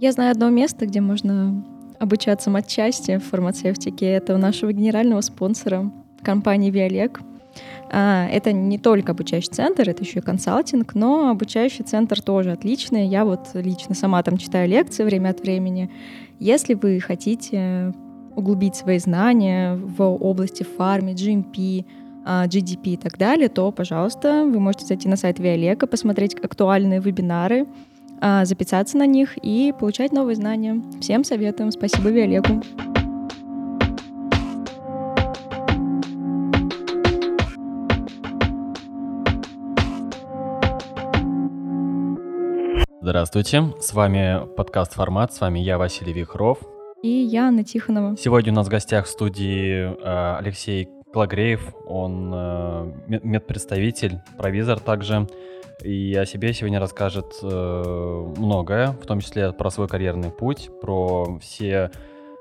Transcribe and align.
Я 0.00 0.12
знаю 0.12 0.30
одно 0.30 0.48
место, 0.48 0.86
где 0.86 1.00
можно 1.00 1.64
обучаться 1.98 2.50
матчасти 2.50 3.18
в 3.18 3.24
фармацевтике. 3.24 4.06
Это 4.06 4.36
у 4.36 4.38
нашего 4.38 4.72
генерального 4.72 5.20
спонсора 5.22 5.90
компании 6.22 6.70
«Виолек». 6.70 7.20
А, 7.90 8.28
это 8.28 8.52
не 8.52 8.78
только 8.78 9.10
обучающий 9.10 9.50
центр, 9.50 9.90
это 9.90 10.04
еще 10.04 10.20
и 10.20 10.22
консалтинг, 10.22 10.94
но 10.94 11.30
обучающий 11.30 11.84
центр 11.84 12.22
тоже 12.22 12.52
отличный. 12.52 13.08
Я 13.08 13.24
вот 13.24 13.48
лично 13.54 13.96
сама 13.96 14.22
там 14.22 14.38
читаю 14.38 14.68
лекции 14.68 15.02
время 15.02 15.30
от 15.30 15.40
времени. 15.40 15.90
Если 16.38 16.74
вы 16.74 17.00
хотите 17.00 17.92
углубить 18.36 18.76
свои 18.76 19.00
знания 19.00 19.74
в 19.74 20.00
области 20.04 20.62
фарми, 20.62 21.10
GMP, 21.10 21.84
GDP 22.24 22.92
и 22.92 22.96
так 22.96 23.18
далее, 23.18 23.48
то, 23.48 23.72
пожалуйста, 23.72 24.44
вы 24.44 24.60
можете 24.60 24.86
зайти 24.86 25.08
на 25.08 25.16
сайт 25.16 25.40
Виолека, 25.40 25.88
посмотреть 25.88 26.34
актуальные 26.34 27.00
вебинары, 27.00 27.66
записаться 28.20 28.98
на 28.98 29.06
них 29.06 29.36
и 29.36 29.72
получать 29.78 30.12
новые 30.12 30.36
знания. 30.36 30.82
Всем 31.00 31.24
советуем. 31.24 31.70
Спасибо 31.70 32.08
Виолеку. 32.10 32.62
Здравствуйте, 43.08 43.72
с 43.80 43.94
вами 43.94 44.46
подкаст 44.54 44.92
«Формат», 44.92 45.32
с 45.32 45.40
вами 45.40 45.60
я, 45.60 45.78
Василий 45.78 46.12
Вихров. 46.12 46.58
И 47.02 47.08
я, 47.08 47.48
Анна 47.48 47.64
Тихонова. 47.64 48.18
Сегодня 48.18 48.52
у 48.52 48.56
нас 48.56 48.66
в 48.66 48.70
гостях 48.70 49.06
в 49.06 49.08
студии 49.08 49.84
э, 49.84 50.36
Алексей 50.36 50.90
Клагреев, 51.10 51.74
он 51.86 52.30
э, 52.34 52.92
медпредставитель, 53.06 54.18
провизор 54.36 54.78
также, 54.78 55.26
и 55.82 56.14
о 56.14 56.26
себе 56.26 56.52
сегодня 56.52 56.80
расскажет 56.80 57.36
э, 57.42 58.24
многое, 58.36 58.92
в 58.92 59.06
том 59.06 59.20
числе 59.20 59.52
про 59.52 59.70
свой 59.70 59.88
карьерный 59.88 60.30
путь, 60.30 60.70
про 60.80 61.38
все, 61.40 61.90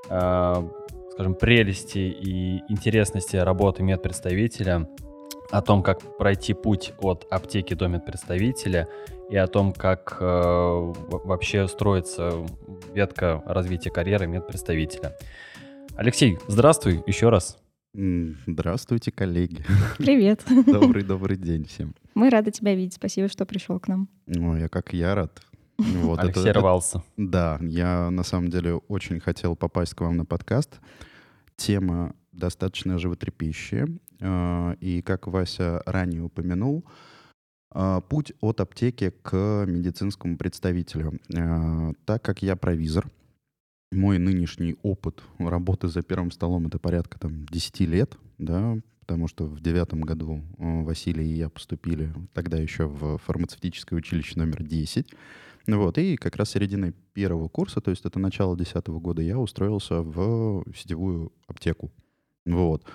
скажем, 0.05 1.35
прелести 1.35 1.99
и 1.99 2.61
интересности 2.69 3.35
работы 3.35 3.83
медпредставителя, 3.83 4.88
о 5.52 5.61
том, 5.61 5.83
как 5.83 5.99
пройти 6.17 6.53
путь 6.53 6.93
от 6.99 7.25
аптеки 7.30 7.73
до 7.73 7.88
медпредставителя 7.88 8.88
и 9.30 9.38
о 9.38 9.47
том, 9.47 9.73
как 9.73 10.17
э, 10.19 10.25
вообще 10.25 11.67
строится 11.67 12.45
ветка 12.93 13.41
развития 13.45 13.91
карьеры 13.91 14.27
медпредставителя. 14.27 15.17
Алексей, 15.95 16.38
здравствуй 16.47 17.03
еще 17.08 17.30
раз. 17.30 17.58
Здравствуйте, 17.97 19.11
коллеги. 19.11 19.65
Привет. 19.97 20.43
Добрый-добрый 20.67 21.35
день 21.35 21.65
всем. 21.65 21.95
Мы 22.13 22.29
рады 22.29 22.51
тебя 22.51 22.75
видеть. 22.75 22.93
Спасибо, 22.93 23.27
что 23.27 23.43
пришел 23.47 23.79
к 23.79 23.87
нам. 23.87 24.07
Ну, 24.27 24.55
я 24.55 24.69
как 24.69 24.93
я 24.93 25.15
рад. 25.15 25.41
Вот, 25.79 26.19
Алексей 26.19 26.47
это, 26.47 26.59
рвался. 26.59 26.97
Это, 27.17 27.27
да, 27.27 27.59
я 27.61 28.11
на 28.11 28.21
самом 28.21 28.49
деле 28.49 28.75
очень 28.75 29.19
хотел 29.19 29.55
попасть 29.55 29.95
к 29.95 30.01
вам 30.01 30.15
на 30.15 30.25
подкаст. 30.25 30.79
Тема 31.55 32.13
достаточно 32.31 32.99
животрепещущая. 32.99 33.89
Э, 34.19 34.75
и 34.79 35.01
как 35.01 35.25
Вася 35.25 35.81
ранее 35.87 36.21
упомянул, 36.21 36.85
э, 37.73 38.01
путь 38.07 38.31
от 38.41 38.61
аптеки 38.61 39.11
к 39.23 39.65
медицинскому 39.67 40.37
представителю. 40.37 41.19
Э, 41.35 41.93
так 42.05 42.21
как 42.21 42.43
я 42.43 42.55
провизор, 42.55 43.09
мой 43.91 44.17
нынешний 44.17 44.75
опыт 44.83 45.23
работы 45.38 45.88
за 45.88 46.02
первым 46.02 46.31
столом 46.31 46.67
это 46.67 46.80
порядка 46.80 47.19
там, 47.19 47.45
10 47.45 47.80
лет, 47.81 48.17
да, 48.38 48.77
потому 48.99 49.27
что 49.27 49.45
в 49.45 49.61
девятом 49.61 50.02
году 50.02 50.41
Василий 50.57 51.25
и 51.25 51.38
я 51.38 51.49
поступили 51.49 52.13
тогда 52.33 52.58
еще 52.58 52.85
в 52.88 53.17
фармацевтическое 53.19 53.98
училище 53.98 54.37
номер 54.37 54.64
10. 54.64 55.14
Вот, 55.67 55.98
и 55.98 56.15
как 56.15 56.37
раз 56.37 56.52
серединой 56.52 56.93
первого 57.14 57.49
курса, 57.49 57.81
то 57.81 57.92
есть 57.92 58.05
это 58.05 58.20
начало 58.20 58.55
2010 58.55 58.87
года, 59.02 59.21
я 59.21 59.37
устроился 59.37 60.02
в 60.02 60.64
сетевую 60.75 61.33
аптеку. 61.48 61.92
Вот. 62.45 62.86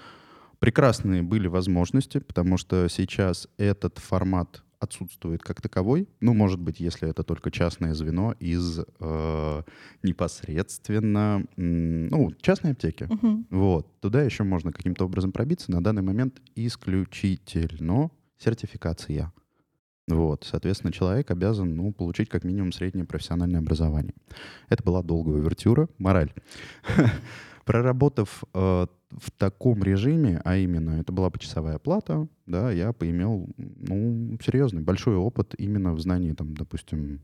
Прекрасные 0.58 1.22
были 1.22 1.48
возможности, 1.48 2.18
потому 2.18 2.56
что 2.56 2.88
сейчас 2.88 3.48
этот 3.58 3.98
формат 3.98 4.62
отсутствует 4.82 5.42
как 5.42 5.60
таковой. 5.60 6.08
Ну, 6.20 6.34
может 6.34 6.60
быть, 6.60 6.80
если 6.80 7.08
это 7.08 7.22
только 7.22 7.50
частное 7.50 7.94
звено 7.94 8.34
из 8.40 8.80
э, 9.00 9.62
непосредственно, 10.02 11.44
ну, 11.56 12.32
частной 12.40 12.72
аптеки. 12.72 13.04
Uh-huh. 13.04 13.44
Вот. 13.50 14.00
Туда 14.00 14.22
еще 14.22 14.42
можно 14.44 14.72
каким-то 14.72 15.04
образом 15.04 15.32
пробиться. 15.32 15.70
На 15.70 15.82
данный 15.82 16.02
момент 16.02 16.40
исключительно 16.56 18.10
сертификация. 18.38 19.32
Вот, 20.08 20.44
соответственно, 20.44 20.92
человек 20.92 21.30
обязан 21.30 21.76
ну, 21.76 21.92
получить 21.92 22.28
как 22.28 22.42
минимум 22.42 22.72
среднее 22.72 23.06
профессиональное 23.06 23.60
образование. 23.60 24.14
Это 24.68 24.82
была 24.82 25.02
долгая 25.02 25.36
увертюра, 25.36 25.88
мораль. 25.98 26.32
Проработав 27.64 28.44
э, 28.54 28.86
в 29.10 29.30
таком 29.36 29.82
режиме, 29.82 30.40
а 30.44 30.56
именно 30.56 31.00
это 31.00 31.12
была 31.12 31.30
почасовая 31.30 31.78
плата, 31.78 32.28
да, 32.46 32.70
я 32.70 32.92
поимел, 32.92 33.48
ну, 33.56 34.36
серьезный, 34.42 34.82
большой 34.82 35.16
опыт 35.16 35.54
именно 35.58 35.92
в 35.94 36.00
знании, 36.00 36.32
там, 36.32 36.54
допустим, 36.54 37.20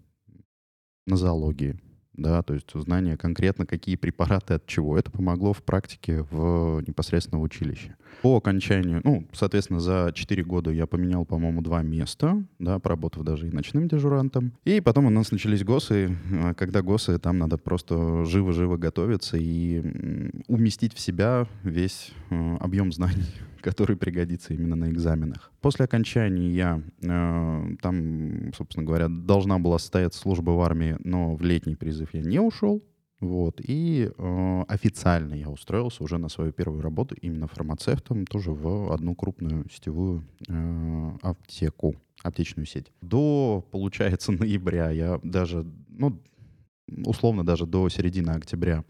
нозологии, 1.06 1.80
да, 2.18 2.42
то 2.42 2.54
есть 2.54 2.70
знание 2.74 3.16
конкретно, 3.16 3.64
какие 3.64 3.96
препараты 3.96 4.54
от 4.54 4.66
чего. 4.66 4.98
Это 4.98 5.10
помогло 5.10 5.52
в 5.52 5.62
практике 5.62 6.26
в 6.30 6.82
непосредственно 6.86 7.40
в 7.40 7.42
училище. 7.42 7.96
По 8.22 8.36
окончанию, 8.36 9.00
ну, 9.04 9.26
соответственно, 9.32 9.80
за 9.80 10.10
4 10.12 10.42
года 10.42 10.70
я 10.70 10.86
поменял, 10.86 11.24
по-моему, 11.24 11.62
два 11.62 11.82
места, 11.82 12.42
да, 12.58 12.78
поработав 12.80 13.22
даже 13.22 13.46
и 13.46 13.50
ночным 13.50 13.86
дежурантом. 13.86 14.52
И 14.64 14.80
потом 14.80 15.06
у 15.06 15.10
нас 15.10 15.30
начались 15.30 15.62
ГОСы. 15.62 16.16
А 16.32 16.54
когда 16.54 16.82
ГОСы, 16.82 17.18
там 17.18 17.38
надо 17.38 17.56
просто 17.56 18.24
живо-живо 18.24 18.76
готовиться 18.76 19.36
и 19.36 19.80
уместить 20.48 20.94
в 20.94 21.00
себя 21.00 21.46
весь 21.62 22.10
э, 22.30 22.56
объем 22.60 22.92
знаний, 22.92 23.26
который 23.62 23.96
пригодится 23.96 24.54
именно 24.54 24.76
на 24.76 24.90
экзаменах. 24.90 25.52
После 25.60 25.84
окончания 25.84 26.82
э, 27.02 27.76
там, 27.82 28.52
собственно 28.54 28.86
говоря, 28.86 29.08
должна 29.08 29.58
была 29.58 29.78
состояться 29.78 30.20
служба 30.20 30.50
в 30.50 30.60
армии, 30.60 30.96
но 31.04 31.34
в 31.34 31.42
летний 31.42 31.76
призыв 31.76 32.14
я 32.14 32.22
не 32.22 32.40
ушел. 32.40 32.82
Вот. 33.20 33.60
И 33.60 34.10
э, 34.16 34.64
официально 34.68 35.34
я 35.34 35.48
устроился 35.50 36.04
уже 36.04 36.18
на 36.18 36.28
свою 36.28 36.52
первую 36.52 36.82
работу 36.82 37.16
именно 37.20 37.48
фармацевтом, 37.48 38.26
тоже 38.26 38.52
в 38.52 38.92
одну 38.92 39.14
крупную 39.14 39.68
сетевую 39.70 40.24
э, 40.48 41.10
аптеку, 41.22 41.96
аптечную 42.22 42.66
сеть. 42.66 42.92
До, 43.00 43.64
получается, 43.72 44.32
ноября 44.38 44.90
я 44.90 45.18
даже, 45.24 45.66
ну, 45.88 46.20
условно 47.04 47.44
даже 47.44 47.66
до 47.66 47.88
середины 47.88 48.30
октября, 48.30 48.84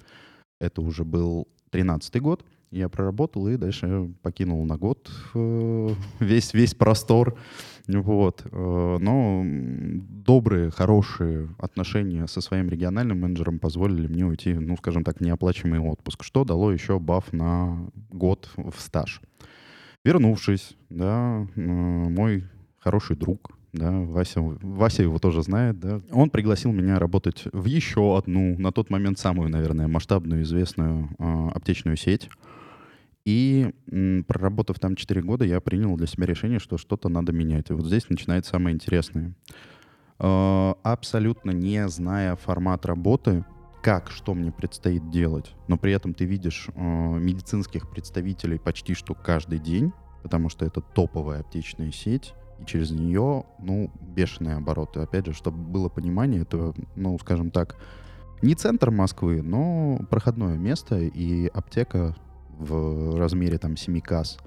это 0.61 0.83
уже 0.83 1.05
был 1.05 1.49
13 1.71 2.21
год, 2.21 2.45
я 2.71 2.89
проработал 2.89 3.49
и 3.49 3.56
дальше 3.56 4.11
покинул 4.23 4.65
на 4.65 4.77
год 4.77 5.11
э, 5.34 5.89
весь, 6.21 6.55
весь 6.55 6.75
простор. 6.75 7.39
Вот. 7.87 8.45
Э, 8.51 8.97
но 9.01 9.43
добрые, 9.45 10.71
хорошие 10.71 11.49
отношения 11.59 12.27
со 12.27 12.41
своим 12.41 12.69
региональным 12.69 13.21
менеджером 13.21 13.59
позволили 13.59 14.07
мне 14.07 14.27
уйти, 14.27 14.55
ну, 14.55 14.77
скажем 14.77 15.05
так, 15.05 15.21
неоплачиваемый 15.21 15.81
отпуск, 15.81 16.25
что 16.25 16.45
дало 16.45 16.73
еще 16.73 16.99
баф 16.99 17.33
на 17.33 17.91
год 18.11 18.51
в 18.57 18.78
стаж. 18.78 19.23
Вернувшись, 20.05 20.77
да, 20.91 21.47
мой 21.57 22.45
хороший 22.78 23.17
друг, 23.17 23.51
да, 23.73 23.91
Вася, 23.91 24.41
Вася 24.41 25.03
его 25.03 25.19
тоже 25.19 25.43
знает, 25.43 25.78
да. 25.78 26.01
Он 26.11 26.31
пригласил 26.31 26.73
меня 26.73 26.99
работать 26.99 27.45
в 27.53 27.67
еще 27.67 28.17
одну, 28.17 28.59
на 28.59 28.73
тот 28.73 28.91
момент 28.91 29.19
самую, 29.19 29.51
наверное, 29.51 29.89
масштабную, 29.89 30.43
известную 30.43 31.11
э, 31.19 31.49
аптечную 31.55 31.97
сеть. 31.97 32.31
И 33.24 33.72
проработав 34.26 34.78
там 34.78 34.97
4 34.97 35.22
года, 35.22 35.44
я 35.44 35.60
принял 35.60 35.97
для 35.97 36.06
себя 36.06 36.26
решение, 36.26 36.59
что 36.59 36.78
что-то 36.78 37.09
надо 37.09 37.32
менять. 37.32 37.70
И 37.70 37.74
вот 37.74 37.86
здесь 37.86 38.09
начинается 38.09 38.53
самое 38.53 38.74
интересное. 38.74 39.34
Э, 40.18 40.74
абсолютно 40.82 41.50
не 41.50 41.88
зная 41.88 42.36
формат 42.36 42.86
работы, 42.86 43.44
как, 43.82 44.10
что 44.10 44.34
мне 44.34 44.50
предстоит 44.50 45.10
делать, 45.10 45.54
но 45.68 45.78
при 45.78 45.92
этом 45.92 46.12
ты 46.12 46.24
видишь 46.24 46.68
э, 46.74 46.80
медицинских 46.80 47.88
представителей 47.88 48.59
почти 48.59 48.94
что 48.94 49.15
каждый 49.15 49.59
день, 49.60 49.92
потому 50.22 50.48
что 50.48 50.65
это 50.66 50.80
топовая 50.80 51.41
аптечная 51.41 51.92
сеть, 51.92 52.34
и 52.60 52.66
через 52.66 52.91
нее, 52.91 53.44
ну, 53.60 53.91
бешеные 54.00 54.56
обороты. 54.56 55.00
Опять 55.00 55.26
же, 55.26 55.32
чтобы 55.32 55.59
было 55.59 55.88
понимание, 55.88 56.42
это, 56.42 56.74
ну, 56.97 57.16
скажем 57.20 57.50
так, 57.50 57.76
не 58.42 58.54
центр 58.54 58.91
Москвы, 58.91 59.42
но 59.42 60.00
проходное 60.10 60.56
место, 60.56 60.98
и 60.98 61.47
аптека 61.47 62.16
в 62.59 63.19
размере 63.19 63.59
там 63.59 63.77
7 63.77 64.01
касс 64.01 64.39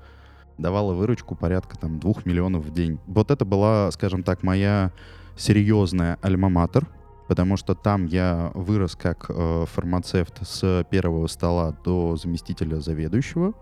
давала 0.57 0.93
выручку 0.93 1.35
порядка 1.35 1.77
там 1.77 1.99
2 1.99 2.13
миллионов 2.25 2.65
в 2.65 2.73
день. 2.73 2.99
Вот 3.07 3.31
это 3.31 3.45
была, 3.45 3.91
скажем 3.91 4.23
так, 4.23 4.43
моя 4.43 4.91
серьезная 5.35 6.17
альма-матер, 6.21 6.87
потому 7.27 7.57
что 7.57 7.73
там 7.73 8.05
я 8.05 8.51
вырос 8.53 8.95
как 8.95 9.25
э, 9.29 9.65
фармацевт 9.67 10.45
с 10.47 10.85
первого 10.89 11.27
стола 11.27 11.75
до 11.83 12.15
заместителя 12.15 12.79
заведующего. 12.79 13.53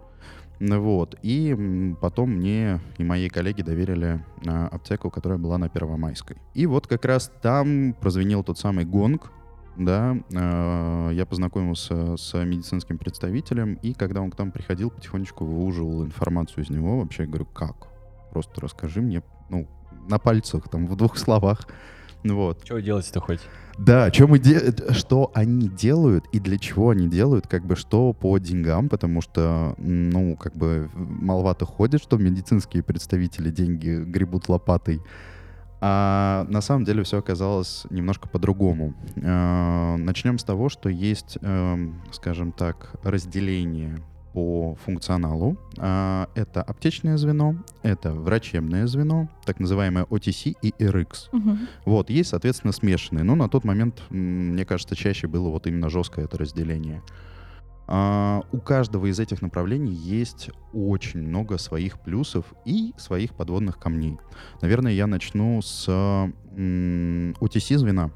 Вот. 0.60 1.16
И 1.22 1.96
потом 2.02 2.32
мне 2.32 2.82
и 2.98 3.04
моей 3.04 3.30
коллеге 3.30 3.64
доверили 3.64 4.24
э, 4.46 4.50
аптеку, 4.50 5.10
которая 5.10 5.40
была 5.40 5.58
на 5.58 5.70
Первомайской. 5.70 6.38
И 6.54 6.66
вот 6.66 6.88
как 6.88 7.06
раз 7.06 7.32
там 7.42 7.94
прозвенел 7.94 8.44
тот 8.44 8.60
самый 8.60 8.84
гонг, 8.84 9.32
да, 9.80 10.18
э, 10.32 11.12
я 11.14 11.26
познакомился 11.26 12.18
с 12.18 12.34
медицинским 12.44 12.98
представителем, 12.98 13.76
и 13.76 13.94
когда 13.94 14.22
он 14.22 14.30
к 14.30 14.38
нам 14.38 14.52
приходил, 14.52 14.92
потихонечку 14.92 15.46
выуживал 15.46 16.04
информацию 16.04 16.66
из 16.66 16.70
него. 16.70 17.00
Вообще, 17.00 17.24
я 17.24 17.30
говорю, 17.30 17.46
как? 17.46 17.88
Просто 18.32 18.60
расскажи 18.62 19.02
мне, 19.02 19.24
ну, 19.50 19.68
на 20.08 20.20
пальцах, 20.20 20.70
там, 20.70 20.86
в 20.86 20.96
двух 20.98 21.18
словах. 21.18 21.68
Вот. 22.24 22.60
Что 22.66 22.76
вы 22.76 22.82
делаете-то 22.82 23.22
хоть? 23.22 23.40
Да, 23.78 24.12
что, 24.12 24.28
мы 24.28 24.40
де... 24.40 24.74
что 24.92 25.32
они 25.34 25.70
делают 25.70 26.26
и 26.34 26.42
для 26.42 26.58
чего 26.58 26.90
они 26.90 27.08
делают, 27.08 27.48
как 27.48 27.66
бы 27.66 27.78
что 27.78 28.12
по 28.12 28.38
деньгам, 28.38 28.90
потому 28.90 29.22
что, 29.22 29.76
ну, 29.78 30.36
как 30.36 30.58
бы 30.58 30.90
маловато 30.94 31.66
ходит, 31.66 32.04
что 32.04 32.18
медицинские 32.18 32.84
представители 32.84 33.50
деньги 33.50 34.04
гребут 34.04 34.50
лопатой. 34.50 35.02
А 35.82 36.46
на 36.50 36.62
самом 36.62 36.84
деле 36.84 37.04
все 37.04 37.20
оказалось 37.20 37.86
немножко 37.90 38.28
по-другому. 38.28 38.94
Э, 39.16 39.96
Начнем 39.98 40.38
с 40.38 40.44
того, 40.44 40.70
что 40.70 40.90
есть, 40.90 41.38
эм, 41.42 42.02
скажем 42.12 42.52
так, 42.52 42.96
разделение 43.04 43.98
по 44.34 44.76
функционалу. 44.86 45.58
А, 45.80 46.28
Это 46.36 46.62
аптечное 46.62 47.18
звено, 47.18 47.56
это 47.82 48.12
врачебное 48.14 48.86
звено, 48.88 49.28
так 49.46 49.60
называемое 49.60 50.04
OTC 50.06 50.56
и 50.62 50.74
RX. 50.78 51.30
Мгм. 51.32 51.60
Вот, 51.86 52.10
есть, 52.10 52.30
соответственно, 52.30 52.72
смешанные. 52.74 53.24
Но 53.24 53.36
на 53.36 53.50
тот 53.50 53.64
момент, 53.64 54.04
мне 54.10 54.66
кажется, 54.66 54.96
чаще 54.96 55.28
было 55.28 55.50
вот 55.50 55.66
именно 55.66 55.90
жесткое 55.90 56.26
это 56.26 56.38
разделение. 56.38 57.02
А, 57.92 58.44
у 58.52 58.60
каждого 58.60 59.08
из 59.08 59.20
этих 59.20 59.42
направлений 59.42 59.92
есть 59.92 60.52
очень 60.74 61.22
много 61.22 61.58
своих 61.58 62.00
плюсов 62.00 62.46
и 62.64 62.94
своих 62.98 63.34
подводных 63.34 63.80
камней. 63.80 64.18
Наверное, 64.62 64.92
я 64.92 65.08
начну 65.08 65.60
с 65.64 65.90
OTC 66.56 67.78
звена. 67.78 68.12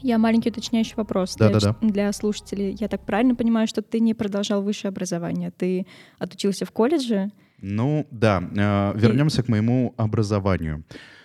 Я 0.00 0.18
маленький 0.18 0.48
уточняющий 0.50 0.94
вопрос 0.96 1.34
для, 1.36 1.48
Да-да-да. 1.48 1.74
ч- 1.80 1.92
для 1.92 2.12
слушателей. 2.12 2.76
Я 2.80 2.88
так 2.88 3.04
правильно 3.04 3.34
понимаю, 3.34 3.66
что 3.66 3.82
ты 3.82 4.00
не 4.00 4.14
продолжал 4.14 4.62
высшее 4.62 4.88
образование? 4.90 5.50
Ты 5.50 5.86
отучился 6.18 6.64
в 6.64 6.70
колледже? 6.72 7.30
Ну, 7.60 8.06
да, 8.10 8.42
э, 8.42 8.98
вернемся 8.98 9.42
к 9.42 9.48
моему 9.48 9.94
образованию. 9.96 10.84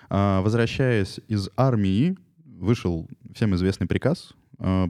А, 0.09 0.41
Возвращаясь 0.41 1.19
из 1.27 1.49
армии, 1.57 2.17
вышел 2.45 3.07
всем 3.33 3.53
известный 3.55 3.87
приказ 3.87 4.31
э, 4.31 4.38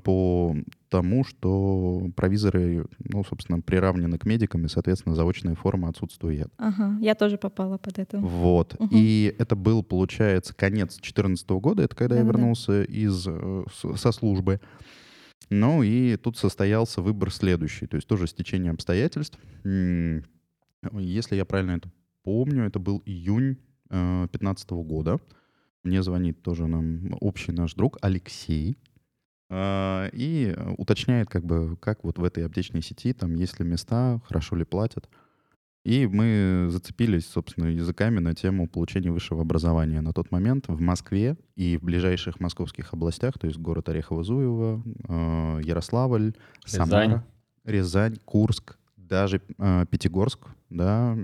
по 0.04 0.56
тому, 0.90 1.24
что 1.24 2.10
провизоры, 2.16 2.86
ну, 3.00 3.24
собственно, 3.24 3.62
приравнены 3.62 4.18
к 4.18 4.26
медикам, 4.26 4.66
и, 4.66 4.68
соответственно, 4.68 5.14
заочная 5.14 5.54
форма 5.54 5.90
отсутствует. 5.90 6.52
Ага, 6.58 6.98
я 7.02 7.14
тоже 7.14 7.38
попала 7.38 7.78
под 7.78 8.00
это. 8.00 8.18
Вот. 8.18 8.76
Мгм. 8.80 8.90
И 8.92 9.36
это 9.38 9.56
был, 9.56 9.84
получается, 9.84 10.56
конец 10.56 10.96
2014 10.96 11.48
года. 11.60 11.84
Это 11.84 11.96
когда 11.96 12.16
я 12.16 12.24
Да-да-да. 12.24 12.40
вернулся 12.40 12.84
из, 12.84 13.28
э, 13.28 13.64
со 13.96 14.12
службы. 14.12 14.60
Ну 15.52 15.84
и 15.84 16.16
тут 16.18 16.38
состоялся 16.38 17.02
выбор 17.02 17.32
следующий. 17.32 17.86
То 17.86 17.96
есть 17.96 18.08
тоже 18.08 18.26
стечение 18.28 18.72
обстоятельств. 18.72 19.40
Если 19.64 21.36
я 21.36 21.46
правильно 21.46 21.72
это 21.74 21.90
помню, 22.24 22.64
это 22.66 22.80
был 22.80 23.02
июнь 23.06 23.58
2015 23.90 24.72
года. 24.72 25.20
Мне 25.84 26.04
звонит 26.04 26.42
тоже 26.42 26.68
нам 26.68 27.16
общий 27.22 27.52
наш 27.52 27.74
друг 27.74 27.98
Алексей. 28.02 28.78
А, 29.50 30.10
И 30.14 30.54
э, 30.56 30.74
уточняет, 30.78 31.30
как 31.30 31.44
бы, 31.44 31.78
как 31.78 32.04
вот 32.04 32.18
в 32.18 32.24
этой 32.24 32.46
аптечной 32.46 32.82
сети, 32.82 33.14
там 33.14 33.36
есть 33.36 33.60
ли 33.60 33.66
места, 33.66 34.22
хорошо 34.26 34.56
ли 34.56 34.64
платят. 34.64 35.10
И 35.86 36.08
мы 36.08 36.68
зацепились, 36.70 37.26
собственно, 37.26 37.66
языками 37.66 38.20
на 38.20 38.36
тему 38.36 38.68
получения 38.68 39.12
высшего 39.12 39.42
образования 39.42 40.02
на 40.02 40.14
тот 40.14 40.30
момент 40.30 40.66
в 40.68 40.80
Москве 40.82 41.38
и 41.56 41.78
в 41.78 41.84
ближайших 41.84 42.40
московских 42.40 42.94
областях, 42.94 43.40
то 43.40 43.48
есть 43.48 43.58
город 43.58 43.88
Орехово-Зуево, 43.88 44.84
э, 45.08 45.62
Ярославль, 45.64 46.34
Самара, 46.66 47.26
Рязань, 47.64 48.18
Курск, 48.26 48.78
даже 48.98 49.42
э, 49.58 49.86
Пятигорск, 49.90 50.48
да, 50.70 51.18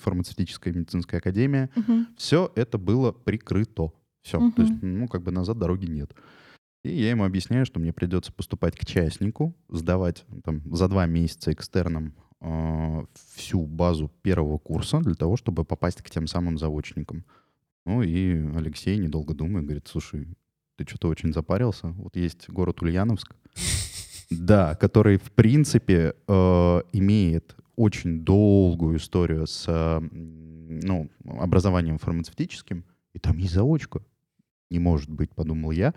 фармацевтическая 0.00 0.72
медицинская 0.72 1.20
академия. 1.20 1.70
Мгм. 1.76 2.08
Все 2.16 2.50
это 2.56 2.78
было 2.78 3.12
прикрыто. 3.12 3.92
Все. 4.22 4.40
Мгм. 4.40 4.52
То 4.52 4.62
есть, 4.62 4.74
ну, 4.82 5.08
как 5.08 5.22
бы 5.22 5.30
назад 5.30 5.58
дороги 5.58 5.86
нет. 5.86 6.12
И 6.82 6.90
я 6.92 7.10
ему 7.10 7.24
объясняю, 7.24 7.66
что 7.66 7.78
мне 7.78 7.92
придется 7.92 8.32
поступать 8.32 8.76
к 8.76 8.86
частнику, 8.86 9.54
сдавать 9.68 10.24
там, 10.44 10.62
за 10.74 10.88
два 10.88 11.06
месяца 11.06 11.52
экстерном 11.52 12.14
э, 12.40 13.04
всю 13.34 13.66
базу 13.66 14.10
первого 14.22 14.56
курса 14.58 15.00
для 15.00 15.14
того, 15.14 15.36
чтобы 15.36 15.64
попасть 15.64 16.02
к 16.02 16.10
тем 16.10 16.26
самым 16.26 16.56
заочникам. 16.56 17.24
Ну 17.84 18.02
и 18.02 18.32
Алексей, 18.56 18.96
недолго 18.96 19.34
думая, 19.34 19.62
говорит, 19.62 19.88
слушай, 19.88 20.28
ты 20.76 20.86
что-то 20.88 21.08
очень 21.08 21.32
запарился. 21.34 21.88
Вот 21.88 22.16
есть 22.16 22.48
город 22.48 22.80
Ульяновск, 22.80 23.34
да, 24.30 24.74
который, 24.74 25.18
в 25.18 25.32
принципе, 25.32 26.14
э, 26.26 26.82
имеет 26.92 27.56
очень 27.76 28.24
долгую 28.24 28.96
историю 28.96 29.46
с 29.46 29.68
м, 29.68 30.80
ну, 30.80 31.10
образованием 31.24 31.98
фармацевтическим, 31.98 32.84
и 33.12 33.18
там 33.18 33.36
есть 33.36 33.52
заочка. 33.52 34.02
Не 34.70 34.78
может 34.78 35.10
быть, 35.10 35.34
подумал 35.34 35.72
я. 35.72 35.92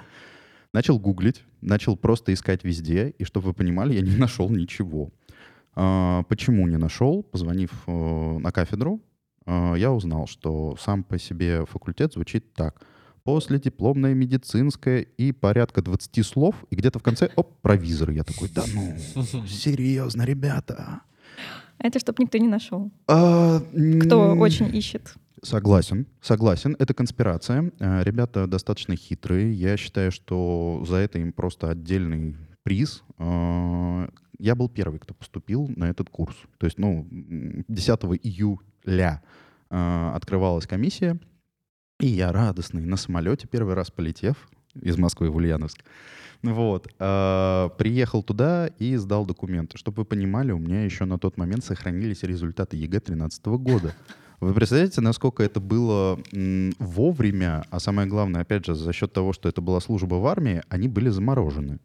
Начал 0.74 0.98
гуглить, 0.98 1.44
начал 1.62 1.96
просто 1.96 2.34
искать 2.34 2.64
везде, 2.64 3.14
и 3.20 3.24
чтобы 3.24 3.48
вы 3.48 3.54
понимали, 3.54 3.94
я 3.94 4.02
не 4.02 4.16
нашел 4.18 4.50
ничего. 4.50 5.12
А, 5.76 6.24
Почему 6.24 6.68
не 6.68 6.78
нашел? 6.78 7.24
Позвонив 7.24 7.72
э, 7.88 8.38
на 8.40 8.52
кафедру, 8.52 9.00
э, 9.46 9.76
я 9.78 9.92
узнал, 9.92 10.28
что 10.28 10.76
сам 10.80 11.04
по 11.04 11.20
себе 11.20 11.66
факультет 11.66 12.14
звучит 12.14 12.54
так. 12.54 12.82
После 13.24 13.60
дипломная 13.60 14.14
медицинская 14.14 15.02
и 15.02 15.32
порядка 15.32 15.82
20 15.82 16.26
слов, 16.26 16.56
и 16.72 16.76
где-то 16.76 17.00
в 17.00 17.04
конце, 17.04 17.30
оп, 17.36 17.62
провизор. 17.62 18.10
Я 18.10 18.24
такой, 18.24 18.50
да 18.50 18.64
ну, 18.74 18.98
серьезно, 19.48 20.24
ребята. 20.24 21.02
Это 21.78 22.00
чтобы 22.00 22.24
никто 22.24 22.38
не 22.38 22.48
нашел. 22.48 22.92
А, 23.08 23.60
Кто 24.02 24.34
очень 24.34 24.76
ищет. 24.76 25.14
Согласен, 25.44 26.08
согласен. 26.22 26.76
Это 26.80 26.94
конспирация. 26.94 27.72
Э, 27.80 28.02
Ребята 28.04 28.48
достаточно 28.48 28.96
хитрые. 28.96 29.54
Я 29.54 29.76
считаю, 29.76 30.12
что 30.12 30.84
за 30.88 30.98
это 30.98 31.20
им 31.20 31.34
просто 31.34 31.70
отдельный 31.70 32.38
приз. 32.64 33.04
Э, 33.20 34.08
Я 34.40 34.56
был 34.56 34.68
первый, 34.70 35.00
кто 35.00 35.14
поступил 35.14 35.70
на 35.76 35.90
этот 35.90 36.10
курс. 36.10 36.36
То 36.58 36.66
есть, 36.66 36.78
ну, 36.80 37.08
м, 37.12 37.66
10 37.68 38.18
июля 38.24 39.22
э, 39.70 40.12
открывалась 40.16 40.66
комиссия, 40.66 41.20
и 42.00 42.08
я 42.08 42.32
радостный 42.32 42.86
на 42.86 42.98
самолете 42.98 43.48
первый 43.48 43.76
раз 43.76 43.92
полетев 43.92 44.50
из 44.76 44.98
Москвы 44.98 45.30
в 45.30 45.36
Ульяновск. 45.36 45.84
Вот. 46.42 46.88
Приехал 46.98 48.22
туда 48.24 48.68
и 48.80 48.98
сдал 48.98 49.26
документы. 49.26 49.78
Чтобы 49.78 50.02
вы 50.02 50.06
понимали, 50.06 50.52
у 50.52 50.58
меня 50.58 50.84
еще 50.84 51.06
на 51.06 51.18
тот 51.18 51.38
момент 51.38 51.64
сохранились 51.64 52.24
результаты 52.24 52.76
ЕГЭ 52.76 53.00
2013 53.00 53.46
года. 53.46 53.94
Вы 54.44 54.54
представляете, 54.54 55.02
насколько 55.02 55.44
это 55.44 55.60
было 55.60 56.20
вовремя, 56.80 57.64
а 57.70 57.80
самое 57.80 58.08
главное, 58.08 58.42
опять 58.42 58.66
же, 58.66 58.76
за 58.76 58.94
счет 58.94 59.14
того, 59.14 59.34
что 59.34 59.50
это 59.50 59.62
была 59.62 59.80
служба 59.80 60.16
в 60.16 60.28
армии, 60.28 60.62
они 60.70 60.88
были 60.88 61.10
заморожены. 61.10 61.80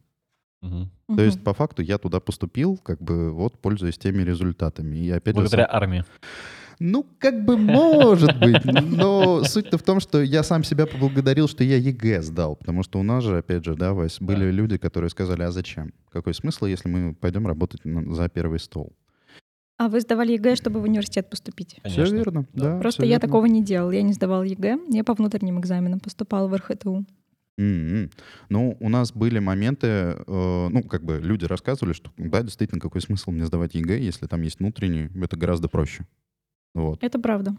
Мгм. 0.61 0.91
То 1.17 1.23
есть, 1.23 1.43
по 1.45 1.55
факту, 1.55 1.83
я 1.83 1.99
туда 1.99 2.19
поступил, 2.21 2.77
как 2.79 3.01
бы, 3.01 3.31
вот, 3.31 3.59
пользуясь 3.61 3.97
теми 3.99 4.23
результатами. 4.23 4.97
И 4.97 5.11
опять 5.11 5.35
же, 5.37 5.41
Благодаря 5.43 5.67
сам- 5.67 5.77
армии. 5.77 6.05
ну, 6.81 7.07
как 7.21 7.45
бы, 7.45 7.57
может 7.57 8.37
быть. 8.41 8.65
Но 8.65 9.45
суть-то 9.45 9.79
в 9.79 9.83
том, 9.83 10.01
что 10.01 10.21
я 10.21 10.43
сам 10.43 10.65
себя 10.65 10.87
поблагодарил, 10.87 11.47
что 11.49 11.63
я 11.63 11.77
ЕГЭ 11.77 12.23
сдал. 12.23 12.57
Потому 12.57 12.83
что 12.83 12.99
у 12.99 13.05
нас 13.05 13.23
же, 13.23 13.39
опять 13.39 13.65
же, 13.65 13.77
да, 13.77 13.93
Вась, 13.93 14.19
были 14.21 14.47
Да. 14.47 14.51
люди, 14.51 14.79
которые 14.79 15.11
сказали, 15.11 15.43
а 15.43 15.53
зачем? 15.53 15.93
Какой 16.11 16.35
смысл, 16.35 16.67
если 16.67 16.89
мы 16.89 17.15
пойдем 17.15 17.47
работать 17.47 17.85
на- 17.85 18.13
за 18.15 18.29
первый 18.29 18.59
стол? 18.59 18.93
А 19.79 19.89
вы 19.89 20.01
сдавали 20.01 20.33
ЕГЭ, 20.33 20.57
чтобы 20.57 20.81
в 20.81 20.83
университет 20.83 21.31
поступить? 21.31 21.77
Все 21.85 21.95
Конечно. 22.03 22.15
верно, 22.17 22.47
Да. 22.53 22.75
да. 22.75 22.79
Просто 22.81 23.05
я 23.05 23.11
верно. 23.11 23.21
такого 23.29 23.47
не 23.47 23.63
делал. 23.63 23.93
Я 23.93 24.03
не 24.03 24.13
сдавала 24.13 24.43
ЕГЭ. 24.43 24.79
Я 24.91 25.05
по 25.05 25.15
внутренним 25.15 25.61
экзаменам 25.61 26.01
поступала 26.01 26.49
в 26.49 26.55
РХТУ. 26.57 27.05
М-м. 27.59 28.11
Ну, 28.49 28.77
у 28.81 28.89
нас 28.89 29.13
были 29.13 29.39
моменты, 29.39 29.87
э, 29.87 30.69
ну, 30.71 30.83
как 30.83 31.05
бы 31.05 31.19
люди 31.21 31.45
рассказывали, 31.45 31.93
что, 31.93 32.11
да, 32.17 32.43
действительно, 32.43 32.81
какой 32.81 33.01
смысл 33.01 33.31
мне 33.31 33.47
сдавать 33.47 33.75
ЕГЭ, 33.75 33.99
если 34.01 34.27
там 34.27 34.43
есть 34.43 34.59
внутренний, 34.59 35.11
это 35.25 35.37
гораздо 35.37 35.69
проще. 35.69 36.07
Вот. 36.75 37.03
Это 37.03 37.21
правда. 37.21 37.57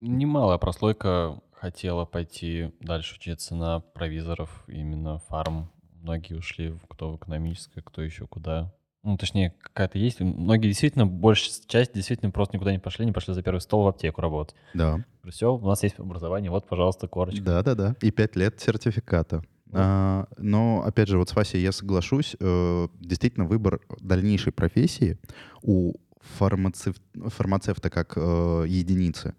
Немалая 0.00 0.58
прослойка 0.58 1.40
хотела 1.52 2.04
пойти 2.04 2.72
дальше 2.80 3.16
учиться 3.16 3.56
на 3.56 3.80
провизоров, 3.80 4.64
именно 4.68 5.18
фарм. 5.18 5.70
Многие 6.02 6.34
ушли, 6.34 6.74
кто 6.88 7.12
в 7.12 7.16
экономическое, 7.16 7.82
кто 7.82 8.00
еще 8.02 8.28
куда. 8.28 8.72
Ну, 9.04 9.16
точнее, 9.16 9.54
какая-то 9.60 9.98
есть. 9.98 10.20
Многие 10.20 10.68
действительно, 10.68 11.06
большая 11.06 11.52
часть 11.66 11.94
действительно 11.94 12.30
просто 12.30 12.56
никуда 12.56 12.72
не 12.72 12.78
пошли, 12.78 13.06
не 13.06 13.12
пошли 13.12 13.32
за 13.32 13.42
первый 13.42 13.60
стол 13.60 13.84
в 13.84 13.88
аптеку 13.88 14.20
работать. 14.20 14.56
Да. 14.74 15.04
Все, 15.28 15.54
у 15.54 15.66
нас 15.66 15.82
есть 15.82 15.98
образование, 15.98 16.50
вот, 16.50 16.68
пожалуйста, 16.68 17.06
корочка. 17.06 17.42
Да-да-да. 17.42 17.94
И 18.02 18.10
пять 18.10 18.34
лет 18.36 18.60
сертификата. 18.60 19.42
А, 19.72 20.26
но, 20.36 20.82
опять 20.84 21.08
же, 21.08 21.18
вот 21.18 21.28
с 21.28 21.36
Васей 21.36 21.60
я 21.62 21.72
соглашусь. 21.72 22.36
э, 22.40 22.88
действительно, 23.00 23.46
выбор 23.46 23.80
дальнейшей 24.00 24.52
профессии 24.52 25.18
у 25.62 25.94
фармацев- 26.38 26.96
фармацевта 27.28 27.90
как 27.90 28.14
э, 28.16 28.64
единицы, 28.66 29.34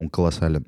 он 0.00 0.08
колоссален. 0.10 0.64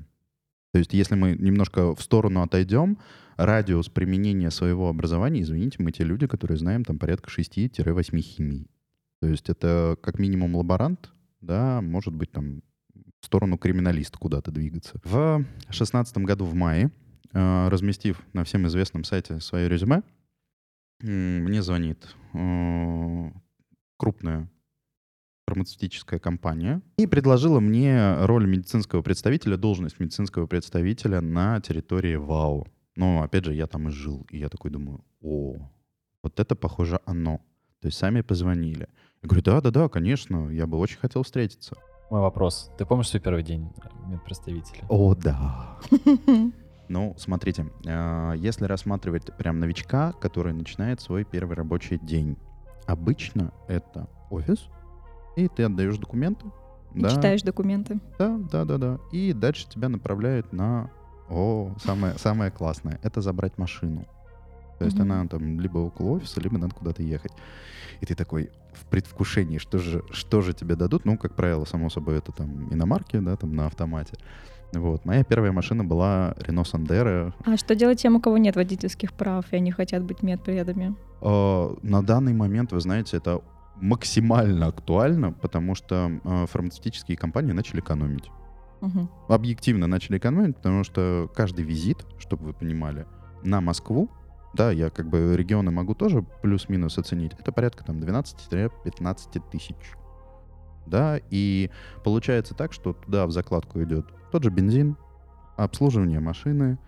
То 0.73 0.79
есть 0.79 0.93
если 0.93 1.15
мы 1.15 1.35
немножко 1.37 1.95
в 1.95 2.03
сторону 2.03 2.43
отойдем, 2.43 2.99
радиус 3.37 3.89
применения 3.89 4.51
своего 4.51 4.89
образования, 4.89 5.43
извините, 5.43 5.77
мы 5.81 5.93
те 5.93 6.05
люди, 6.05 6.27
которые 6.27 6.59
знаем 6.59 6.85
там 6.85 6.99
порядка 6.99 7.31
6-8 7.31 8.21
химий. 8.21 8.71
То 9.21 9.29
есть 9.29 9.49
это 9.49 9.97
как 10.03 10.19
минимум 10.19 10.57
лаборант, 10.57 11.11
да, 11.41 11.81
может 11.81 12.15
быть 12.15 12.31
там 12.33 12.63
в 13.21 13.27
сторону 13.27 13.59
криминалиста 13.59 14.19
куда-то 14.19 14.51
двигаться. 14.51 15.01
В 15.05 15.39
2016 15.39 16.19
году 16.19 16.45
в 16.45 16.55
мае, 16.55 16.91
э, 17.33 17.69
разместив 17.69 18.21
на 18.33 18.45
всем 18.45 18.67
известном 18.67 19.05
сайте 19.05 19.41
свое 19.41 19.69
резюме, 19.69 20.03
мне 21.01 21.63
звонит 21.63 22.15
э, 22.35 23.31
крупная 23.99 24.51
фармацевтическая 25.47 26.19
компания 26.19 26.83
и 26.99 27.07
предложила 27.07 27.61
мне 27.61 28.25
роль 28.25 28.47
медицинского 28.47 29.03
представителя, 29.03 29.57
должность 29.57 30.01
медицинского 30.01 30.47
представителя 30.47 31.21
на 31.21 31.61
территории 31.61 32.17
ВАУ. 32.17 32.67
Но, 32.97 33.23
опять 33.23 33.45
же, 33.45 33.55
я 33.55 33.67
там 33.67 33.89
и 33.89 33.91
жил, 33.91 34.27
и 34.31 34.39
я 34.39 34.49
такой 34.49 34.71
думаю, 34.71 35.05
о, 35.23 35.57
вот 36.23 36.41
это, 36.41 36.57
похоже, 36.57 37.01
оно. 37.05 37.41
То 37.81 37.89
есть 37.89 37.99
сами 37.99 38.23
позвонили. 38.23 38.89
Я 39.23 39.29
говорю, 39.29 39.43
да-да-да, 39.45 39.89
конечно, 39.89 40.49
я 40.49 40.67
бы 40.67 40.79
очень 40.79 40.99
хотел 40.99 41.23
встретиться. 41.23 41.77
Мой 42.11 42.21
вопрос. 42.21 42.71
Ты 42.79 42.87
помнишь 42.87 43.09
свой 43.09 43.21
первый 43.21 43.43
день 43.43 43.71
медпредставителя? 44.07 44.85
О, 44.89 45.15
да. 45.15 45.79
Ну, 46.89 47.17
смотрите, 47.19 47.67
а, 47.85 48.35
если 48.35 48.65
рассматривать 48.65 49.37
прям 49.37 49.59
новичка, 49.59 50.13
который 50.13 50.53
начинает 50.53 51.01
свой 51.01 51.25
первый 51.25 51.57
рабочий 51.57 51.99
день, 51.99 52.37
обычно 52.87 53.53
это 53.67 54.09
офис, 54.31 54.69
и 55.37 55.49
ты 55.49 55.65
отдаешь 55.65 55.99
документы. 55.99 56.47
И 56.95 57.01
да, 57.01 57.11
читаешь 57.11 57.43
документы. 57.43 58.01
Да, 58.19 58.39
да, 58.39 58.65
да, 58.65 58.79
да. 58.79 59.01
И 59.11 59.33
дальше 59.33 59.69
тебя 59.69 59.89
направляют 59.89 60.53
на... 60.53 60.91
О, 61.29 61.73
самое, 61.83 62.15
самое 62.19 62.51
классное. 62.51 62.99
Это 63.03 63.21
забрать 63.21 63.59
машину. 63.59 64.07
То 64.79 64.85
есть 64.85 64.97
угу. 64.97 65.05
она 65.05 65.27
там 65.27 65.61
либо 65.61 65.79
около 65.79 66.11
офиса, 66.17 66.41
либо 66.41 66.59
надо 66.59 66.75
куда-то 66.75 67.03
ехать. 67.03 67.33
И 68.01 68.07
ты 68.07 68.15
такой 68.15 68.51
в 68.75 68.85
предвкушении, 68.87 69.59
что 69.59 69.79
же, 69.79 70.05
что 70.11 70.43
же 70.43 70.53
тебе 70.53 70.77
дадут. 70.77 71.05
Ну, 71.05 71.17
как 71.17 71.35
правило, 71.35 71.65
само 71.65 71.89
собой, 71.89 72.19
это 72.19 72.33
там 72.33 72.73
иномарки, 72.73 73.19
да, 73.19 73.37
там 73.37 73.55
на 73.55 73.67
автомате. 73.67 74.17
Вот. 74.73 75.05
Моя 75.05 75.25
первая 75.25 75.53
машина 75.53 75.85
была 75.85 76.35
Renault 76.39 76.71
Sandero. 76.73 77.33
А 77.45 77.57
что 77.57 77.75
делать 77.75 78.03
тем, 78.03 78.17
у 78.17 78.21
кого 78.21 78.37
нет 78.37 78.57
водительских 78.57 79.13
прав, 79.13 79.47
и 79.53 79.57
они 79.57 79.71
хотят 79.71 80.03
быть 80.03 80.23
медпредами? 80.23 80.95
Э, 81.23 81.75
на 81.83 82.03
данный 82.03 82.35
момент, 82.35 82.73
вы 82.73 82.81
знаете, 82.81 83.17
это 83.17 83.41
максимально 83.77 84.67
актуально, 84.67 85.33
потому 85.33 85.75
что 85.75 86.11
э, 86.23 86.47
фармацевтические 86.47 87.17
компании 87.17 87.53
начали 87.53 87.81
экономить. 87.81 88.31
Угу. 88.81 89.09
Объективно 89.29 89.87
начали 89.87 90.19
экономить, 90.19 90.57
потому 90.57 90.85
что 90.85 91.31
каждый 91.35 91.65
визит, 91.65 92.05
чтобы 92.19 92.47
вы 92.47 92.53
понимали, 92.53 93.07
на 93.43 93.61
Москву, 93.61 94.11
да, 94.55 94.71
я 94.71 94.91
как 94.91 95.09
бы 95.09 95.37
регионы 95.37 95.71
могу 95.71 95.95
тоже 95.95 96.25
плюс-минус 96.43 96.99
оценить, 96.99 97.33
это 97.39 97.53
порядка 97.53 97.85
там 97.85 97.99
12-15 97.99 99.43
тысяч. 99.51 99.77
Да, 100.87 101.19
и 101.31 101.71
получается 102.05 102.55
так, 102.55 102.73
что 102.73 102.93
туда 102.93 103.27
в 103.27 103.33
закладку 103.33 103.83
идет 103.83 104.07
тот 104.31 104.45
же 104.45 104.51
бензин, 104.51 104.97
обслуживание 105.57 106.21
машины, 106.21 106.79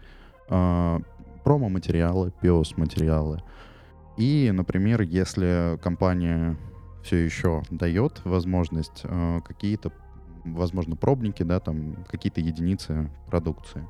э, 0.49 0.99
промо-материалы, 1.43 2.33
пиос-материалы. 2.41 3.43
И, 4.17 4.51
например, 4.53 5.03
если 5.03 5.79
компания 5.83 6.57
все 7.03 7.17
еще 7.17 7.63
дает 7.71 8.21
возможность 8.25 9.03
э, 9.05 9.41
какие-то, 9.47 9.93
возможно, 10.55 10.97
пробники, 10.97 11.43
да, 11.43 11.61
там 11.61 12.05
какие-то 12.11 12.41
единицы 12.41 13.11
продукции. 13.27 13.87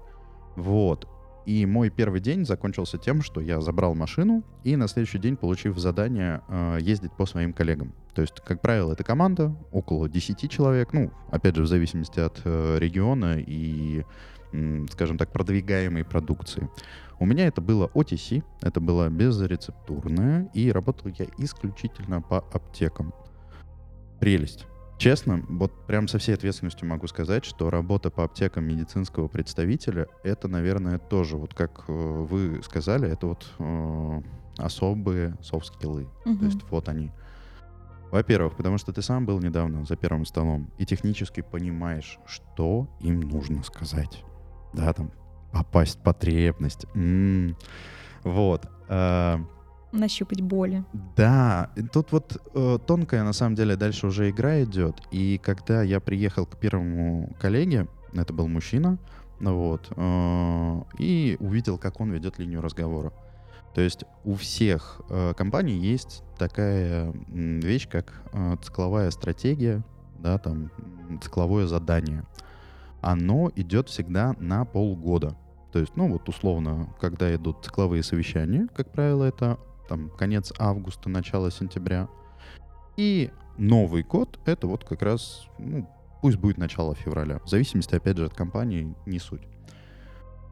Вот. 0.56 1.08
И 1.46 1.64
мой 1.64 1.88
первый 1.88 2.20
день 2.20 2.44
закончился 2.44 2.98
тем, 2.98 3.22
что 3.22 3.40
я 3.40 3.60
забрал 3.62 3.94
машину 3.94 4.44
и 4.64 4.76
на 4.76 4.86
следующий 4.86 5.18
день, 5.18 5.36
получив 5.36 5.78
задание, 5.78 6.42
э, 6.48 6.78
ездить 6.80 7.12
по 7.12 7.24
своим 7.24 7.54
коллегам. 7.54 7.94
То 8.14 8.20
есть, 8.20 8.34
как 8.44 8.60
правило, 8.60 8.92
это 8.92 9.02
команда, 9.02 9.56
около 9.72 10.10
10 10.10 10.50
человек, 10.50 10.92
ну, 10.92 11.10
опять 11.30 11.56
же, 11.56 11.62
в 11.62 11.66
зависимости 11.66 12.20
от 12.20 12.42
э, 12.44 12.78
региона 12.78 13.36
и, 13.38 14.04
скажем 14.90 15.16
так, 15.16 15.32
продвигаемой 15.32 16.04
продукции. 16.04 16.68
У 17.18 17.24
меня 17.24 17.46
это 17.46 17.60
было 17.60 17.86
OTC, 17.94 18.44
это 18.60 18.80
было 18.80 19.08
безрецептурное, 19.08 20.50
и 20.52 20.70
работал 20.70 21.10
я 21.18 21.26
исключительно 21.38 22.20
по 22.20 22.38
аптекам. 22.52 23.14
Прелесть. 24.20 24.66
Честно, 24.98 25.44
вот 25.48 25.72
прям 25.86 26.08
со 26.08 26.18
всей 26.18 26.34
ответственностью 26.34 26.88
могу 26.88 27.06
сказать, 27.06 27.44
что 27.44 27.70
работа 27.70 28.10
по 28.10 28.24
аптекам 28.24 28.64
медицинского 28.64 29.28
представителя, 29.28 30.08
это, 30.24 30.48
наверное, 30.48 30.98
тоже, 30.98 31.36
вот 31.36 31.54
как 31.54 31.84
э, 31.86 31.92
вы 31.92 32.60
сказали, 32.64 33.08
это 33.08 33.28
вот 33.28 33.46
э, 33.60 34.22
особые 34.56 35.36
софт-скиллы. 35.40 36.08
Угу. 36.24 36.36
То 36.38 36.44
есть 36.44 36.58
вот 36.68 36.88
они. 36.88 37.12
Во-первых, 38.10 38.56
потому 38.56 38.76
что 38.78 38.92
ты 38.92 39.00
сам 39.00 39.24
был 39.24 39.38
недавно 39.38 39.84
за 39.84 39.94
первым 39.94 40.24
столом 40.24 40.68
и 40.78 40.84
технически 40.84 41.42
понимаешь, 41.42 42.18
что 42.26 42.88
им 42.98 43.20
нужно 43.20 43.62
сказать. 43.62 44.24
Да, 44.72 44.92
там 44.92 45.12
попасть 45.52 46.00
в 46.00 46.02
потребность. 46.02 46.86
М-м. 46.94 47.56
Вот. 48.24 48.66
Э, 48.88 49.38
Нащупать 49.92 50.40
боли. 50.40 50.84
Да, 51.16 51.70
тут 51.92 52.12
вот 52.12 52.36
э, 52.54 52.78
тонкая 52.86 53.24
на 53.24 53.32
самом 53.32 53.54
деле 53.54 53.76
дальше 53.76 54.06
уже 54.06 54.30
игра 54.30 54.62
идет. 54.62 54.96
И 55.10 55.40
когда 55.42 55.82
я 55.82 56.00
приехал 56.00 56.46
к 56.46 56.58
первому 56.58 57.34
коллеге, 57.40 57.88
это 58.12 58.32
был 58.32 58.48
мужчина, 58.48 58.98
вот, 59.40 59.88
э, 59.96 60.82
и 60.98 61.36
увидел, 61.40 61.78
как 61.78 62.00
он 62.00 62.10
ведет 62.10 62.38
линию 62.38 62.60
разговора. 62.60 63.12
То 63.74 63.80
есть 63.80 64.04
у 64.24 64.34
всех 64.34 65.00
э, 65.08 65.32
компаний 65.36 65.76
есть 65.76 66.22
такая 66.38 67.12
вещь, 67.28 67.88
как 67.88 68.12
э, 68.32 68.56
цикловая 68.62 69.10
стратегия, 69.10 69.82
да, 70.18 70.38
там 70.38 70.70
цикловое 71.22 71.66
задание 71.66 72.24
оно 73.00 73.50
идет 73.56 73.88
всегда 73.88 74.34
на 74.38 74.64
полгода. 74.64 75.36
То 75.72 75.78
есть, 75.78 75.96
ну 75.96 76.10
вот 76.10 76.28
условно, 76.28 76.88
когда 77.00 77.34
идут 77.34 77.64
цикловые 77.64 78.02
совещания, 78.02 78.68
как 78.74 78.90
правило, 78.90 79.24
это 79.24 79.58
там 79.88 80.10
конец 80.10 80.52
августа, 80.58 81.08
начало 81.08 81.50
сентября. 81.50 82.08
И 82.96 83.30
Новый 83.56 84.02
год— 84.02 84.38
это 84.44 84.66
вот 84.66 84.84
как 84.84 85.02
раз, 85.02 85.46
ну, 85.58 85.88
пусть 86.22 86.36
будет 86.36 86.58
начало 86.58 86.94
февраля. 86.94 87.40
В 87.40 87.48
зависимости, 87.48 87.94
опять 87.94 88.16
же, 88.16 88.26
от 88.26 88.34
компании, 88.34 88.94
не 89.06 89.18
суть. 89.18 89.42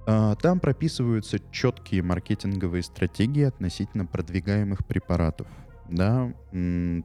А, 0.06 0.34
там 0.36 0.58
прописываются 0.58 1.38
четкие 1.52 2.02
маркетинговые 2.02 2.82
стратегии 2.82 3.44
относительно 3.44 4.06
продвигаемых 4.06 4.86
препаратов. 4.86 5.46
Да, 5.88 6.32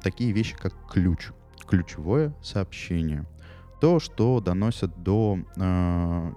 такие 0.02 0.32
вещи, 0.32 0.56
как 0.56 0.74
ключ, 0.90 1.30
ключевое 1.68 2.34
сообщение— 2.42 3.26
то, 3.82 4.00
что 4.00 4.40
доносят 4.40 5.02
до 5.02 5.40
э, 5.58 6.34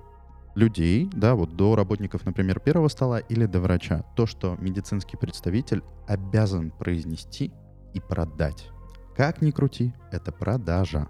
людей, 0.55 1.11
да, 1.13 1.35
вот 1.35 1.57
до 1.57 1.77
работников, 1.77 2.25
например, 2.25 2.61
первого 2.61 2.89
стола 2.89 3.19
или 3.19 3.47
до 3.47 3.61
врача. 3.61 4.05
То, 4.17 4.27
что 4.27 4.57
медицинский 4.59 5.17
представитель 5.17 5.83
обязан 6.07 6.71
произнести 6.71 7.53
и 7.93 8.01
продать. 8.01 8.69
Как 9.17 9.43
ни 9.43 9.51
крути, 9.51 9.93
это 10.11 10.33
продажа. 10.33 11.07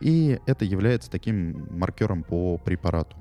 И 0.00 0.38
это 0.46 0.64
является 0.64 1.10
таким 1.10 1.66
маркером 1.70 2.22
по 2.22 2.58
препарату. 2.58 3.16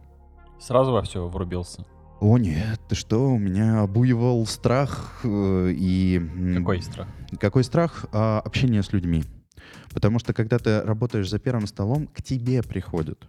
Сразу 0.60 0.92
во 0.92 1.02
все 1.02 1.28
врубился. 1.28 1.86
О 2.20 2.38
нет, 2.38 2.80
ты 2.90 2.96
что, 2.96 3.30
у 3.30 3.38
меня 3.38 3.82
обуевал 3.82 4.46
страх 4.48 5.20
э, 5.24 5.72
и... 5.72 6.20
Какой 6.58 6.82
страх? 6.82 7.08
Какой 7.40 7.64
страх? 7.64 8.06
А, 8.12 8.42
общение 8.44 8.82
с 8.82 8.92
людьми. 8.92 9.24
Потому 9.94 10.18
что 10.18 10.34
когда 10.34 10.58
ты 10.58 10.82
работаешь 10.82 11.30
за 11.30 11.38
первым 11.38 11.68
столом, 11.68 12.08
к 12.08 12.24
тебе 12.24 12.64
приходят. 12.64 13.28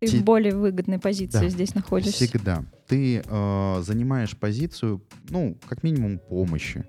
Ты 0.00 0.06
Те... 0.06 0.18
в 0.18 0.24
более 0.24 0.54
выгодной 0.54 0.98
позиции 0.98 1.40
да, 1.40 1.48
здесь 1.48 1.74
находишься. 1.74 2.24
Всегда. 2.24 2.64
Ты 2.86 3.22
э, 3.24 3.82
занимаешь 3.82 4.36
позицию, 4.36 5.02
ну, 5.28 5.56
как 5.68 5.82
минимум, 5.82 6.18
помощи. 6.18 6.84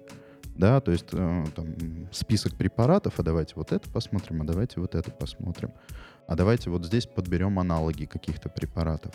Да, 0.55 0.79
то 0.79 0.91
есть 0.91 1.07
э, 1.11 1.45
там, 1.55 1.75
список 2.11 2.55
препаратов, 2.55 3.19
а 3.19 3.23
давайте 3.23 3.53
вот 3.55 3.71
это 3.71 3.89
посмотрим, 3.89 4.41
а 4.41 4.45
давайте 4.45 4.79
вот 4.79 4.95
это 4.95 5.11
посмотрим. 5.11 5.71
А 6.27 6.35
давайте 6.35 6.69
вот 6.69 6.85
здесь 6.85 7.05
подберем 7.05 7.59
аналоги 7.59 8.05
каких-то 8.05 8.49
препаратов. 8.49 9.13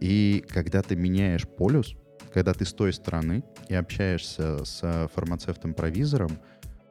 И 0.00 0.44
когда 0.48 0.82
ты 0.82 0.96
меняешь 0.96 1.48
полюс, 1.48 1.94
когда 2.32 2.52
ты 2.52 2.64
с 2.64 2.72
той 2.72 2.92
стороны 2.92 3.44
и 3.68 3.74
общаешься 3.74 4.64
с 4.64 5.08
фармацевтом-провизором, 5.14 6.32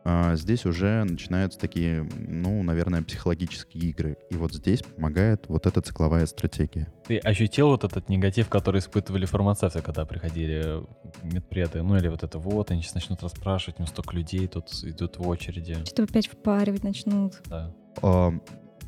а 0.06 0.36
здесь 0.36 0.66
уже 0.66 1.04
начинаются 1.04 1.58
такие, 1.60 2.08
ну, 2.18 2.62
наверное, 2.64 3.02
психологические 3.02 3.86
игры. 3.86 4.18
И 4.30 4.36
вот 4.36 4.54
здесь 4.54 4.82
помогает 4.82 5.46
вот 5.48 5.66
эта 5.66 5.82
цикловая 5.82 6.26
стратегия. 6.26 6.92
Ты 7.08 7.18
ощутил 7.20 7.68
вот 7.70 7.84
этот 7.84 8.10
негатив, 8.10 8.50
который 8.50 8.80
испытывали 8.80 9.26
фармацевты, 9.26 9.82
когда 9.82 10.06
приходили 10.06 10.84
медпреды? 11.24 11.84
Ну 11.84 11.96
или 11.96 12.10
вот 12.10 12.24
это 12.24 12.38
вот, 12.38 12.72
они 12.72 12.82
сейчас 12.82 12.96
начнут 12.96 13.24
расспрашивать, 13.24 13.80
ну 13.80 13.86
столько 13.86 14.16
людей 14.16 14.48
тут 14.48 14.70
идут 14.84 15.18
в 15.18 15.28
очереди. 15.28 15.78
Что 15.86 16.04
опять 16.04 16.28
впаривать 16.28 16.84
начнут. 16.84 17.42
Да. 17.46 17.74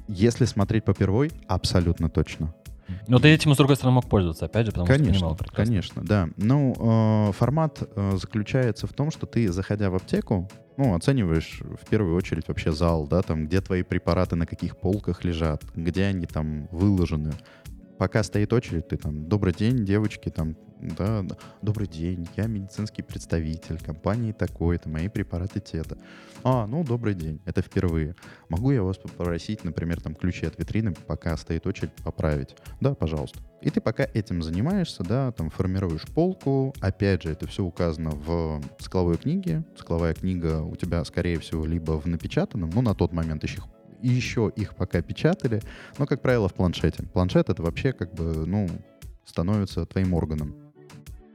Если 0.07 0.45
смотреть 0.45 0.84
по 0.84 0.93
первой, 0.93 1.31
абсолютно 1.48 2.10
точно. 2.10 2.53
Но 3.07 3.19
ты 3.19 3.29
этим, 3.29 3.53
с 3.53 3.57
другой 3.57 3.75
стороны, 3.75 3.95
мог 3.95 4.09
пользоваться, 4.09 4.45
опять 4.45 4.65
же, 4.65 4.71
потому 4.71 4.87
конечно, 4.87 5.13
что 5.13 5.19
понимал 5.19 5.35
прекрасно. 5.35 5.65
Конечно, 5.65 6.03
да. 6.03 6.29
Ну, 6.37 6.75
э, 7.29 7.31
формат 7.33 7.81
э, 7.81 8.17
заключается 8.17 8.87
в 8.87 8.93
том, 8.93 9.11
что 9.11 9.25
ты, 9.25 9.51
заходя 9.51 9.89
в 9.89 9.95
аптеку, 9.95 10.49
ну, 10.77 10.95
оцениваешь 10.95 11.61
в 11.61 11.87
первую 11.89 12.15
очередь 12.15 12.47
вообще 12.47 12.71
зал, 12.71 13.07
да, 13.07 13.21
там, 13.21 13.47
где 13.47 13.61
твои 13.61 13.83
препараты 13.83 14.35
на 14.35 14.45
каких 14.45 14.77
полках 14.77 15.23
лежат, 15.23 15.63
где 15.75 16.05
они 16.05 16.25
там 16.25 16.67
выложены. 16.71 17.33
Пока 17.97 18.23
стоит 18.23 18.51
очередь, 18.51 18.89
ты 18.89 18.97
там, 18.97 19.27
добрый 19.27 19.53
день, 19.53 19.85
девочки, 19.85 20.29
там, 20.29 20.57
да, 20.79 21.25
добрый 21.62 21.88
день, 21.88 22.27
я 22.36 22.48
медицинский 22.48 23.01
представитель 23.01 23.79
компании 23.79 24.32
такой-то, 24.32 24.89
мои 24.89 25.08
препараты 25.08 25.60
те-то. 25.60 25.98
А, 26.44 26.67
ну, 26.67 26.84
добрый 26.84 27.15
день, 27.15 27.41
это 27.46 27.62
впервые. 27.62 28.15
Могу 28.50 28.72
я 28.72 28.84
вас 28.84 28.98
попросить, 28.98 29.63
например, 29.63 30.01
там, 30.01 30.15
ключи 30.15 30.46
от 30.46 30.60
витрины, 30.60 30.94
пока 30.94 31.36
стоит 31.38 31.65
очередь, 31.65 31.94
поправить? 32.03 32.55
Да, 32.82 32.94
пожалуйста. 32.94 33.39
И 33.62 33.70
ты 33.70 33.82
пока 33.82 34.03
этим 34.03 34.44
занимаешься, 34.44 35.03
да, 35.03 35.32
там, 35.32 35.50
формируешь 35.50 36.05
полку. 36.13 36.74
Опять 36.82 37.24
же, 37.24 37.32
это 37.32 37.48
все 37.48 37.63
указано 37.63 38.12
в 38.12 38.62
скловой 38.79 39.17
книге. 39.17 39.63
Скловая 39.75 40.13
книга 40.13 40.62
у 40.62 40.75
тебя, 40.75 41.03
скорее 41.03 41.39
всего, 41.39 41.65
либо 41.65 42.00
в 42.00 42.05
напечатанном, 42.05 42.70
ну, 42.70 42.82
на 42.82 42.94
тот 42.94 43.12
момент 43.12 43.44
еще 43.44 43.62
еще 44.01 44.51
их 44.55 44.75
пока 44.75 45.01
печатали, 45.01 45.62
но, 45.98 46.05
как 46.05 46.22
правило, 46.22 46.48
в 46.48 46.53
планшете. 46.53 47.03
Планшет— 47.03 47.50
это 47.50 47.63
вообще 47.63 47.91
как 47.91 48.13
бы, 48.13 48.46
ну, 48.46 48.67
становится 49.25 49.86
твоим 49.86 50.13
органом. 50.13 50.64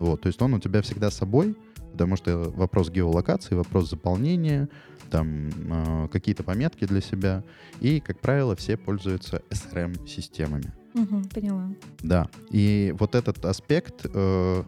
Вот, 0.00 0.23
то 0.23 0.26
есть 0.26 0.42
он 0.42 0.54
у 0.54 0.59
тебя 0.59 0.83
всегда 0.83 1.11
с 1.11 1.16
собой, 1.16 1.54
потому 1.92 2.16
что 2.16 2.50
вопрос 2.57 2.90
геолокации, 2.90 3.54
вопрос 3.54 3.90
заполнения, 3.90 4.69
там 5.11 5.49
э, 5.49 6.09
какие-то 6.11 6.42
пометки 6.42 6.87
для 6.87 7.00
себя. 7.00 7.45
И, 7.80 8.00
как 8.00 8.19
правило, 8.19 8.57
все 8.57 8.76
пользуются 8.76 9.42
SRM-системами. 9.50 10.73
Угу, 10.95 11.28
поняла. 11.35 11.71
Да. 12.00 12.28
И 12.50 12.95
вот 12.99 13.14
этот 13.14 13.45
аспект... 13.45 14.07
Э, 14.12 14.64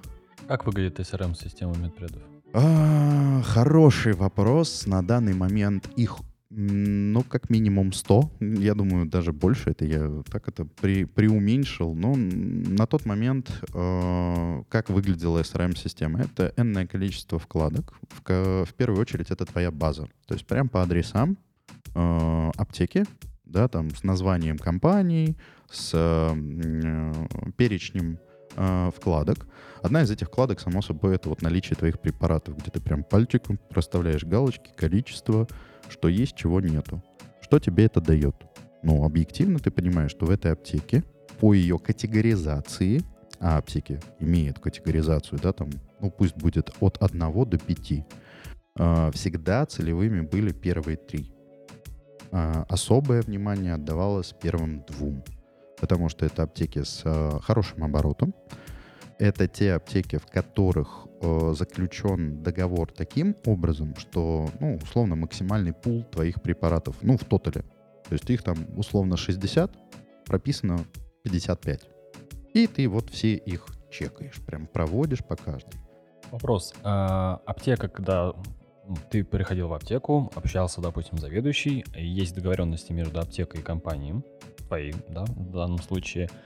как 0.47 0.67
выглядит 0.67 1.01
SRM-система 1.01 1.77
медпредов? 1.79 2.23
А, 2.53 3.41
хороший 3.43 4.13
вопрос. 4.13 4.87
На 4.87 5.03
данный 5.03 5.35
момент 5.35 5.89
их 5.97 6.19
ну, 6.55 7.23
как 7.23 7.49
минимум 7.49 7.93
100. 7.93 8.31
Я 8.41 8.75
думаю, 8.75 9.07
даже 9.07 9.33
больше. 9.33 9.71
Это 9.71 9.87
я 9.87 10.23
так 10.31 10.49
это 10.49 10.67
при, 10.67 11.05
преуменьшил. 11.05 11.95
Но 11.95 12.15
на 12.15 12.87
тот 12.87 13.07
момент, 13.07 13.51
э, 13.73 14.63
как 14.69 14.91
выглядела 14.91 15.41
SRM-система, 15.41 16.21
это 16.21 16.53
энное 16.57 16.87
количество 16.87 17.39
вкладок. 17.39 17.95
В, 18.03 18.65
в 18.67 18.75
первую 18.75 19.01
очередь, 19.01 19.31
это 19.31 19.47
твоя 19.47 19.71
база. 19.71 20.09
То 20.27 20.35
есть 20.35 20.47
прям 20.47 20.69
по 20.69 20.83
адресам 20.83 21.39
э, 21.95 22.51
аптеки, 22.57 23.05
да, 23.47 23.69
там 23.69 23.91
с 23.91 24.03
названием 24.03 24.59
компании, 24.59 25.37
с 25.71 25.93
э, 25.95 27.51
перечнем 27.57 28.19
э, 28.57 28.91
вкладок. 28.95 29.47
Одна 29.83 30.03
из 30.03 30.11
этих 30.11 30.29
вкладок, 30.29 30.61
само 30.61 30.83
собой, 30.83 31.15
это 31.15 31.31
вот 31.31 31.41
наличие 31.41 31.77
твоих 31.77 31.99
препаратов, 31.99 32.59
где 32.59 32.71
ты 32.71 32.81
прям 32.81 33.05
пальчиком 33.05 33.59
проставляешь 33.71 34.25
галочки, 34.25 34.71
количество, 34.77 35.49
что 35.93 36.09
есть, 36.09 36.35
чего 36.35 36.61
нету. 36.61 37.03
Что 37.41 37.59
тебе 37.59 37.85
это 37.85 38.01
дает? 38.01 38.35
Ну, 38.83 39.05
объективно 39.05 39.59
ты 39.59 39.71
понимаешь, 39.71 40.11
что 40.11 40.27
в 40.27 40.31
этой 40.31 40.53
аптеке 40.53 41.05
по 41.39 41.55
ее 41.55 41.79
категоризации, 41.79 43.03
а 43.39 43.59
аптеки 43.59 44.01
имеют 44.19 44.59
категоризацию, 44.59 45.39
да, 45.41 45.53
там, 45.53 45.71
ну, 46.01 46.11
пусть 46.11 46.37
будет 46.37 46.71
от 46.81 46.99
1 47.01 47.45
до 47.45 47.59
5, 47.59 48.07
а, 48.77 49.11
всегда 49.13 49.67
целевыми 49.67 50.21
были 50.21 50.53
первые 50.53 50.97
три. 50.97 51.33
А, 52.31 52.65
особое 52.69 53.23
внимание 53.23 53.75
отдавалось 53.75 54.35
первым 54.41 54.85
двум, 54.89 55.23
потому 55.81 56.09
что 56.09 56.25
это 56.25 56.45
аптеки 56.45 56.83
с 56.83 57.03
а, 57.05 57.39
хорошим 57.41 57.85
оборотом, 57.85 58.35
это 59.23 59.47
те 59.47 59.75
аптеки, 59.75 60.17
в 60.17 60.27
которых 60.27 61.07
э, 61.21 61.55
заключен 61.57 62.43
договор 62.43 62.91
таким 62.91 63.37
образом, 63.47 63.95
что, 63.97 64.49
ну, 64.59 64.81
условно, 64.83 65.15
максимальный 65.15 65.73
пул 65.73 66.03
твоих 66.03 66.43
препаратов, 66.43 66.97
ну, 67.03 67.17
в 67.17 67.25
тотале. 67.25 67.65
То 68.09 68.15
есть 68.15 68.29
их 68.29 68.43
там 68.43 68.57
условно 68.77 69.17
60, 69.17 69.71
прописано 70.27 70.81
55. 71.23 71.89
И 72.55 72.67
ты 72.67 72.89
вот 72.89 73.11
все 73.11 73.35
их 73.35 73.67
чекаешь, 73.93 74.41
прям 74.45 74.67
проводишь 74.67 75.25
по 75.25 75.37
каждой. 75.37 75.79
Вопрос. 76.33 76.75
А, 76.83 77.41
аптека, 77.47 77.89
когда 77.89 78.33
ты 79.09 79.23
приходил 79.23 79.69
в 79.69 79.75
аптеку, 79.75 80.33
общался, 80.35 80.81
допустим, 80.81 81.19
заведующий, 81.19 81.85
есть 81.95 82.35
договоренности 82.35 82.93
между 82.93 83.21
аптекой 83.21 83.61
и 83.61 83.63
компанией, 83.63 84.21
твоей, 84.67 84.97
да, 85.09 85.25
в 85.27 85.53
данном 85.53 85.79
случае– 85.79 86.29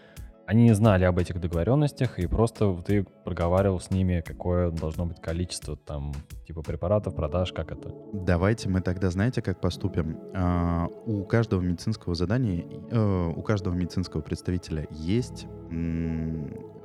они 0.47 0.63
не 0.63 0.75
знали 0.75 1.05
об 1.05 1.19
этих 1.19 1.41
договоренностях, 1.41 2.19
и 2.21 2.27
просто 2.27 2.81
ты 2.87 3.05
проговаривал 3.25 3.81
с 3.81 3.91
ними, 3.91 4.23
какое 4.25 4.71
должно 4.71 5.05
быть 5.05 5.21
количество 5.21 5.77
там, 5.77 6.13
типа 6.47 6.63
препаратов, 6.63 7.17
продаж, 7.17 7.53
как 7.53 7.73
это? 7.73 7.93
Давайте 8.13 8.69
мы 8.69 8.81
тогда, 8.81 9.11
знаете, 9.11 9.43
как 9.43 9.61
поступим? 9.61 10.19
А, 10.35 10.87
у 11.05 11.25
каждого 11.25 11.61
медицинского 11.61 12.15
задания, 12.15 12.65
э, 12.91 13.33
у 13.37 13.43
каждого 13.43 13.75
медицинского 13.75 14.21
представителя 14.21 14.87
есть 14.91 15.47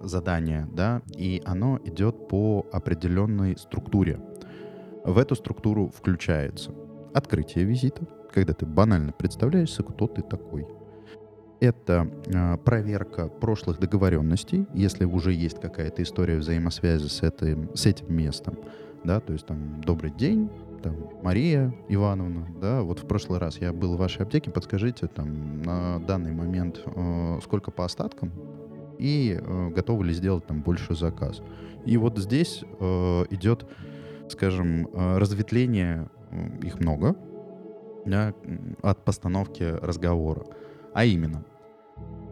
задание, 0.01 0.67
да, 0.73 1.03
и 1.15 1.41
оно 1.45 1.79
идет 1.85 2.27
по 2.27 2.65
определенной 2.71 3.55
структуре. 3.57 4.19
В 5.03 5.19
эту 5.19 5.35
структуру 5.35 5.89
включается 5.89 6.71
открытие 7.13 7.65
визита, 7.65 8.07
когда 8.33 8.53
ты 8.53 8.65
банально 8.65 9.11
представляешься, 9.11 9.83
кто 9.83 10.07
ты 10.07 10.23
такой 10.23 10.65
это 11.61 12.09
э, 12.25 12.57
проверка 12.57 13.27
прошлых 13.27 13.79
договоренностей, 13.79 14.65
если 14.73 15.05
уже 15.05 15.31
есть 15.31 15.61
какая-то 15.61 16.01
история 16.03 16.37
взаимосвязи 16.37 17.07
с 17.07 17.21
этим, 17.21 17.69
с 17.75 17.85
этим 17.85 18.13
местом, 18.13 18.57
да, 19.03 19.19
то 19.19 19.31
есть 19.31 19.45
там 19.45 19.79
«Добрый 19.81 20.11
день», 20.11 20.49
там 20.81 20.95
Мария 21.21 21.73
Ивановна, 21.87 22.47
да, 22.59 22.81
вот 22.81 22.99
в 22.99 23.07
прошлый 23.07 23.39
раз 23.39 23.59
я 23.59 23.71
был 23.71 23.95
в 23.95 23.99
вашей 23.99 24.23
аптеке, 24.23 24.49
подскажите 24.49 25.05
там 25.05 25.61
на 25.61 25.99
данный 25.99 26.31
момент 26.31 26.81
э, 26.83 27.39
сколько 27.43 27.69
по 27.69 27.85
остаткам 27.85 28.31
и 28.97 29.39
э, 29.39 29.69
готовы 29.69 30.05
ли 30.05 30.13
сделать 30.13 30.47
там 30.47 30.61
больше 30.61 30.95
заказ. 30.95 31.41
И 31.85 31.97
вот 31.97 32.17
здесь 32.17 32.63
э, 32.79 33.25
идет, 33.29 33.67
скажем, 34.29 34.87
э, 34.87 35.17
разветвление, 35.19 36.09
э, 36.31 36.65
их 36.65 36.79
много, 36.79 37.15
да, 38.05 38.33
от 38.81 39.05
постановки 39.05 39.63
разговора. 39.63 40.45
А 40.93 41.05
именно, 41.05 41.45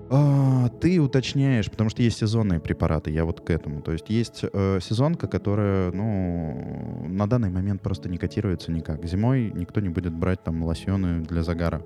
а, 0.09 0.69
ты 0.69 0.99
уточняешь, 0.99 1.69
потому 1.69 1.89
что 1.89 2.01
есть 2.01 2.17
сезонные 2.17 2.59
препараты, 2.59 3.11
я 3.11 3.25
вот 3.25 3.41
к 3.41 3.49
этому. 3.49 3.81
То 3.81 3.91
есть 3.91 4.09
есть 4.09 4.43
э, 4.51 4.79
сезонка, 4.81 5.27
которая, 5.27 5.91
ну, 5.91 7.05
на 7.07 7.27
данный 7.27 7.49
момент 7.49 7.81
просто 7.81 8.09
не 8.09 8.17
котируется 8.17 8.71
никак. 8.71 9.05
Зимой 9.05 9.51
никто 9.53 9.81
не 9.81 9.89
будет 9.89 10.13
брать 10.13 10.43
там 10.43 10.63
лосьоны 10.63 11.21
для 11.21 11.43
загара, 11.43 11.83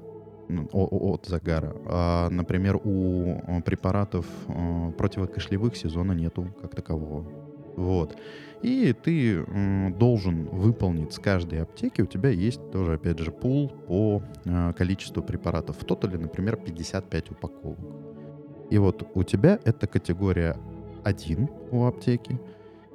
ну, 0.47 0.67
от 0.71 1.25
загара. 1.25 1.75
А, 1.85 2.29
например, 2.29 2.79
у 2.83 3.41
э, 3.45 3.61
препаратов 3.61 4.25
э, 4.47 4.91
противокашлевых 4.97 5.75
сезона 5.75 6.13
нету 6.13 6.47
как 6.61 6.75
такового. 6.75 7.27
Вот. 7.75 8.15
И 8.61 8.93
ты 8.93 9.43
э, 9.45 9.89
должен 9.97 10.45
выполнить 10.45 11.11
с 11.11 11.19
каждой 11.19 11.63
аптеки, 11.63 12.01
у 12.01 12.05
тебя 12.05 12.29
есть 12.29 12.71
тоже, 12.71 12.93
опять 12.93 13.19
же, 13.19 13.31
пул 13.31 13.69
по 13.69 14.23
э, 14.45 14.73
количеству 14.77 15.21
препаратов. 15.21 15.77
В 15.77 15.85
тотале, 15.85 16.17
например, 16.17 16.55
55 16.55 17.31
упаковок. 17.31 18.02
И 18.73 18.79
вот 18.79 19.07
у 19.13 19.21
тебя 19.21 19.59
это 19.65 19.85
категория 19.85 20.57
1 21.03 21.47
у 21.69 21.85
аптеки, 21.85 22.41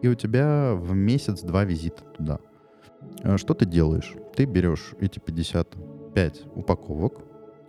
и 0.03 0.09
у 0.09 0.17
тебя 0.17 0.75
в 0.75 0.93
месяц 0.93 1.43
два 1.43 1.63
визита 1.63 2.03
туда. 2.03 2.41
Э, 3.23 3.37
что 3.37 3.55
ты 3.55 3.65
делаешь? 3.65 4.13
Ты 4.35 4.45
берешь 4.45 4.97
эти 4.99 5.21
55 5.21 6.47
упаковок 6.57 7.21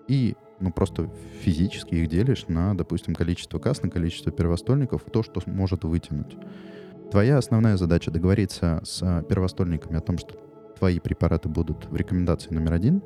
и 0.07 0.35
ну, 0.59 0.71
просто 0.71 1.07
физически 1.41 1.93
их 1.93 2.09
делишь 2.09 2.47
на, 2.47 2.75
допустим, 2.75 3.13
количество 3.13 3.59
касс, 3.59 3.83
на 3.83 3.91
количество 3.91 4.31
первостольников, 4.31 5.03
то, 5.03 5.21
что 5.21 5.39
может 5.45 5.83
вытянуть. 5.83 6.35
Твоя 7.11 7.37
основная 7.37 7.77
задача 7.77 8.09
договориться 8.09 8.81
с 8.83 9.03
э, 9.03 9.23
первостольниками 9.29 9.97
о 9.99 10.01
том, 10.01 10.17
что 10.17 10.33
твои 10.79 10.99
препараты 10.99 11.47
будут 11.47 11.85
в 11.85 11.95
рекомендации 11.95 12.55
номер 12.55 12.73
один, 12.73 13.03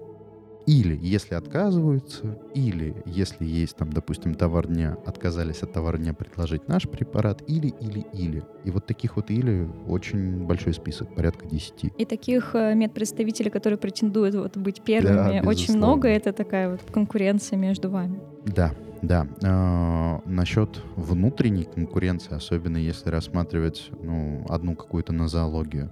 или 0.66 0.98
если 1.02 1.36
отказываются, 1.36 2.38
или 2.54 2.96
если 3.06 3.46
есть 3.46 3.76
там, 3.76 3.92
допустим, 3.92 4.36
товар 4.36 4.68
дня, 4.68 4.98
отказались 5.06 5.62
от 5.64 5.74
товара 5.74 5.98
дня 5.98 6.14
предложить 6.14 6.68
наш 6.68 6.88
препарат, 6.88 7.44
или, 7.48 7.68
или, 7.68 8.06
или. 8.14 8.44
И 8.64 8.72
вот 8.72 8.86
таких 8.86 9.16
вот 9.16 9.30
или 9.30 9.68
очень 9.88 10.46
большой 10.46 10.74
список, 10.74 11.14
порядка 11.16 11.46
10. 11.46 11.94
И 11.98 12.06
таких 12.06 12.56
э, 12.56 12.74
медпредставителей, 12.76 13.52
которые 13.52 13.78
претендуют 13.78 14.36
вот 14.36 14.58
быть 14.58 14.82
первыми, 14.82 15.42
да, 15.42 15.48
очень 15.48 15.76
много. 15.76 16.08
Это 16.08 16.32
такая 16.32 16.72
вот 16.72 16.82
конкуренция 16.92 17.58
между 17.58 17.90
вами. 17.90 18.20
Да, 18.46 18.74
да. 19.02 19.28
Э, 19.42 20.30
насчет 20.30 20.82
внутренней 20.96 21.66
конкуренции, 21.66 22.34
особенно 22.34 22.78
если 22.78 23.10
рассматривать 23.10 23.90
ну, 24.02 24.46
одну 24.48 24.76
какую-то 24.76 25.12
нозологию, 25.14 25.92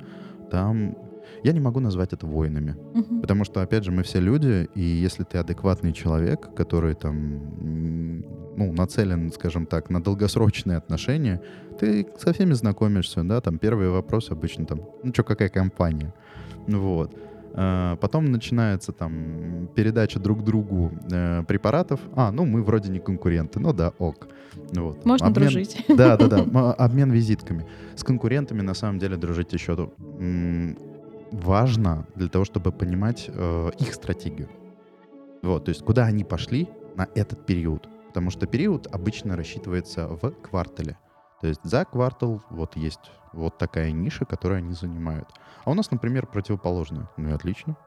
там 0.49 0.95
Я 1.43 1.53
не 1.53 1.59
могу 1.59 1.79
назвать 1.79 2.13
это 2.13 2.25
войнами. 2.27 2.75
Мгм. 2.93 3.21
Потому 3.21 3.45
что, 3.45 3.61
опять 3.61 3.83
же, 3.83 3.91
мы 3.91 4.03
все 4.03 4.19
люди, 4.19 4.69
и 4.75 4.81
если 4.81 5.23
ты 5.23 5.37
адекватный 5.37 5.93
человек, 5.93 6.53
который 6.55 6.95
там, 6.95 8.23
ну, 8.57 8.73
нацелен, 8.73 9.31
скажем 9.31 9.65
так, 9.65 9.89
на 9.89 10.01
долгосрочные 10.03 10.77
отношения, 10.77 11.41
ты 11.79 12.07
со 12.17 12.33
всеми 12.33 12.53
знакомишься, 12.53 13.23
да, 13.23 13.41
там 13.41 13.57
первый 13.57 13.89
вопрос 13.89 14.31
обычно 14.31 14.65
там, 14.65 14.81
ну 15.03 15.13
что, 15.13 15.23
какая 15.23 15.49
компания? 15.49 16.13
Вот. 16.67 17.15
А, 17.53 17.95
Потом 17.97 18.31
начинается 18.31 18.91
там 18.91 19.69
передача 19.75 20.19
друг 20.19 20.43
другу 20.43 20.91
э, 21.11 21.43
препаратов. 21.47 21.99
А, 22.15 22.31
ну 22.31 22.45
мы 22.45 22.61
вроде 22.63 22.91
не 22.91 22.99
конкуренты, 22.99 23.59
ну 23.59 23.73
да, 23.73 23.93
ок. 23.99 24.27
Вот. 24.73 25.05
Можно 25.05 25.27
Обмен- 25.27 25.33
дружить. 25.33 25.85
Да, 25.89 26.17
да, 26.17 26.27
да. 26.27 26.71
Обмен 26.73 27.11
визитками. 27.11 27.65
С 27.95 28.03
конкурентами 28.03 28.61
на 28.61 28.73
самом 28.73 28.99
деле 28.99 29.17
дружить 29.17 29.53
еще 29.53 29.75
важно 31.31 32.05
для 32.15 32.27
того, 32.29 32.45
чтобы 32.45 32.71
понимать 32.71 33.25
э, 33.27 33.71
их 33.79 33.93
стратегию. 33.93 34.49
Вот, 35.41 35.65
то 35.65 35.69
есть 35.69 35.83
куда 35.83 36.05
они 36.05 36.23
пошли 36.23 36.69
на 36.95 37.07
этот 37.15 37.45
период. 37.45 37.89
Потому 38.07 38.29
что 38.29 38.45
период 38.45 38.87
обычно 38.93 39.35
рассчитывается 39.35 40.07
в 40.07 40.31
квартале. 40.31 40.97
То 41.39 41.47
есть 41.47 41.61
за 41.63 41.85
квартал 41.85 42.43
вот 42.49 42.75
есть 42.75 43.11
вот 43.33 43.57
такая 43.57 43.91
ниша, 43.91 44.25
которую 44.25 44.59
они 44.59 44.73
занимают. 44.73 45.29
А 45.63 45.71
у 45.71 45.73
нас, 45.73 45.89
например, 45.89 46.27
противоположное. 46.27 47.09
Ну 47.17 47.29
и 47.29 47.31
отлично. 47.31 47.77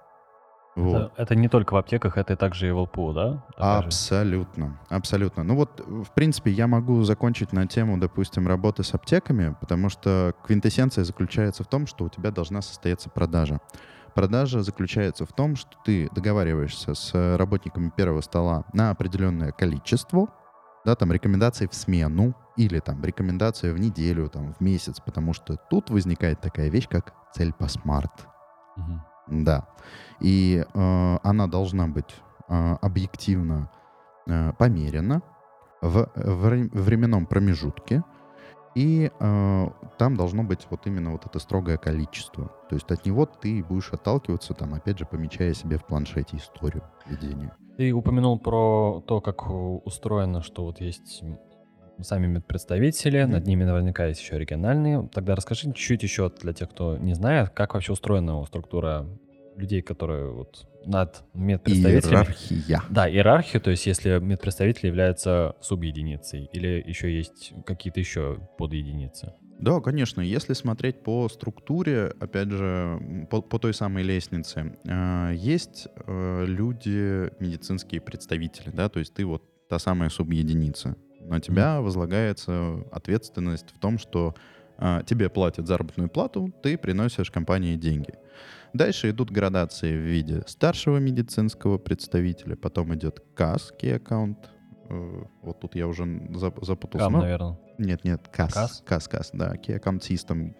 Вот. 0.76 1.12
Это, 1.12 1.22
это 1.22 1.34
не 1.36 1.48
только 1.48 1.74
в 1.74 1.76
аптеках, 1.76 2.18
это 2.18 2.36
также 2.36 2.68
и 2.68 2.70
в 2.72 2.78
ЛПУ, 2.80 3.12
да? 3.12 3.44
Абсолютно, 3.56 4.80
абсолютно. 4.88 5.44
Ну 5.44 5.54
вот, 5.54 5.80
в 5.80 6.12
принципе, 6.14 6.50
я 6.50 6.66
могу 6.66 7.02
закончить 7.04 7.52
на 7.52 7.66
тему, 7.68 7.96
допустим, 7.98 8.48
работы 8.48 8.82
с 8.82 8.92
аптеками, 8.92 9.54
потому 9.60 9.88
что 9.88 10.34
квинтэссенция 10.44 11.04
заключается 11.04 11.62
в 11.62 11.68
том, 11.68 11.86
что 11.86 12.04
у 12.04 12.08
тебя 12.08 12.30
должна 12.32 12.60
состояться 12.60 13.08
продажа. 13.08 13.60
Продажа 14.14 14.62
заключается 14.62 15.26
в 15.26 15.32
том, 15.32 15.56
что 15.56 15.70
ты 15.84 16.08
договариваешься 16.12 16.94
с 16.94 17.36
работниками 17.36 17.90
первого 17.90 18.20
стола 18.20 18.64
на 18.72 18.90
определенное 18.90 19.52
количество, 19.52 20.28
да, 20.84 20.94
там 20.96 21.12
рекомендации 21.12 21.66
в 21.66 21.74
смену 21.74 22.34
или 22.56 22.78
там 22.80 23.02
рекомендации 23.04 23.72
в 23.72 23.78
неделю, 23.78 24.28
там 24.28 24.52
в 24.52 24.60
месяц, 24.60 25.00
потому 25.00 25.32
что 25.32 25.56
тут 25.70 25.90
возникает 25.90 26.40
такая 26.40 26.68
вещь, 26.68 26.88
как 26.88 27.14
цель 27.32 27.52
по 27.52 27.68
смарт. 27.68 28.28
Мгм. 28.76 29.02
Да. 29.26 29.68
И 30.20 30.62
э, 30.62 31.18
она 31.22 31.46
должна 31.46 31.86
быть 31.86 32.14
э, 32.48 32.76
объективно 32.80 33.70
э, 34.26 34.52
померена 34.58 35.22
в 35.80 36.08
вре- 36.14 36.70
временном 36.72 37.26
промежутке. 37.26 38.02
И 38.74 39.10
э, 39.20 39.68
там 39.98 40.16
должно 40.16 40.42
быть 40.42 40.66
вот 40.70 40.86
именно 40.86 41.12
вот 41.12 41.26
это 41.26 41.38
строгое 41.38 41.76
количество. 41.76 42.50
То 42.68 42.74
есть 42.74 42.90
от 42.90 43.06
него 43.06 43.24
ты 43.26 43.62
будешь 43.62 43.92
отталкиваться, 43.92 44.52
там, 44.54 44.74
опять 44.74 44.98
же, 44.98 45.06
помечая 45.06 45.54
себе 45.54 45.78
в 45.78 45.84
планшете 45.84 46.36
историю 46.36 46.82
ведения. 47.06 47.56
Ты 47.76 47.92
упомянул 47.92 48.38
про 48.38 49.02
то, 49.06 49.20
как 49.20 49.48
устроено, 49.50 50.42
что 50.42 50.64
вот 50.64 50.80
есть 50.80 51.22
сами 52.02 52.26
медпредставители, 52.26 53.22
Мгм. 53.22 53.32
над 53.32 53.46
ними 53.46 53.64
наверняка 53.64 54.06
есть 54.06 54.20
еще 54.20 54.38
региональные. 54.38 55.08
Тогда 55.12 55.34
расскажи 55.34 55.62
чуть-чуть 55.68 56.02
еще 56.02 56.30
для 56.42 56.52
тех, 56.52 56.70
кто 56.70 56.96
не 56.98 57.14
знает, 57.14 57.50
как 57.50 57.74
вообще 57.74 57.92
устроена 57.92 58.44
структура 58.46 59.06
людей, 59.56 59.82
которые 59.82 60.30
вот 60.32 60.66
над 60.84 61.22
медпредставителями. 61.32 62.14
Иерархия. 62.24 62.82
Да, 62.90 63.08
иерархию, 63.08 63.62
то 63.62 63.70
есть 63.70 63.86
если 63.86 64.18
медпредставитель 64.18 64.88
является 64.88 65.54
субъединицей 65.60 66.48
или 66.52 66.82
еще 66.86 67.16
есть 67.16 67.52
какие-то 67.64 68.00
еще 68.00 68.38
подъединицы. 68.58 69.32
Да, 69.60 69.80
конечно. 69.80 70.20
Если 70.20 70.52
смотреть 70.52 71.02
по 71.02 71.28
структуре, 71.28 72.12
опять 72.20 72.50
же, 72.50 73.26
по, 73.30 73.40
по 73.40 73.58
той 73.58 73.72
самой 73.72 74.02
лестнице, 74.02 74.76
э, 74.84 75.32
есть 75.36 75.86
э, 76.06 76.44
люди, 76.46 77.30
медицинские 77.40 78.00
представители, 78.00 78.70
да, 78.70 78.88
то 78.88 78.98
есть 78.98 79.14
ты 79.14 79.24
вот 79.24 79.42
та 79.68 79.78
самая 79.78 80.10
субъединица. 80.10 80.96
На 81.24 81.40
тебя 81.40 81.80
возлагается 81.80 82.84
ответственность 82.92 83.70
в 83.74 83.78
том, 83.78 83.98
что 83.98 84.34
э, 84.78 85.00
тебе 85.06 85.28
платят 85.28 85.66
заработную 85.66 86.08
плату, 86.08 86.52
ты 86.62 86.76
приносишь 86.78 87.30
компании 87.30 87.76
деньги. 87.76 88.14
Дальше 88.72 89.10
идут 89.10 89.30
градации 89.30 89.92
в 89.96 90.00
виде 90.00 90.42
старшего 90.46 90.98
медицинского 90.98 91.78
представителя, 91.78 92.56
потом 92.56 92.94
идет 92.94 93.22
КАС, 93.34 93.72
Key 93.80 93.98
Account. 94.02 94.36
Э, 94.90 95.22
Вот 95.42 95.60
тут 95.60 95.74
я 95.76 95.86
уже 95.86 96.04
зап- 96.04 96.64
запутался. 96.64 97.04
Кам, 97.06 97.12
Ну, 97.14 97.20
наверное. 97.20 97.58
нет, 97.78 98.04
нет, 98.04 98.28
КАС. 98.32 98.52
КАС? 98.52 98.82
КАС, 98.84 99.08
КАС, 99.08 99.30
да. 99.32 99.54
Key 99.54 99.80
Account 99.80 100.00
System. 100.00 100.54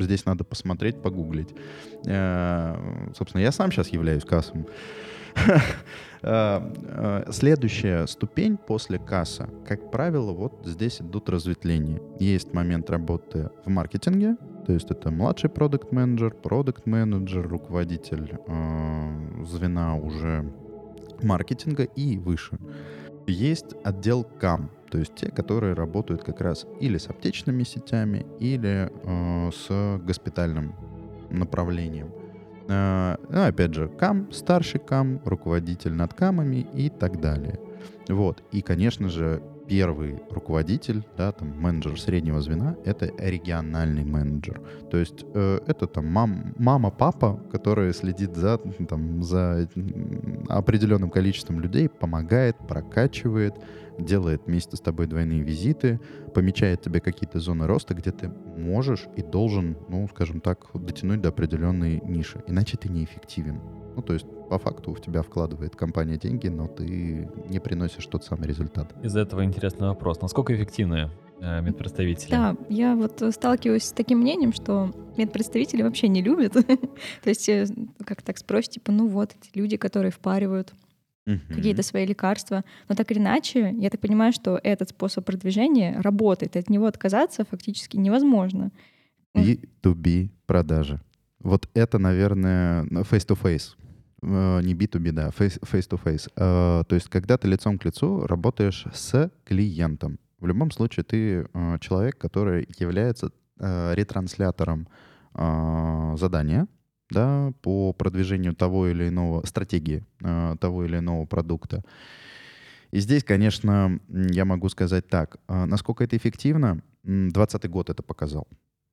Здесь 0.00 0.24
надо 0.26 0.44
посмотреть, 0.44 1.02
погуглить. 1.02 1.52
Э, 2.06 2.76
Собственно, 3.16 3.42
я 3.42 3.50
сам 3.50 3.72
сейчас 3.72 3.88
являюсь 3.88 4.24
КАСом. 4.24 4.66
Э, 6.22 6.60
э, 7.26 7.32
Следующая 7.32 8.06
ступень 8.06 8.56
после 8.56 8.98
касса, 8.98 9.48
как 9.66 9.90
правило, 9.90 10.32
вот 10.32 10.62
здесь 10.64 11.00
идут 11.00 11.28
разветвления. 11.28 12.00
Есть 12.18 12.52
момент 12.52 12.90
работы 12.90 13.50
в 13.64 13.70
маркетинге, 13.70 14.36
то 14.66 14.72
есть 14.72 14.90
это 14.90 15.10
младший 15.10 15.50
продукт 15.50 15.92
менеджер 15.92 16.34
продукт 16.34 16.86
менеджер 16.86 17.48
руководитель 17.48 18.38
э, 18.46 19.44
звена 19.44 19.96
уже 19.96 20.52
маркетинга 21.22 21.84
и 21.84 22.18
выше. 22.18 22.58
Есть 23.26 23.74
отдел 23.84 24.24
КАМ, 24.24 24.70
то 24.90 24.98
есть 24.98 25.14
те, 25.14 25.30
которые 25.30 25.74
работают 25.74 26.22
как 26.24 26.40
раз 26.40 26.66
или 26.80 26.98
с 26.98 27.08
аптечными 27.08 27.62
сетями, 27.62 28.26
или 28.40 28.90
э, 28.90 29.50
с 29.52 29.98
госпитальным 30.04 30.74
направлением. 31.30 32.19
Э, 32.70 33.16
ну, 33.28 33.46
опять 33.46 33.74
же, 33.74 33.88
КАМ, 33.88 34.32
старший 34.32 34.80
КАМ, 34.80 35.20
руководитель 35.24 35.92
над 35.92 36.14
КАМами 36.14 36.66
и 36.72 36.88
так 36.88 37.20
далее. 37.20 37.58
Вот. 38.08 38.42
И, 38.52 38.62
конечно 38.62 39.08
же, 39.08 39.42
первый 39.70 40.18
руководитель, 40.30 41.04
да, 41.16 41.30
там, 41.30 41.56
менеджер 41.56 41.98
среднего 42.00 42.40
звена, 42.40 42.74
это 42.84 43.06
региональный 43.18 44.04
менеджер. 44.04 44.60
То 44.90 44.96
есть 44.96 45.24
э, 45.32 45.60
это 45.64 45.86
там 45.86 46.06
мам, 46.08 46.54
мама, 46.58 46.90
папа, 46.90 47.40
которая 47.52 47.92
следит 47.92 48.34
за, 48.34 48.58
там, 48.88 49.22
за 49.22 49.68
определенным 50.48 51.08
количеством 51.08 51.60
людей, 51.60 51.88
помогает, 51.88 52.56
прокачивает, 52.66 53.54
делает 53.96 54.42
вместе 54.46 54.76
с 54.76 54.80
тобой 54.80 55.06
двойные 55.06 55.42
визиты, 55.42 56.00
помечает 56.34 56.82
тебе 56.82 57.00
какие-то 57.00 57.38
зоны 57.38 57.68
роста, 57.68 57.94
где 57.94 58.10
ты 58.10 58.28
можешь 58.56 59.06
и 59.16 59.22
должен, 59.22 59.76
ну, 59.88 60.08
скажем 60.08 60.40
так, 60.40 60.66
дотянуть 60.74 61.20
до 61.20 61.28
определенной 61.28 62.00
ниши. 62.04 62.42
Иначе 62.48 62.76
ты 62.76 62.88
неэффективен. 62.88 63.60
Ну, 63.96 64.02
то 64.02 64.12
есть, 64.12 64.26
по 64.48 64.58
факту, 64.58 64.92
в 64.94 65.00
тебя 65.00 65.22
вкладывает 65.22 65.76
компания 65.76 66.16
деньги, 66.16 66.48
но 66.48 66.66
ты 66.66 67.28
не 67.48 67.60
приносишь 67.60 68.06
тот 68.06 68.24
самый 68.24 68.46
результат. 68.46 68.94
Из 69.04 69.16
этого 69.16 69.44
интересный 69.44 69.88
вопрос. 69.88 70.20
Насколько 70.20 70.54
эффективны 70.54 71.10
э, 71.40 71.60
медпредставители? 71.60 72.30
Да, 72.30 72.56
я 72.68 72.94
вот 72.94 73.20
э, 73.22 73.30
сталкиваюсь 73.30 73.84
с 73.84 73.92
таким 73.92 74.18
мнением, 74.18 74.52
что 74.52 74.92
медпредставители 75.16 75.82
вообще 75.82 76.08
не 76.08 76.22
любят. 76.22 76.52
То 77.22 77.28
есть, 77.28 77.48
э, 77.48 77.66
как 78.04 78.22
так 78.22 78.38
спросить, 78.38 78.74
типа, 78.74 78.92
ну 78.92 79.08
вот 79.08 79.34
эти 79.40 79.56
люди, 79.58 79.76
которые 79.76 80.12
впаривают 80.12 80.72
какие-то 81.48 81.82
свои 81.84 82.06
лекарства. 82.06 82.64
Но 82.88 82.96
так 82.96 83.10
или 83.12 83.18
иначе, 83.18 83.72
я 83.78 83.90
так 83.90 84.00
понимаю, 84.00 84.32
что 84.32 84.58
этот 84.62 84.90
способ 84.90 85.24
продвижения 85.24 86.00
работает. 86.00 86.56
От 86.56 86.68
него 86.68 86.86
отказаться 86.86 87.44
фактически 87.44 87.96
невозможно. 87.96 88.72
B2B 89.36 90.30
продажи. 90.46 91.00
Вот 91.40 91.68
это, 91.74 91.98
наверное, 91.98 92.84
face-to-face. 92.84 93.76
Э, 94.22 94.60
Не 94.62 94.74
B2B, 94.74 95.12
да, 95.12 95.28
face- 95.28 95.60
face-to-face. 95.60 96.30
Э, 96.36 96.84
То 96.86 96.94
есть, 96.94 97.08
когда 97.08 97.38
ты 97.38 97.48
лицом 97.48 97.78
к 97.78 97.84
лицу 97.84 98.26
работаешь 98.26 98.86
с 98.92 99.30
клиентом. 99.44 100.18
В 100.38 100.46
любом 100.46 100.70
случае, 100.70 101.04
ты 101.04 101.46
э, 101.52 101.78
человек, 101.80 102.18
который 102.18 102.68
является 102.78 103.30
ретранслятором 103.62 104.88
задания, 105.34 106.66
да, 107.10 107.52
по 107.60 107.92
продвижению 107.92 108.54
того 108.54 108.88
или 108.88 109.08
иного, 109.08 109.44
стратегии 109.44 110.02
того 110.18 110.86
или 110.86 110.96
иного 110.96 111.26
продукта. 111.26 111.84
И 112.90 113.00
здесь, 113.00 113.22
конечно, 113.22 114.00
я 114.08 114.46
могу 114.46 114.70
сказать 114.70 115.08
так. 115.08 115.36
Насколько 115.46 116.04
это 116.04 116.16
эффективно, 116.16 116.80
2020 117.02 117.68
год 117.68 117.90
это 117.90 118.02
показал 118.02 118.48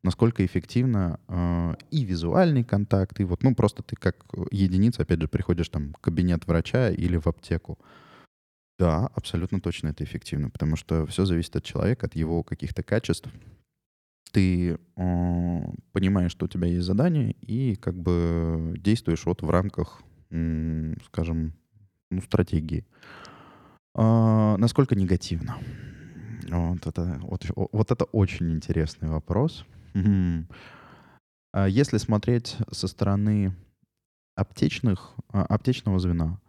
насколько 0.08 0.46
эффективно 0.46 1.20
э, 1.28 1.76
и 1.92 2.06
визуальный 2.06 2.64
контакт, 2.64 3.20
и 3.20 3.26
вот, 3.26 3.44
ну, 3.44 3.54
просто 3.56 3.84
ты 3.84 3.96
как 3.96 4.26
единица, 4.52 5.04
опять 5.04 5.22
же, 5.22 5.28
приходишь 5.28 5.70
там 5.70 5.94
в 5.94 6.00
кабинет 6.00 6.48
врача 6.48 6.90
или 6.90 7.18
в 7.18 7.28
аптеку. 7.28 7.78
Да, 8.80 9.08
абсолютно 9.16 9.60
точно 9.60 9.90
это 9.90 10.04
эффективно, 10.04 10.50
потому 10.50 10.76
что 10.76 11.06
все 11.08 11.26
зависит 11.26 11.56
от 11.56 11.64
человека, 11.64 12.08
от 12.08 12.16
его 12.16 12.44
каких-то 12.44 12.84
качеств. 12.84 13.30
Ты 14.32 14.74
э, 14.74 15.60
понимаешь, 15.94 16.32
что 16.32 16.46
у 16.46 16.50
тебя 16.50 16.68
есть 16.68 16.86
задание, 16.86 17.32
и 17.42 17.76
как 17.76 17.96
бы 17.96 18.76
действуешь 18.78 19.26
вот 19.26 19.42
в 19.42 19.50
рамках, 19.50 20.02
м, 20.30 20.96
скажем, 21.06 21.54
ну, 22.12 22.22
стратегии. 22.22 22.86
А, 23.96 24.58
насколько 24.58 24.96
негативно? 24.96 25.58
Вот 26.50 26.86
это, 26.86 27.20
вот, 27.24 27.46
вот 27.56 27.92
это 27.92 28.06
очень 28.06 28.52
интересный 28.54 29.10
вопрос. 29.10 29.66
А 31.54 31.68
Если 31.68 31.98
смотреть 31.98 32.58
со 32.72 32.88
стороны 32.88 33.56
аптечных, 34.36 35.16
а, 35.30 35.44
аптечного 35.44 36.00
звена, 36.00 36.40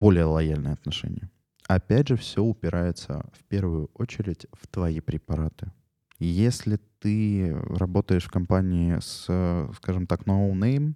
более 0.00 0.24
лояльные 0.24 0.74
отношения. 0.74 1.30
Опять 1.66 2.08
же, 2.08 2.16
все 2.16 2.42
упирается 2.42 3.24
в 3.32 3.42
первую 3.44 3.90
очередь 3.94 4.46
в 4.52 4.66
твои 4.66 5.00
препараты. 5.00 5.72
Если 6.18 6.78
ты 6.98 7.54
работаешь 7.54 8.24
в 8.24 8.30
компании 8.30 8.98
с, 9.00 9.26
э, 9.28 9.70
скажем 9.76 10.06
так, 10.06 10.26
no 10.26 10.52
name, 10.52 10.94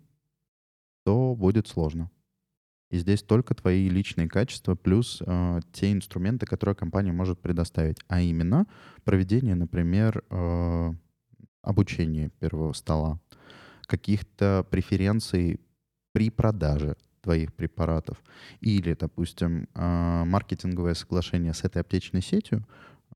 то 1.05 1.35
будет 1.35 1.66
сложно. 1.68 2.11
И 2.90 2.98
здесь 2.98 3.22
только 3.22 3.55
твои 3.55 3.88
личные 3.88 4.29
качества 4.29 4.74
плюс 4.74 5.22
э, 5.27 5.61
те 5.72 5.92
инструменты, 5.92 6.46
которые 6.46 6.77
компания 6.77 7.12
может 7.12 7.40
предоставить, 7.40 7.98
а 8.09 8.20
именно 8.20 8.66
проведение, 9.05 9.55
например, 9.55 10.22
э, 10.31 10.92
обучения 11.62 12.31
первого 12.40 12.73
стола, 12.73 13.21
каких-то 13.87 14.66
преференций 14.71 15.61
при 16.12 16.31
продаже 16.31 16.97
твоих 17.21 17.53
препаратов. 17.53 18.23
Или, 18.61 18.94
допустим, 18.94 19.68
э, 19.75 20.25
маркетинговое 20.25 20.94
соглашение 20.94 21.53
с 21.53 21.64
этой 21.64 21.83
аптечной 21.83 22.23
сетью, 22.23 22.66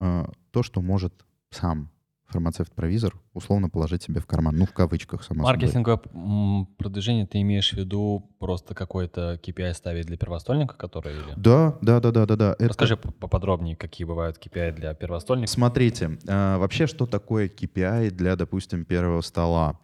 э, 0.01 0.25
то, 0.51 0.63
что 0.63 0.81
может 0.83 1.25
сам 1.51 1.91
фармацевт-провизор 2.33 3.15
условно 3.35 3.69
положить 3.69 4.03
себе 4.03 4.21
в 4.21 4.27
карман. 4.27 4.57
Ну, 4.57 4.67
в 4.67 4.73
кавычках, 4.73 5.23
само 5.23 5.45
собой. 5.45 5.59
Маркетинговое 5.61 6.01
м, 6.15 6.67
продвижение 6.79 7.27
ты 7.27 7.41
имеешь 7.43 7.71
в 7.73 7.77
виду 7.77 8.31
просто 8.39 8.75
какой-то 8.75 9.39
KPI 9.43 9.75
ставить 9.75 10.07
для 10.07 10.17
первостольника, 10.17 10.75
который... 10.75 11.15
Да, 11.37 11.77
да, 11.83 12.01
да, 12.01 12.11
да, 12.11 12.27
да, 12.27 12.37
да. 12.37 12.53
Это- 12.55 12.69
Расскажи 12.69 12.97
п- 12.97 13.11
поподробнее, 13.13 13.77
какие 13.77 14.07
бывают 14.07 14.39
KPI 14.45 14.73
для 14.73 14.95
первостольника. 14.95 15.51
Смотрите, 15.53 16.19
а, 16.27 16.59
вообще, 16.59 16.87
что 16.87 17.07
такое 17.07 17.49
KPI 17.49 18.11
для, 18.11 18.35
допустим, 18.37 18.85
первого 18.85 19.21
стола? 19.21 19.79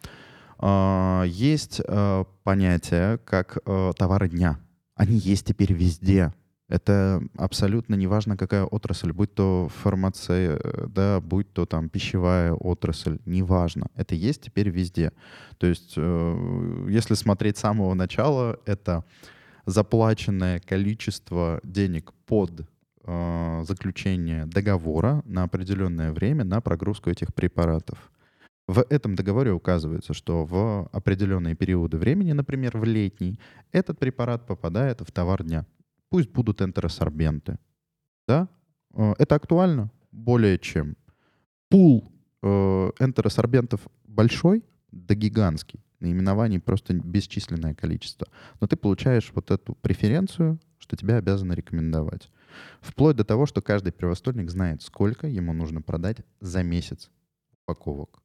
А, 0.57 1.23
Есть 1.25 1.81
а, 1.87 2.25
понятие, 2.43 3.17
как 3.19 3.59
товары 3.97 4.29
дня. 4.29 4.59
Они 4.95 5.15
есть 5.17 5.45
теперь 5.45 5.71
везде. 5.73 6.33
Это 6.69 7.21
абсолютно 7.35 7.95
неважно, 7.95 8.37
какая 8.37 8.63
отрасль, 8.63 9.11
будь 9.11 9.33
то 9.33 9.69
фармация, 9.81 10.59
э, 10.63 10.87
да, 10.87 11.19
будь 11.19 11.51
то 11.51 11.65
там 11.65 11.89
пищевая 11.89 12.53
отрасль, 12.53 13.17
неважно. 13.25 13.87
Это 13.95 14.13
есть 14.13 14.43
теперь 14.43 14.69
везде. 14.69 15.11
То 15.57 15.65
есть, 15.65 15.95
э, 15.97 16.85
если 16.87 17.15
смотреть 17.15 17.57
с 17.57 17.61
самого 17.61 17.95
начала, 17.95 18.59
это 18.65 19.03
заплаченное 19.65 20.59
количество 20.59 21.59
денег 21.63 22.13
под 22.27 22.61
э, 23.03 23.63
заключение 23.67 24.45
договора 24.45 25.23
на 25.25 25.43
определенное 25.43 26.11
время 26.11 26.43
на 26.43 26.61
прогрузку 26.61 27.09
этих 27.09 27.33
препаратов. 27.33 28.11
В 28.67 28.85
этом 28.91 29.15
договоре 29.15 29.51
указывается, 29.51 30.13
что 30.13 30.45
в 30.45 30.87
определенные 30.91 31.55
периоды 31.55 31.97
времени, 31.97 32.33
например, 32.33 32.77
в 32.77 32.83
летний, 32.83 33.39
этот 33.71 33.97
препарат 33.97 34.45
попадает 34.45 35.01
в 35.01 35.11
товар 35.11 35.43
дня. 35.43 35.65
Пусть 36.09 36.29
будут 36.29 36.61
энтеросорбенты. 36.61 37.57
Да? 38.27 38.49
Э, 38.93 39.13
Это 39.17 39.35
актуально 39.35 39.91
более 40.11 40.57
чем. 40.57 40.95
Пул 41.69 42.11
э, 42.41 42.47
энтеросорбентов 42.99 43.87
большой, 44.05 44.63
да 44.91 45.15
гигантский. 45.15 45.79
Наименований 45.99 46.59
просто 46.59 46.93
бесчисленное 46.93 47.75
количество. 47.75 48.27
Но 48.59 48.67
ты 48.67 48.75
получаешь 48.75 49.31
вот 49.35 49.51
эту 49.51 49.75
преференцию, 49.75 50.59
что 50.79 50.95
тебя 50.95 51.17
обязаны 51.17 51.53
рекомендовать. 51.53 52.31
Вплоть 52.81 53.17
до 53.17 53.23
того, 53.23 53.45
что 53.45 53.61
каждый 53.61 53.91
первостольник 53.91 54.49
знает, 54.49 54.81
сколько 54.81 55.27
ему 55.27 55.53
нужно 55.53 55.81
продать 55.81 56.17
за 56.39 56.63
месяц 56.63 57.11
упаковок. 57.63 58.21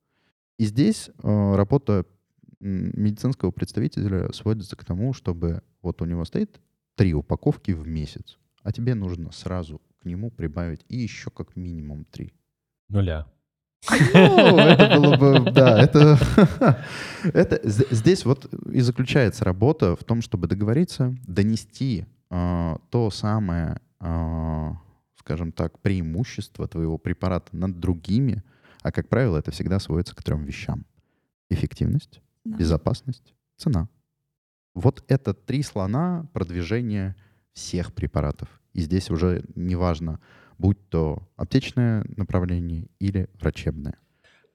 И 0.58 0.64
здесь 0.64 1.10
э, 1.22 1.54
работа 1.56 2.06
медицинского 2.60 3.50
представителя 3.50 4.32
сводится 4.32 4.76
к 4.76 4.84
тому, 4.84 5.12
чтобы 5.12 5.62
вот 5.82 6.00
у 6.00 6.04
него 6.06 6.24
стоит 6.24 6.60
три 6.94 7.14
упаковки 7.14 7.72
в 7.72 7.86
месяц, 7.86 8.38
а 8.62 8.72
тебе 8.72 8.94
нужно 8.94 9.32
сразу 9.32 9.80
к 10.00 10.04
нему 10.04 10.30
прибавить 10.30 10.84
и 10.88 10.96
еще 10.98 11.30
как 11.30 11.56
минимум 11.56 12.04
три. 12.04 12.32
Нуля. 12.88 13.26
Ну, 13.90 14.58
это 14.58 14.98
было 14.98 15.16
бы, 15.16 15.50
да, 15.50 15.78
это, 15.82 16.18
это 17.24 17.60
здесь 17.64 18.24
вот 18.24 18.52
и 18.72 18.80
заключается 18.80 19.44
работа 19.44 19.94
в 19.96 20.04
том, 20.04 20.22
чтобы 20.22 20.46
договориться, 20.46 21.14
донести 21.26 22.06
а, 22.30 22.78
то 22.90 23.10
самое, 23.10 23.80
а, 24.00 24.76
скажем 25.18 25.52
так, 25.52 25.78
преимущество 25.80 26.66
твоего 26.66 26.96
препарата 26.96 27.54
над 27.54 27.78
другими, 27.78 28.42
а 28.82 28.90
как 28.90 29.08
правило, 29.08 29.38
это 29.38 29.50
всегда 29.50 29.78
сводится 29.78 30.14
к 30.14 30.22
трем 30.22 30.44
вещам: 30.44 30.84
эффективность, 31.50 32.22
Да. 32.44 32.56
безопасность, 32.56 33.34
цена. 33.56 33.88
Вот 34.74 35.04
это 35.08 35.34
три 35.34 35.62
слона 35.62 36.26
продвижения 36.32 37.16
всех 37.52 37.92
препаратов. 37.94 38.48
И 38.72 38.80
здесь 38.80 39.10
уже 39.10 39.44
неважно, 39.54 40.18
будь 40.58 40.78
то 40.88 41.28
аптечное 41.36 42.04
направление 42.16 42.88
или 42.98 43.28
врачебное. 43.40 43.94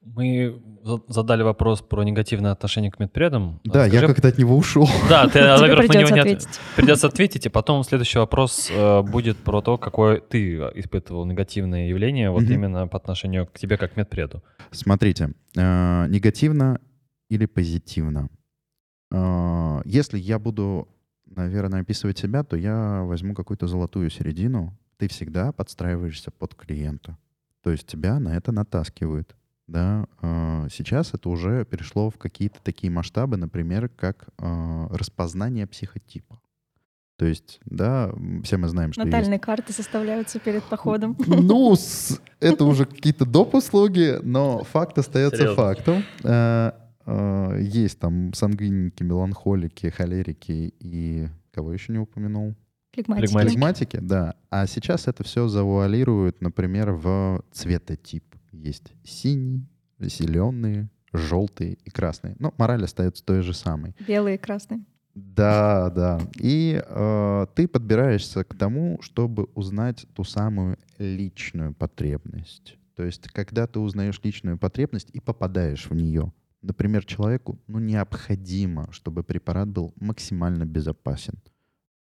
Мы 0.02 0.58
за- 0.82 1.02
задали 1.08 1.42
вопрос 1.42 1.82
про 1.82 2.02
негативное 2.04 2.52
отношение 2.52 2.90
к 2.90 2.98
медпредам. 2.98 3.60
Да, 3.64 3.84
я 3.84 3.90
Скажи- 3.90 4.06
как-то 4.06 4.28
от 4.28 4.38
него 4.38 4.56
ушел. 4.56 4.88
Да, 5.10 5.24
ты, 5.26 5.40
Тебе 5.40 5.56
во-первых, 5.58 5.88
на 5.88 5.98
него 5.98 6.06
придется 6.08 6.14
не 6.14 6.20
от- 6.20 6.26
ответить. 6.26 6.60
придется 6.76 7.06
ответить, 7.06 7.46
и 7.46 7.48
потом 7.50 7.84
следующий 7.84 8.18
вопрос 8.18 8.70
э, 8.70 9.02
будет 9.02 9.36
про 9.38 9.60
то, 9.60 9.76
какое 9.76 10.20
ты 10.20 10.54
испытывал 10.74 11.26
негативное 11.26 11.88
явление 11.88 12.30
вот 12.30 12.42
именно 12.44 12.88
по 12.88 12.96
отношению 12.96 13.46
к 13.46 13.58
тебе 13.58 13.76
как 13.76 13.96
медпреду. 13.98 14.42
Смотрите, 14.70 15.32
э, 15.56 16.06
негативно 16.08 16.80
или 17.28 17.44
позитивно. 17.44 18.30
Э, 19.10 19.82
Если 19.84 20.18
я 20.18 20.38
буду, 20.38 20.88
наверное, 21.26 21.80
описывать 21.82 22.18
себя, 22.18 22.42
то 22.44 22.56
я 22.56 23.02
возьму 23.04 23.34
какую-то 23.34 23.66
золотую 23.66 24.10
середину. 24.10 24.76
Ты 24.98 25.08
всегда 25.08 25.52
подстраиваешься 25.52 26.30
под 26.30 26.54
клиента. 26.54 27.16
То 27.62 27.70
есть 27.70 27.86
тебя 27.86 28.18
на 28.20 28.36
это 28.36 28.52
натаскивают. 28.52 29.34
Да? 29.66 30.06
Э, 30.22 30.68
Сейчас 30.70 31.14
это 31.14 31.28
уже 31.28 31.64
перешло 31.64 32.10
в 32.10 32.18
какие-то 32.18 32.58
такие 32.62 32.90
масштабы, 32.92 33.36
например, 33.36 33.88
как 33.88 34.28
э, 34.38 34.86
распознание 34.90 35.66
психотипа. 35.66 36.40
То 37.16 37.26
есть, 37.26 37.60
да, 37.66 38.10
все 38.44 38.56
мы 38.56 38.68
знаем, 38.68 38.92
что 38.94 39.02
есть 39.02 39.12
Натальные 39.12 39.38
карты 39.38 39.74
составляются 39.74 40.38
перед 40.38 40.62
походом. 40.64 41.16
ну, 41.26 41.76
это 42.40 42.64
уже 42.64 42.86
какие-то 42.86 43.26
доп. 43.26 43.54
услуги, 43.54 44.18
но 44.22 44.64
факт 44.64 44.96
остается 44.96 45.36
Серьезно? 45.36 45.56
фактом. 45.62 46.02
Э, 47.10 47.58
Есть 47.60 47.98
там 47.98 48.32
сангвиники, 48.34 49.02
меланхолики, 49.02 49.88
холерики 49.88 50.74
и 50.78 51.28
кого 51.52 51.72
еще 51.72 51.92
не 51.92 51.98
упомянул? 51.98 52.54
Флегматики. 52.92 53.26
Флегматики. 53.26 53.50
Флегматики, 53.50 53.96
да. 53.98 54.34
А 54.50 54.66
сейчас 54.66 55.08
это 55.08 55.24
все 55.24 55.48
завуалируют, 55.48 56.40
например, 56.40 56.92
в 56.92 57.42
цветотип. 57.52 58.24
Есть 58.52 58.92
синий, 59.04 59.66
зеленые, 59.98 60.88
желтые 61.12 61.78
и 61.84 61.90
красные. 61.90 62.36
Но 62.38 62.54
мораль 62.58 62.84
остается 62.84 63.24
той 63.24 63.42
же 63.42 63.54
самой. 63.54 63.94
Белые 64.06 64.36
и 64.36 64.38
красные. 64.38 64.84
Да, 65.14 65.90
да. 65.90 66.20
И 66.38 66.80
э, 66.84 67.46
ты 67.54 67.66
подбираешься 67.66 68.44
к 68.44 68.56
тому, 68.56 68.98
чтобы 69.02 69.48
узнать 69.54 70.06
ту 70.14 70.22
самую 70.24 70.78
личную 70.98 71.74
потребность. 71.74 72.76
То 72.94 73.04
есть, 73.04 73.28
когда 73.28 73.66
ты 73.66 73.80
узнаешь 73.80 74.20
личную 74.22 74.58
потребность 74.58 75.10
и 75.12 75.20
попадаешь 75.20 75.88
в 75.88 75.94
нее, 75.94 76.32
например, 76.62 77.04
человеку 77.04 77.58
ну, 77.66 77.78
необходимо, 77.78 78.88
чтобы 78.92 79.22
препарат 79.22 79.68
был 79.68 79.92
максимально 80.00 80.64
безопасен. 80.64 81.34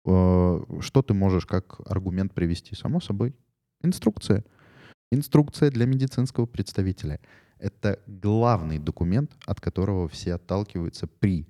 Э, 0.06 0.60
Что 0.82 1.02
ты 1.02 1.14
можешь 1.14 1.46
как 1.46 1.80
аргумент 1.86 2.34
привести? 2.34 2.76
Само 2.76 3.00
собой, 3.00 3.36
инструкция. 3.82 4.44
Инструкция 5.12 5.72
для 5.72 5.86
медицинского 5.86 6.46
представителя. 6.46 7.20
Это 7.58 8.00
главный 8.08 8.80
документ, 8.80 9.32
от 9.46 9.60
которого 9.60 10.08
все 10.08 10.36
отталкиваются 10.36 11.08
при 11.08 11.48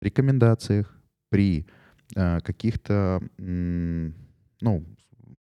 рекомендациях, 0.00 0.94
при 1.30 1.66
э, 2.14 2.40
каких-то 2.40 3.20
ну, 3.38 4.84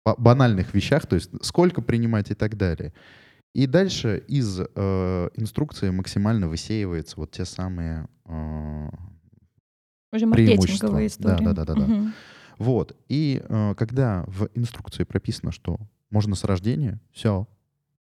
ба- 0.04 0.16
банальных 0.18 0.74
вещах, 0.74 1.06
то 1.08 1.16
есть 1.16 1.32
сколько 1.42 1.82
принимать 1.82 2.32
и 2.32 2.36
так 2.36 2.58
далее. 2.58 2.94
И 3.56 3.68
дальше 3.68 4.22
из 4.28 4.60
э, 4.60 5.30
инструкции 5.36 5.90
максимально 5.90 6.50
высеивается 6.50 7.16
вот 7.16 7.32
те 7.32 7.46
самые... 7.46 8.06
э, 8.26 8.90
Уже 10.12 10.28
Преимущества. 10.28 10.88
маркетинговые 10.88 11.08
истории. 11.08 11.38
Да, 11.38 11.54
да, 11.54 11.64
да, 11.64 11.74
да, 11.74 11.74
да. 11.74 11.88
Мгм. 11.88 12.14
вот. 12.58 12.98
И 13.08 13.42
э, 13.48 13.74
когда 13.78 14.26
в 14.28 14.50
инструкции 14.56 15.06
прописано, 15.06 15.54
что 15.54 15.78
можно 16.10 16.36
с 16.36 16.44
рождения, 16.44 17.00
все. 17.14 17.48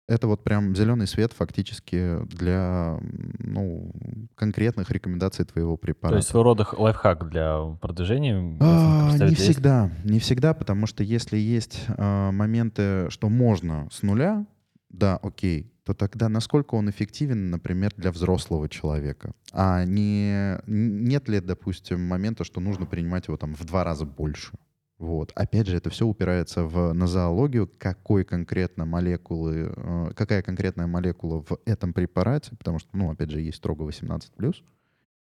Это 0.07 0.27
вот 0.27 0.41
прям 0.45 0.73
зеленый 0.73 1.05
свет 1.05 1.33
фактически 1.33 2.19
для 2.27 2.97
ну, 3.39 3.91
конкретных 4.35 4.89
рекомендаций 4.89 5.43
твоего 5.43 5.75
препарата. 5.75 6.13
То 6.13 6.17
есть 6.19 6.29
своего 6.29 6.43
рода 6.43 6.65
лайфхак 6.71 7.29
для 7.29 7.77
продвижения. 7.81 8.57
А, 8.61 9.03
Не 9.03 9.09
представителя 9.09 9.29
есть? 9.29 9.41
всегда, 9.41 9.91
не 10.05 10.19
всегда, 10.19 10.53
потому 10.53 10.87
что 10.87 11.03
если 11.03 11.37
есть 11.37 11.83
а, 11.89 12.31
моменты, 12.31 13.09
что 13.09 13.27
можно 13.27 13.89
с 13.91 14.01
нуля, 14.01 14.45
да, 14.93 15.17
окей, 15.17 15.71
то 15.83 15.93
тогда 15.93 16.29
насколько 16.29 16.75
он 16.75 16.89
эффективен, 16.89 17.49
например, 17.49 17.93
для 17.97 18.11
взрослого 18.11 18.69
человека? 18.69 19.33
А 19.51 19.83
не, 19.85 20.59
нет 20.67 21.27
ли, 21.27 21.39
допустим, 21.39 22.01
момента, 22.01 22.43
что 22.43 22.59
нужно 22.59 22.85
принимать 22.85 23.27
его 23.27 23.37
там 23.37 23.55
в 23.55 23.65
два 23.65 23.83
раза 23.83 24.05
больше? 24.05 24.51
Вот. 24.97 25.31
Опять 25.33 25.65
же, 25.65 25.77
это 25.77 25.89
все 25.89 26.05
упирается 26.05 26.63
в 26.63 26.93
нозологию, 26.93 27.67
какой 27.79 28.23
конкретно 28.23 28.85
молекулы, 28.85 29.73
э, 29.75 30.11
какая 30.15 30.43
конкретная 30.43 30.85
молекула 30.85 31.41
в 31.41 31.59
этом 31.65 31.91
препарате, 31.91 32.55
потому 32.55 32.77
что, 32.77 32.95
ну, 32.95 33.09
опять 33.09 33.31
же, 33.31 33.41
есть 33.41 33.57
строго 33.57 33.83
18+, 33.83 34.63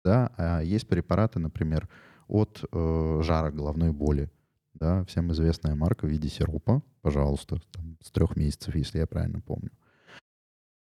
да, 0.04 0.32
а 0.38 0.60
есть 0.60 0.88
препараты, 0.88 1.38
например, 1.38 1.86
от 2.28 2.64
э, 2.72 3.20
жара 3.22 3.50
головной 3.50 3.92
боли, 3.92 4.30
да, 4.78 5.04
всем 5.04 5.32
известная 5.32 5.74
марка 5.74 6.06
в 6.06 6.08
виде 6.08 6.28
сиропа, 6.28 6.82
пожалуйста, 7.02 7.60
там, 7.72 7.96
с 8.02 8.10
трех 8.10 8.36
месяцев, 8.36 8.74
если 8.74 8.98
я 8.98 9.06
правильно 9.06 9.40
помню. 9.40 9.70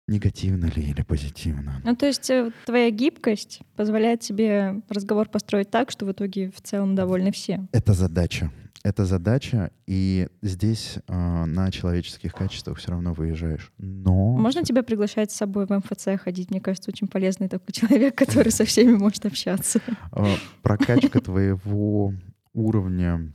Негативно 0.09 0.67
ли 0.67 0.91
или 0.91 1.03
позитивно? 1.03 1.81
Ну, 1.85 1.97
то 1.97 2.07
есть 2.07 2.31
э, 2.31 2.53
твоя 2.65 2.91
гибкость 2.91 3.63
позволяет 3.75 4.21
тебе 4.21 4.83
разговор 4.89 5.29
построить 5.29 5.71
так, 5.71 5.91
что 5.91 6.07
в 6.07 6.13
итоге 6.13 6.53
в 6.53 6.61
целом 6.61 6.95
довольны 6.95 7.33
все. 7.33 7.67
Это 7.73 7.93
задача 7.93 8.53
это 8.87 9.05
задача, 9.05 9.73
и 9.89 10.29
здесь 10.43 10.99
э, 11.09 11.45
на 11.45 11.73
человеческих 11.73 12.33
качествах 12.33 12.79
все 12.79 12.93
равно 12.93 13.13
выезжаешь. 13.13 13.73
Но... 13.79 14.37
Можно 14.37 14.63
тебя 14.63 14.85
приглашать 14.85 15.33
с 15.33 15.37
собой 15.37 15.67
в 15.67 15.71
МФЦ 15.71 16.21
ходить? 16.23 16.51
Мне 16.51 16.61
кажется, 16.61 16.93
очень 16.93 17.09
полезный 17.09 17.49
такой 17.49 17.73
человек, 17.73 18.15
который 18.17 18.53
со 18.53 18.65
всеми 18.65 18.93
может 18.93 19.27
общаться. 19.27 19.81
А, 20.13 20.27
прокачка 20.63 21.21
твоего 21.21 22.15
уровня 22.53 23.33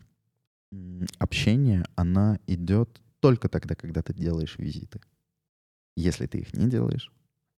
общения, 1.20 1.86
она 1.96 2.40
идет 2.48 3.02
только 3.20 3.50
тогда, 3.50 3.76
когда 3.76 4.02
ты 4.02 4.14
делаешь 4.14 4.58
визиты. 4.58 5.02
Если 5.96 6.26
ты 6.26 6.40
их 6.40 6.54
не 6.54 6.70
делаешь, 6.70 7.12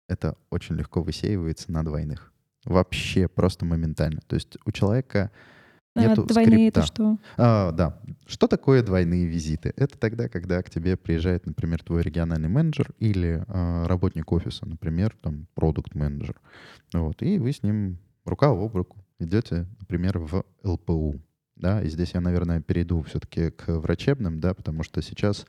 это 0.08 0.38
очень 0.50 0.76
легко 0.76 1.02
высеивается 1.02 1.72
на 1.72 1.84
двойных. 1.84 2.34
Вообще 2.66 3.28
просто 3.28 3.66
моментально. 3.66 4.22
То 4.28 4.36
есть 4.36 4.58
у 4.66 4.72
человека 4.72 5.32
а 5.94 6.02
Нету 6.02 6.24
двойные 6.24 6.70
скрипта. 6.70 6.80
это 6.80 6.88
что? 6.88 7.18
А, 7.38 7.72
да. 7.72 8.00
Что 8.26 8.48
такое 8.48 8.82
двойные 8.82 9.26
визиты? 9.26 9.74
Это 9.76 9.98
тогда, 9.98 10.30
когда 10.30 10.62
к 10.64 10.70
тебе 10.70 10.96
приезжает, 10.96 11.46
например, 11.46 11.84
твой 11.84 12.02
региональный 12.02 12.48
менеджер 12.48 12.92
или 13.00 13.44
э, 13.46 13.88
работник 13.88 14.32
офиса, 14.32 14.66
например, 14.66 15.18
там, 15.22 15.48
продукт-менеджер. 15.54 16.40
Вот, 16.94 17.22
и 17.22 17.38
вы 17.38 17.52
с 17.52 17.62
ним 17.62 17.98
рука 18.24 18.52
об 18.52 18.74
руку 18.74 19.04
идете, 19.20 19.68
например, 19.82 20.20
в 20.20 20.46
ЛПУ. 20.64 21.20
Да, 21.62 21.80
и 21.84 21.90
здесь 21.90 22.16
я, 22.16 22.22
наверное, 22.22 22.60
перейду 22.60 23.04
все-таки 23.04 23.52
к 23.52 23.68
врачебным, 23.68 24.40
да, 24.40 24.56
потому 24.56 24.82
что 24.82 25.02
сейчас 25.04 25.46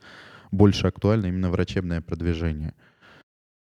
больше 0.51 0.85
актуально 0.85 1.25
именно 1.25 1.49
врачебное 1.49 2.01
продвижение. 2.01 2.75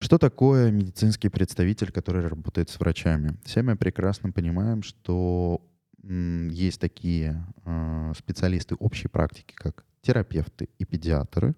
Что 0.02 0.18
такое 0.18 0.70
медицинский 0.70 1.30
представитель, 1.30 1.94
который 1.94 2.28
работает 2.28 2.70
с 2.70 2.78
врачами? 2.78 3.38
Все 3.46 3.62
мы 3.62 3.78
прекрасно 3.78 4.34
понимаем, 4.34 4.84
что 4.84 5.62
есть 6.04 6.82
такие 6.82 7.46
э, 7.64 8.14
специалисты 8.18 8.76
общей 8.76 9.08
практики, 9.08 9.54
как 9.56 9.86
терапевты 10.02 10.68
и 10.78 10.84
педиатры, 10.84 11.56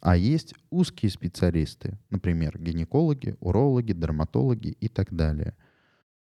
а 0.00 0.16
есть 0.16 0.54
узкие 0.70 1.10
специалисты, 1.10 1.98
например, 2.08 2.58
гинекологи, 2.58 3.36
урологи, 3.40 3.92
дерматологи 3.92 4.68
и 4.68 4.88
так 4.88 5.12
далее. 5.12 5.54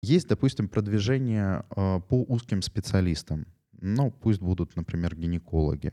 Есть, 0.01 0.29
допустим, 0.29 0.69
продвижение 0.69 1.65
э, 1.75 1.99
по 2.07 2.23
узким 2.23 2.61
специалистам. 2.61 3.47
Ну, 3.79 4.11
пусть 4.11 4.41
будут, 4.41 4.75
например, 4.75 5.15
гинекологи. 5.15 5.91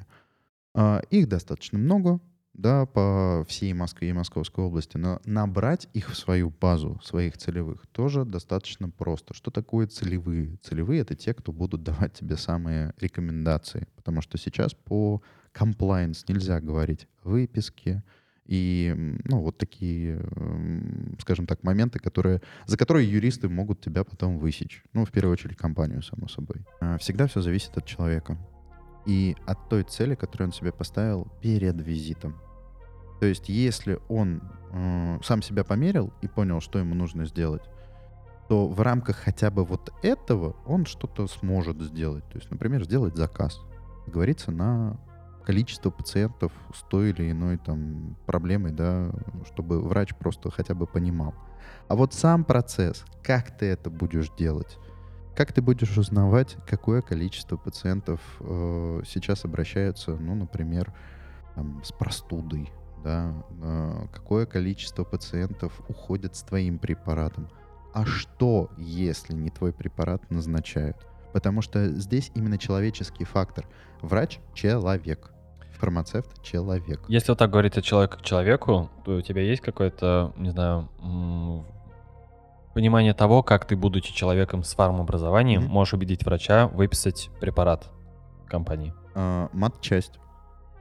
Э, 0.75 1.01
их 1.11 1.29
достаточно 1.29 1.79
много, 1.79 2.21
да, 2.55 2.87
по 2.87 3.45
всей 3.49 3.73
Москве 3.73 4.11
и 4.11 4.13
Московской 4.13 4.65
области, 4.65 4.97
но 4.97 5.21
набрать 5.25 5.89
их 5.93 6.11
в 6.11 6.17
свою 6.17 6.51
базу, 6.51 7.01
своих 7.03 7.37
целевых, 7.37 7.87
тоже 7.89 8.25
достаточно 8.25 8.89
просто. 8.89 9.35
Что 9.35 9.51
такое 9.51 9.87
целевые? 9.87 10.57
Целевые— 10.63 11.01
это 11.03 11.17
те, 11.17 11.35
кто 11.35 11.53
будут 11.53 11.83
давать 11.83 12.15
тебе 12.15 12.37
самые 12.37 12.95
рекомендации, 13.01 13.89
потому 13.97 14.23
что 14.23 14.39
сейчас 14.39 14.73
по 14.75 15.21
compliance 15.53 16.25
нельзя 16.29 16.61
говорить 16.61 17.09
выписки, 17.23 18.03
и, 18.47 18.95
ну, 19.25 19.41
вот 19.41 19.57
такие, 19.57 20.21
скажем 21.21 21.47
так, 21.47 21.63
моменты, 21.63 21.99
которые, 21.99 22.43
за 22.67 22.77
которые 22.77 23.11
юристы 23.11 23.49
могут 23.49 23.81
тебя 23.81 24.05
потом 24.05 24.39
высечь. 24.39 24.83
Ну, 24.93 25.05
в 25.05 25.11
первую 25.11 25.33
очередь, 25.33 25.57
компанию, 25.57 26.03
само 26.03 26.29
собой. 26.29 26.63
А, 26.81 26.99
всегда 26.99 27.27
все 27.27 27.41
зависит 27.41 27.77
от 27.77 27.87
человека 27.87 28.39
и 29.07 29.37
от 29.47 29.69
той 29.69 29.83
цели, 29.83 30.15
которую 30.15 30.49
он 30.49 30.53
себе 30.53 30.73
поставил 30.73 31.29
перед 31.41 31.81
визитом. 31.81 32.37
То 33.21 33.27
есть, 33.27 33.49
если 33.49 33.99
он 34.09 34.43
э, 34.73 35.19
сам 35.23 35.41
себя 35.41 35.65
померил 35.65 36.13
и 36.21 36.29
понял, 36.29 36.61
что 36.61 36.79
ему 36.79 36.95
нужно 36.95 37.25
сделать, 37.27 37.63
то 38.49 38.69
в 38.69 38.81
рамках 38.81 39.17
хотя 39.17 39.51
бы 39.51 39.65
вот 39.65 39.93
этого 40.03 40.57
он 40.67 40.85
что-то 40.85 41.27
сможет 41.29 41.81
сделать. 41.81 42.25
То 42.29 42.39
есть, 42.39 42.51
например, 42.51 42.85
сделать 42.85 43.17
заказ, 43.17 43.61
договориться 44.07 44.51
на 44.51 44.99
количество 45.45 45.91
пациентов 45.91 46.53
с 46.75 46.83
той 46.83 47.11
или 47.11 47.31
иной 47.31 47.59
там 47.59 48.17
проблемой, 48.27 48.73
да, 48.73 49.11
чтобы 49.47 49.81
врач 49.81 50.15
просто 50.15 50.51
хотя 50.51 50.75
бы 50.75 50.87
понимал. 50.87 51.35
А 51.89 51.95
вот 51.95 52.15
сам 52.15 52.45
процесс, 52.45 53.05
как 53.23 53.57
ты 53.57 53.67
это 53.67 53.91
будешь 53.91 54.31
делать, 54.31 54.79
как 55.37 55.53
ты 55.53 55.63
будешь 55.63 55.97
узнавать, 55.97 56.57
какое 56.67 57.03
количество 57.03 57.57
пациентов 57.57 58.21
э, 58.41 59.03
сейчас 59.07 59.45
обращаются, 59.45 60.17
ну, 60.17 60.35
например, 60.35 60.93
там, 61.55 61.83
с 61.85 61.93
простудой, 61.93 62.71
да, 63.03 63.35
э, 63.63 64.07
какое 64.13 64.47
количество 64.47 65.05
пациентов 65.05 65.81
уходят 65.89 66.37
с 66.37 66.43
твоим 66.43 66.79
препаратом, 66.79 67.49
а 67.93 68.05
что, 68.05 68.71
если 68.77 69.35
не 69.35 69.51
твой 69.51 69.73
препарат 69.73 70.31
назначают? 70.31 70.97
Потому 71.33 71.63
что 71.63 71.89
здесь 71.89 72.31
именно 72.35 72.59
человеческий 72.59 73.25
фактор. 73.25 73.67
Врач— 74.03 74.39
человек, 74.55 75.33
фармацевт— 75.77 76.43
человек. 76.43 77.01
Если 77.09 77.31
вот 77.31 77.39
так 77.39 77.51
говорить 77.51 77.77
от 77.77 77.85
человека 77.85 78.19
к 78.19 78.23
человеку, 78.23 78.91
то 79.05 79.17
у 79.17 79.21
тебя 79.21 79.43
есть 79.43 79.63
какое-то, 79.63 80.33
не 80.37 80.51
знаю, 80.51 80.89
понимание 82.75 83.15
того, 83.15 83.43
как 83.43 83.67
ты, 83.67 83.77
будучи 83.77 84.13
человеком 84.13 84.65
с 84.65 84.75
фармобразованием, 84.75 85.63
mm-hmm. 85.63 85.69
можешь 85.69 85.95
убедить 85.95 86.25
врача 86.25 86.67
выписать 86.69 87.31
препарат 87.41 87.91
компании? 88.47 88.93
А, 89.15 89.49
мат-часть. 89.53 90.19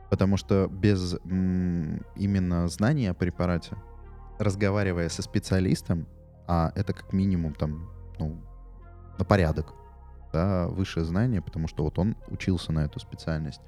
Потому 0.10 0.38
что 0.38 0.68
без 0.68 1.16
м, 1.24 2.04
именно 2.16 2.68
знания 2.68 3.12
о 3.12 3.14
препарате, 3.14 3.76
разговаривая 4.40 5.10
со 5.10 5.22
специалистом, 5.22 6.08
а 6.48 6.72
это 6.76 6.94
как 6.94 7.14
минимум 7.14 7.54
там, 7.54 7.90
ну, 8.20 8.42
на 9.18 9.26
порядок, 9.26 9.74
да, 10.32 10.68
высшее 10.68 11.06
знание, 11.06 11.42
потому 11.42 11.68
что 11.68 11.84
вот 11.84 11.98
он 12.00 12.16
учился 12.28 12.72
на 12.72 12.86
эту 12.86 13.00
специальность. 13.00 13.62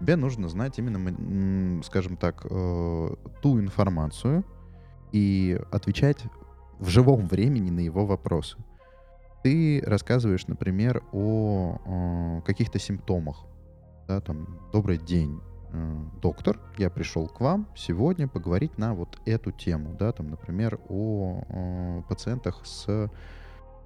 Тебе 0.00 0.16
нужно 0.16 0.48
знать 0.48 0.78
именно, 0.78 1.82
скажем 1.82 2.16
так, 2.16 2.46
э, 2.48 3.14
ту 3.42 3.60
информацию 3.60 4.44
и 5.12 5.60
отвечать 5.70 6.24
в 6.78 6.88
живом 6.88 7.26
времени 7.26 7.70
на 7.70 7.80
его 7.80 8.06
вопросы. 8.06 8.56
Ты 9.42 9.82
рассказываешь, 9.84 10.46
например, 10.46 11.02
о, 11.12 11.76
о 11.84 12.40
каких-то 12.46 12.78
симптомах. 12.78 13.44
Да, 14.08 14.20
там, 14.22 14.58
добрый 14.72 14.96
день, 14.96 15.38
э, 15.72 15.96
доктор, 16.22 16.58
я 16.78 16.88
пришел 16.88 17.28
к 17.28 17.40
вам 17.40 17.68
сегодня 17.76 18.26
поговорить 18.26 18.78
на 18.78 18.94
вот 18.94 19.18
эту 19.26 19.52
тему, 19.52 19.94
да, 19.98 20.12
там, 20.12 20.30
например, 20.30 20.80
о, 20.88 22.02
пациентах 22.08 22.64
с 22.64 23.10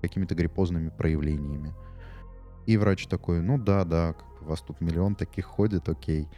какими-то 0.01 0.37
гриппозными 0.37 0.91
проявлениями. 0.91 1.75
И 2.67 2.77
врач 2.77 3.07
такой, 3.09 3.43
ну 3.43 3.59
да, 3.59 3.85
да, 3.85 4.15
вас 4.45 4.61
тут 4.61 4.81
миллион 4.81 5.15
таких 5.15 5.47
ходит, 5.47 5.89
окей. 5.89 6.29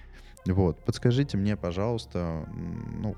Вот, 0.47 0.85
подскажите 0.85 1.37
мне, 1.37 1.57
пожалуйста, 1.57 2.47
ну, 2.49 3.17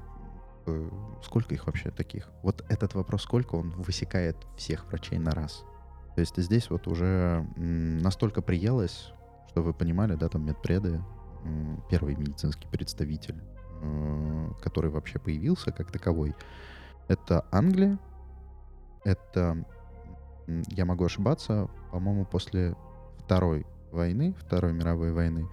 Э, 0.69 0.91
сколько 1.23 1.55
их 1.55 1.67
вообще 1.67 1.91
таких? 1.91 2.29
Вот 2.43 2.65
этот 2.69 2.95
вопрос, 2.95 3.23
сколько 3.23 3.55
он 3.55 3.71
высекает 3.71 4.37
всех 4.57 4.87
врачей 4.87 5.19
на 5.19 5.31
раз. 5.31 5.65
То 6.15 6.21
есть 6.21 6.37
здесь 6.37 6.69
вот 6.71 6.87
уже 6.87 7.47
настолько 7.57 8.43
приелось, 8.43 9.13
что 9.49 9.63
вы 9.63 9.73
понимали, 9.73 10.15
да, 10.15 10.29
там 10.29 10.45
медпреды, 10.47 11.03
первый 11.91 12.17
медицинский 12.17 12.69
представитель, 12.69 13.41
э, 13.83 14.51
который 14.61 14.91
вообще 14.91 15.19
появился 15.19 15.73
как 15.73 15.91
таковой, 15.91 16.35
это 17.09 17.47
Англия, 17.51 17.99
это, 19.05 19.65
я 20.47 20.85
могу 20.85 21.05
ошибаться, 21.05 21.71
по-моему, 21.93 22.27
после 22.27 22.77
Второй 23.19 23.67
войны, 23.93 24.35
Второй 24.39 24.73
мировой 24.73 25.13
войны, 25.13 25.49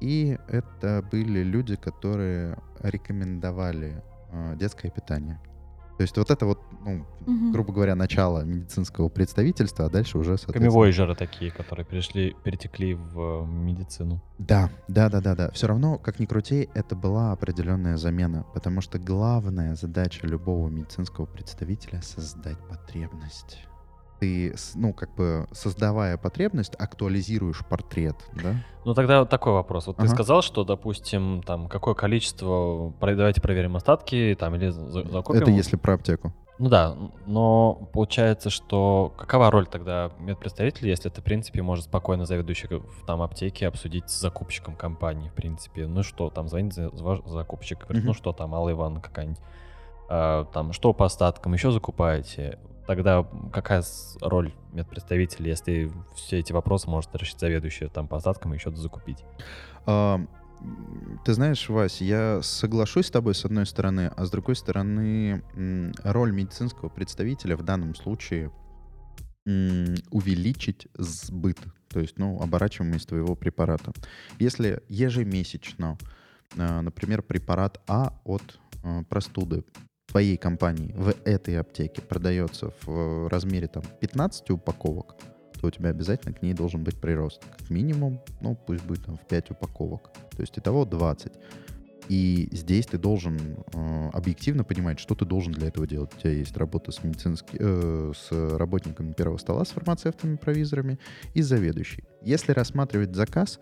и 0.00 0.38
это 0.48 1.04
были 1.10 1.42
люди, 1.42 1.76
которые 1.76 2.58
рекомендовали 2.80 4.02
а, 4.32 4.56
детское 4.56 4.90
питание. 4.90 5.38
То 5.98 6.02
есть 6.02 6.16
вот 6.16 6.30
это 6.30 6.46
вот, 6.46 6.58
ну, 6.82 7.04
Мгм. 7.26 7.52
грубо 7.52 7.74
говоря, 7.74 7.94
начало 7.94 8.42
медицинского 8.42 9.10
представительства, 9.10 9.84
а 9.84 9.90
дальше 9.90 10.16
уже, 10.16 10.38
соответственно... 10.38 10.70
Камевойжеры 10.70 11.14
такие, 11.14 11.50
которые 11.50 11.84
перешли, 11.84 12.34
перетекли 12.42 12.94
в 12.94 13.42
э, 13.42 13.46
медицину. 13.46 14.22
Да, 14.38 14.70
да, 14.88 15.10
да, 15.10 15.20
да, 15.20 15.36
да. 15.36 15.50
Все 15.50 15.66
равно, 15.66 15.98
как 15.98 16.18
ни 16.18 16.24
крути, 16.24 16.70
это 16.72 16.96
была 16.96 17.32
определенная 17.32 17.98
замена, 17.98 18.46
потому 18.54 18.80
что 18.80 18.98
главная 18.98 19.74
задача 19.74 20.26
любого 20.26 20.70
медицинского 20.70 21.26
представителя— 21.26 22.00
создать 22.02 22.56
потребность. 22.66 23.58
Ты, 24.20 24.54
ну, 24.74 24.92
как 24.92 25.14
бы, 25.14 25.46
создавая 25.50 26.18
потребность, 26.18 26.74
актуализируешь 26.78 27.64
портрет, 27.66 28.16
да? 28.34 28.54
Ну 28.84 28.92
тогда 28.92 29.20
вот 29.20 29.30
такой 29.30 29.54
вопрос. 29.54 29.86
Вот 29.86 29.96
ты 29.96 30.02
Ага. 30.02 30.12
сказал, 30.12 30.42
что, 30.42 30.62
допустим, 30.62 31.42
там 31.42 31.68
какое 31.68 31.94
количество, 31.94 32.92
давайте 33.00 33.40
проверим 33.40 33.76
остатки, 33.76 34.36
там 34.38 34.54
или 34.56 34.68
за- 34.68 35.08
закупим. 35.08 35.40
Это 35.40 35.50
если 35.50 35.76
про 35.76 35.94
аптеку. 35.94 36.34
Ну 36.58 36.68
да, 36.68 36.94
но 37.26 37.88
получается, 37.94 38.50
что 38.50 39.14
какова 39.16 39.50
роль 39.50 39.66
тогда 39.66 40.10
медпредставителя, 40.18 40.90
если 40.90 41.10
это, 41.10 41.22
в 41.22 41.24
принципе, 41.24 41.62
может 41.62 41.86
спокойно 41.86 42.26
заведующий 42.26 42.68
в 42.68 43.06
там 43.06 43.22
аптеке 43.22 43.66
обсудить 43.66 44.10
с 44.10 44.20
закупщиком 44.20 44.76
компании, 44.76 45.30
в 45.30 45.32
принципе. 45.32 45.86
Ну 45.86 46.02
что, 46.02 46.28
там 46.28 46.48
звонит 46.48 46.74
за, 46.74 46.94
за 46.94 47.02
ваш 47.02 47.20
закупщик, 47.24 47.78
говорит, 47.84 48.02
Мгм. 48.02 48.08
ну 48.08 48.12
что 48.14 48.34
там, 48.34 48.54
Алла 48.54 48.72
Ивановна 48.72 49.00
какая-нибудь, 49.00 49.40
а, 50.10 50.44
там, 50.52 50.74
что 50.74 50.92
по 50.92 51.06
остаткам, 51.06 51.54
еще 51.54 51.70
закупаете? 51.70 52.58
Тогда 52.90 53.24
какая 53.52 53.84
роль 54.20 54.52
медпредставителя, 54.72 55.50
если 55.50 55.92
все 56.16 56.40
эти 56.40 56.52
вопросы 56.52 56.90
может 56.90 57.14
решить 57.14 57.38
заведующий 57.38 57.86
там 57.86 58.08
по 58.08 58.16
остаткам 58.16 58.52
и 58.52 58.56
еще 58.56 58.74
закупить? 58.74 59.24
А, 59.86 60.20
Ты 61.24 61.34
знаешь, 61.34 61.68
Вась, 61.68 62.00
я 62.00 62.42
соглашусь 62.42 63.06
с 63.06 63.10
тобой 63.12 63.36
с 63.36 63.44
одной 63.44 63.66
стороны, 63.66 64.10
а 64.16 64.24
с 64.24 64.30
другой 64.32 64.56
стороны 64.56 65.44
роль 66.02 66.32
медицинского 66.32 66.88
представителя 66.88 67.56
в 67.56 67.62
данном 67.62 67.94
случае 67.94 68.50
увеличить 69.44 70.88
сбыт, 70.94 71.58
то 71.90 72.00
есть, 72.00 72.18
ну, 72.18 72.42
оборачиваемость 72.42 73.06
твоего 73.06 73.36
препарата. 73.36 73.92
Если 74.40 74.82
ежемесячно, 74.88 75.96
а, 76.58 76.82
например, 76.82 77.22
препарат 77.22 77.80
А 77.86 78.18
от 78.24 78.58
а, 78.82 79.04
простуды 79.04 79.62
твоей 80.10 80.36
компании 80.36 80.92
в 80.96 81.14
этой 81.24 81.58
аптеке 81.58 82.02
продается 82.02 82.72
в 82.82 83.28
размере 83.28 83.68
там 83.68 83.82
15 84.00 84.50
упаковок, 84.50 85.14
то 85.60 85.68
у 85.68 85.70
тебя 85.70 85.90
обязательно 85.90 86.34
к 86.34 86.42
ней 86.42 86.52
должен 86.52 86.82
быть 86.82 87.00
прирост. 87.00 87.42
Как 87.58 87.70
минимум, 87.70 88.20
ну, 88.40 88.56
пусть 88.56 88.84
будет 88.84 89.04
там 89.04 89.16
в 89.16 89.26
5 89.26 89.52
упаковок. 89.52 90.10
То 90.30 90.40
есть 90.40 90.58
итого 90.58 90.84
20. 90.84 91.32
И 92.10 92.48
здесь 92.50 92.86
ты 92.86 92.98
должен 92.98 93.38
э, 93.72 94.10
объективно 94.12 94.64
понимать, 94.64 94.98
что 94.98 95.14
ты 95.14 95.24
должен 95.24 95.52
для 95.52 95.68
этого 95.68 95.86
делать. 95.86 96.12
У 96.12 96.18
тебя 96.18 96.32
есть 96.32 96.56
работа 96.56 96.90
с, 96.90 97.04
медицински, 97.04 97.56
э, 97.56 98.12
с 98.16 98.56
работниками 98.58 99.12
первого 99.12 99.38
стола, 99.38 99.64
с 99.64 99.68
фармацевтами, 99.68 100.34
провизорами 100.34 100.98
и 101.34 101.42
заведующей. 101.42 102.02
Если 102.22 102.50
рассматривать 102.50 103.14
заказ, 103.14 103.60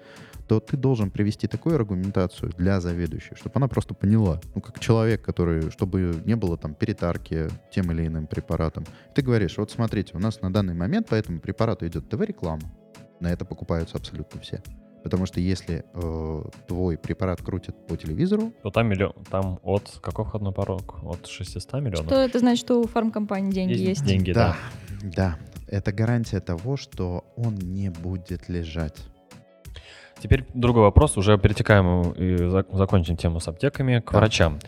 то 0.49 0.61
ты 0.61 0.79
должен 0.79 1.11
привести 1.11 1.47
такую 1.47 1.75
аргументацию 1.75 2.51
для 2.57 2.81
заведующей, 2.81 3.37
чтобы 3.37 3.53
она 3.57 3.69
просто 3.69 3.93
поняла, 3.93 4.41
ну, 4.55 4.63
как 4.63 4.81
человек, 4.81 5.21
который, 5.21 5.71
чтобы 5.71 6.23
не 6.25 6.35
было 6.35 6.57
там 6.57 6.75
перетарки 6.75 7.49
тем 7.71 7.93
или 7.93 8.07
иным 8.07 8.27
препаратом. 8.27 8.87
Ты 9.15 9.21
говоришь, 9.21 9.59
вот 9.59 9.71
смотрите, 9.71 10.17
у 10.17 10.21
нас 10.21 10.41
на 10.41 10.51
данный 10.51 10.73
момент 10.73 11.09
по 11.09 11.17
этому 11.17 11.39
препарату 11.39 11.87
идет 11.87 12.09
ТВ-реклама, 12.09 12.63
на 13.21 13.31
это 13.31 13.45
покупаются 13.45 13.99
абсолютно 13.99 14.41
все. 14.41 14.63
Потому 15.09 15.25
что 15.25 15.41
если 15.41 15.87
э, 15.95 16.43
твой 16.67 16.99
препарат 16.99 17.41
крутят 17.41 17.87
по 17.87 17.97
телевизору, 17.97 18.53
То 18.63 18.69
там 18.71 18.89
миллион, 18.89 19.15
там 19.31 19.59
от, 19.63 19.99
какой 20.03 20.27
входной 20.27 20.53
порог? 20.53 21.03
От 21.03 21.27
600 21.27 21.73
миллионов? 21.81 22.05
Что 22.05 22.17
это 22.17 22.39
значит, 22.41 22.63
что 22.67 22.79
у 22.83 22.87
фармкомпании 22.87 23.51
деньги 23.51 23.73
есть? 23.73 24.05
деньги, 24.05 24.33
да. 24.33 24.55
да, 25.03 25.39
это 25.67 25.93
гарантия 25.93 26.41
того, 26.41 26.77
что 26.77 27.25
он 27.37 27.55
не 27.55 27.89
будет 27.89 28.51
лежать. 28.51 28.97
Теперь 30.21 30.45
другой 30.53 30.83
вопрос, 30.83 31.17
уже 31.17 31.39
перетекаем 31.39 32.13
и 32.13 32.35
зак- 32.35 32.77
закончим 32.77 33.17
тему 33.17 33.41
с 33.41 33.49
аптеками, 33.49 34.01
к 34.01 34.13
Да. 34.13 34.19
врачам. 34.19 34.59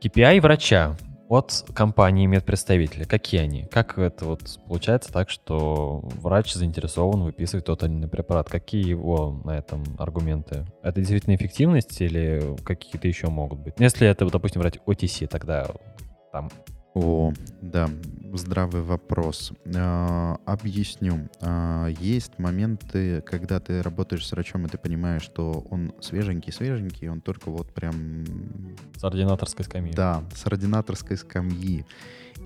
KPI 0.00 0.40
врача 0.40 0.96
от 1.30 1.64
компании 1.74 2.26
медпредставителя, 2.26 3.04
какие 3.04 3.40
они? 3.40 3.62
Как 3.70 3.96
это 3.98 4.24
вот 4.24 4.58
получается 4.66 5.12
так, 5.12 5.30
что 5.30 6.00
врач 6.02 6.52
заинтересован 6.52 7.22
выписывать 7.22 7.64
тот 7.64 7.84
или 7.84 7.92
иной 7.92 8.08
препарат? 8.08 8.48
Какие 8.48 8.88
его 8.88 9.40
на 9.44 9.56
этом 9.56 9.84
аргументы? 9.96 10.66
Это 10.82 10.98
действительно 10.98 11.36
эффективность 11.36 12.00
или 12.00 12.56
какие-то 12.64 13.06
еще 13.06 13.28
могут 13.28 13.60
быть? 13.60 13.78
Ну, 13.78 13.84
Если 13.84 14.08
это, 14.08 14.28
допустим, 14.28 14.60
брать 14.60 14.78
OTC, 14.84 15.28
тогда 15.28 15.68
там 16.32 16.50
О, 16.94 17.32
да, 17.62 17.88
здравый 18.34 18.82
вопрос. 18.82 19.52
А, 19.76 20.38
объясню. 20.44 21.28
А, 21.40 21.86
есть 21.86 22.38
моменты, 22.38 23.20
когда 23.22 23.60
ты 23.60 23.80
работаешь 23.82 24.26
с 24.26 24.32
врачом, 24.32 24.66
и 24.66 24.68
ты 24.68 24.76
понимаешь, 24.76 25.22
что 25.22 25.64
он 25.70 25.92
свеженький-свеженький, 26.00 27.08
он 27.08 27.20
только 27.20 27.50
вот 27.50 27.72
прям 27.72 28.24
с 28.96 29.04
ординаторской 29.04 29.64
скамьи. 29.64 29.92
Да, 29.92 30.24
с 30.34 30.44
ординаторской 30.46 31.16
скамьи. 31.16 31.84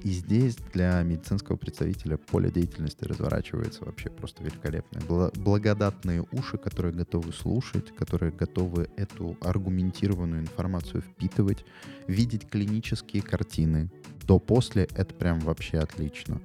И 0.03 0.11
здесь 0.11 0.57
для 0.75 1.01
медицинского 1.03 1.57
представителя 1.57 2.19
поле 2.19 2.51
деятельности 2.51 3.05
разворачивается 3.05 3.87
вообще 3.87 4.11
просто 4.11 4.43
великолепно. 4.45 4.99
Бла- 4.99 5.33
Благодатные 5.41 6.27
уши, 6.33 6.59
которые 6.59 6.93
готовы 6.93 7.33
слушать, 7.33 7.95
которые 7.97 8.31
готовы 8.31 8.91
эту 8.97 9.39
аргументированную 9.41 10.43
информацию 10.43 11.01
впитывать, 11.01 11.65
видеть 12.07 12.47
клинические 12.51 13.23
картины. 13.23 13.91
До-после 14.27 14.85
это 14.95 15.15
прям 15.15 15.41
вообще 15.41 15.79
отлично. 15.79 16.41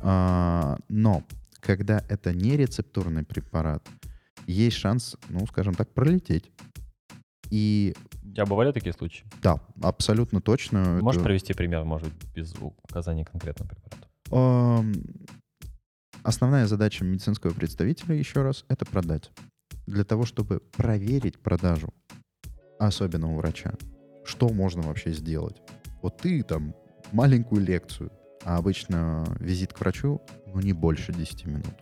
А, 0.00 0.76
Но 0.88 1.24
когда 1.60 2.02
это 2.08 2.32
не 2.34 2.56
рецептурный 2.56 3.24
препарат, 3.24 3.86
есть 4.46 4.76
шанс, 4.76 5.16
ну, 5.30 5.46
скажем 5.46 5.74
так, 5.74 5.88
пролететь. 5.92 6.50
И 7.50 7.94
У 8.22 8.32
тебя 8.32 8.44
бывали 8.46 8.72
такие 8.72 8.92
случаи? 8.92 9.24
да, 9.42 9.60
абсолютно 9.82 10.40
точно. 10.40 10.98
Можешь 11.00 11.20
это- 11.20 11.28
привести 11.28 11.54
пример, 11.54 11.84
может 11.84 12.08
быть, 12.12 12.28
без 12.34 12.54
указания 12.60 13.24
конкретного 13.24 13.68
препарата? 13.70 14.08
Основная 16.22 16.66
задача 16.66 17.04
медицинского 17.04 17.52
представителя, 17.52 18.14
еще 18.14 18.42
раз, 18.42 18.64
это 18.68 18.84
продать. 18.86 19.30
Для 19.86 20.04
того, 20.04 20.24
чтобы 20.24 20.60
проверить 20.60 21.38
продажу, 21.38 21.92
особенно 22.78 23.30
у 23.32 23.36
врача, 23.36 23.74
что 24.24 24.48
можно 24.48 24.82
вообще 24.82 25.12
сделать. 25.12 25.60
Вот 26.02 26.16
ты 26.18 26.42
там 26.42 26.74
маленькую 27.12 27.62
лекцию, 27.62 28.10
а 28.44 28.56
обычно 28.56 29.24
визит 29.40 29.72
к 29.72 29.80
врачу, 29.80 30.20
ну, 30.52 30.60
не 30.60 30.72
больше 30.72 31.12
10 31.12 31.46
минут. 31.46 31.74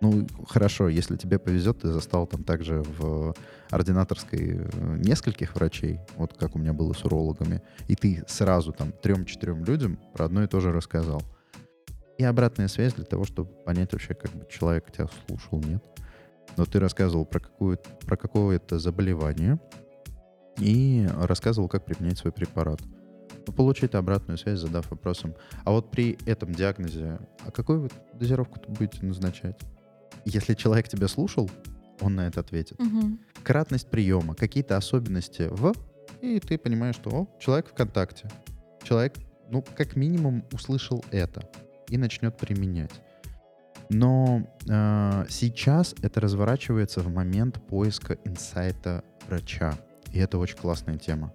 Ну, 0.00 0.26
хорошо, 0.46 0.88
если 0.88 1.16
тебе 1.16 1.38
повезет, 1.38 1.80
ты 1.80 1.88
застал 1.88 2.26
там 2.26 2.44
также 2.44 2.82
в 2.82 3.34
ординаторской 3.70 4.58
э, 4.58 4.96
нескольких 4.98 5.54
врачей, 5.54 6.00
вот 6.16 6.34
как 6.36 6.54
у 6.54 6.58
меня 6.58 6.74
было 6.74 6.92
с 6.92 7.04
урологами, 7.04 7.62
и 7.88 7.96
ты 7.96 8.22
сразу 8.26 8.72
там 8.72 8.92
трем-четырем 8.92 9.64
людям 9.64 9.98
про 10.12 10.26
одно 10.26 10.44
и 10.44 10.46
то 10.46 10.60
же 10.60 10.70
рассказал. 10.70 11.22
И 12.18 12.24
обратная 12.24 12.68
связь 12.68 12.94
для 12.94 13.04
того, 13.04 13.24
чтобы 13.24 13.50
понять 13.50 13.92
вообще, 13.92 14.14
как 14.14 14.32
бы 14.32 14.46
человек 14.50 14.90
тебя 14.92 15.08
слушал, 15.26 15.60
нет. 15.60 15.82
Но 16.56 16.64
ты 16.64 16.78
рассказывал 16.78 17.26
про, 17.26 17.40
какую, 17.40 17.78
про 18.06 18.16
какое-то 18.16 18.78
заболевание 18.78 19.58
и 20.58 21.06
рассказывал, 21.20 21.68
как 21.68 21.84
применять 21.84 22.18
свой 22.18 22.32
препарат. 22.32 22.80
Получить 23.54 23.94
обратную 23.94 24.38
связь, 24.38 24.58
задав 24.58 24.90
вопросом, 24.90 25.34
а 25.64 25.70
вот 25.70 25.90
при 25.90 26.18
этом 26.26 26.52
диагнозе, 26.52 27.18
а 27.44 27.50
какую 27.50 27.82
вы 27.82 27.90
дозировку 28.14 28.60
будете 28.68 29.04
назначать? 29.04 29.58
Если 30.24 30.54
человек 30.54 30.88
тебя 30.88 31.08
слушал, 31.08 31.48
он 32.00 32.16
на 32.16 32.26
это 32.26 32.40
ответит. 32.40 32.78
Мгм. 32.78 33.20
Кратность 33.42 33.88
приема, 33.88 34.34
какие-то 34.34 34.76
особенности 34.76 35.48
в, 35.50 35.74
и 36.20 36.40
ты 36.40 36.58
понимаешь, 36.58 36.96
что 36.96 37.10
о, 37.10 37.28
человек 37.40 37.68
в 37.68 37.74
контакте. 37.74 38.28
Человек, 38.82 39.14
ну, 39.50 39.62
как 39.76 39.96
минимум, 39.96 40.44
услышал 40.52 41.04
это 41.10 41.48
и 41.88 41.96
начнет 41.98 42.36
применять. 42.36 43.02
Но 43.88 44.42
э, 44.68 45.26
сейчас 45.28 45.94
это 46.02 46.20
разворачивается 46.20 47.00
в 47.00 47.08
момент 47.08 47.62
поиска 47.66 48.18
инсайта 48.24 49.04
врача. 49.28 49.74
И 50.12 50.18
это 50.18 50.38
очень 50.38 50.56
классная 50.56 50.98
тема. 50.98 51.32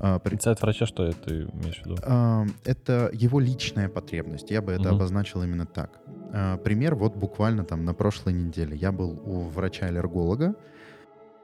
А, 0.00 0.18
при- 0.18 0.34
Инсайт 0.36 0.60
врача, 0.62 0.86
что 0.86 1.10
ты 1.12 1.48
имеешь 1.54 1.80
в 1.82 1.86
виду? 1.86 1.96
а, 2.04 2.44
это 2.64 3.10
его 3.12 3.40
личная 3.40 3.88
потребность. 3.88 4.50
Я 4.50 4.62
бы 4.62 4.72
это 4.72 4.82
Мгм. 4.88 4.94
обозначил 4.96 5.42
именно 5.42 5.66
так. 5.66 5.90
А, 6.32 6.56
Пример 6.58 6.94
вот 6.94 7.16
буквально 7.16 7.64
там 7.64 7.84
на 7.84 7.94
прошлой 7.94 8.32
неделе. 8.34 8.76
Я 8.76 8.92
был 8.92 9.20
у 9.24 9.40
врача-аллерголога, 9.48 10.54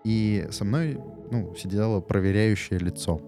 и 0.04 0.46
со 0.50 0.64
мной 0.64 1.00
ну, 1.30 1.54
сидело 1.56 2.00
проверяющее 2.00 2.78
лицо. 2.78 3.20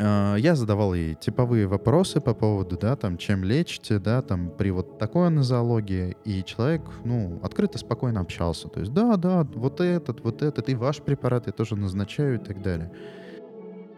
А, 0.00 0.36
Я 0.36 0.54
задавал 0.54 0.94
ей 0.94 1.14
типовые 1.14 1.66
вопросы 1.66 2.20
по 2.20 2.34
поводу, 2.34 2.76
да, 2.76 2.96
там, 2.96 3.16
чем 3.16 3.42
лечите, 3.44 3.98
да, 3.98 4.20
там, 4.22 4.50
при 4.50 4.70
вот 4.70 4.98
такой 4.98 5.30
нозологии, 5.30 6.16
и 6.24 6.44
человек, 6.44 6.82
ну, 7.04 7.40
открыто, 7.42 7.78
спокойно 7.78 8.20
общался. 8.20 8.68
То 8.68 8.80
есть, 8.80 8.92
да, 8.92 9.16
да, 9.16 9.44
вот 9.54 9.80
этот, 9.80 10.22
вот 10.22 10.42
этот, 10.42 10.68
и 10.68 10.74
ваш 10.74 10.98
препарат 11.02 11.46
я 11.46 11.52
тоже 11.52 11.76
назначаю 11.76 12.36
и 12.36 12.38
так 12.44 12.62
далее. 12.62 12.92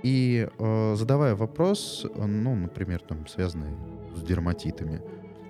И 0.02 0.48
э, 0.58 0.94
задавая 0.96 1.34
вопрос, 1.34 2.06
ну, 2.14 2.54
например, 2.54 3.00
там, 3.00 3.26
связанный 3.26 3.76
с 4.14 4.22
дерматитами, 4.22 5.02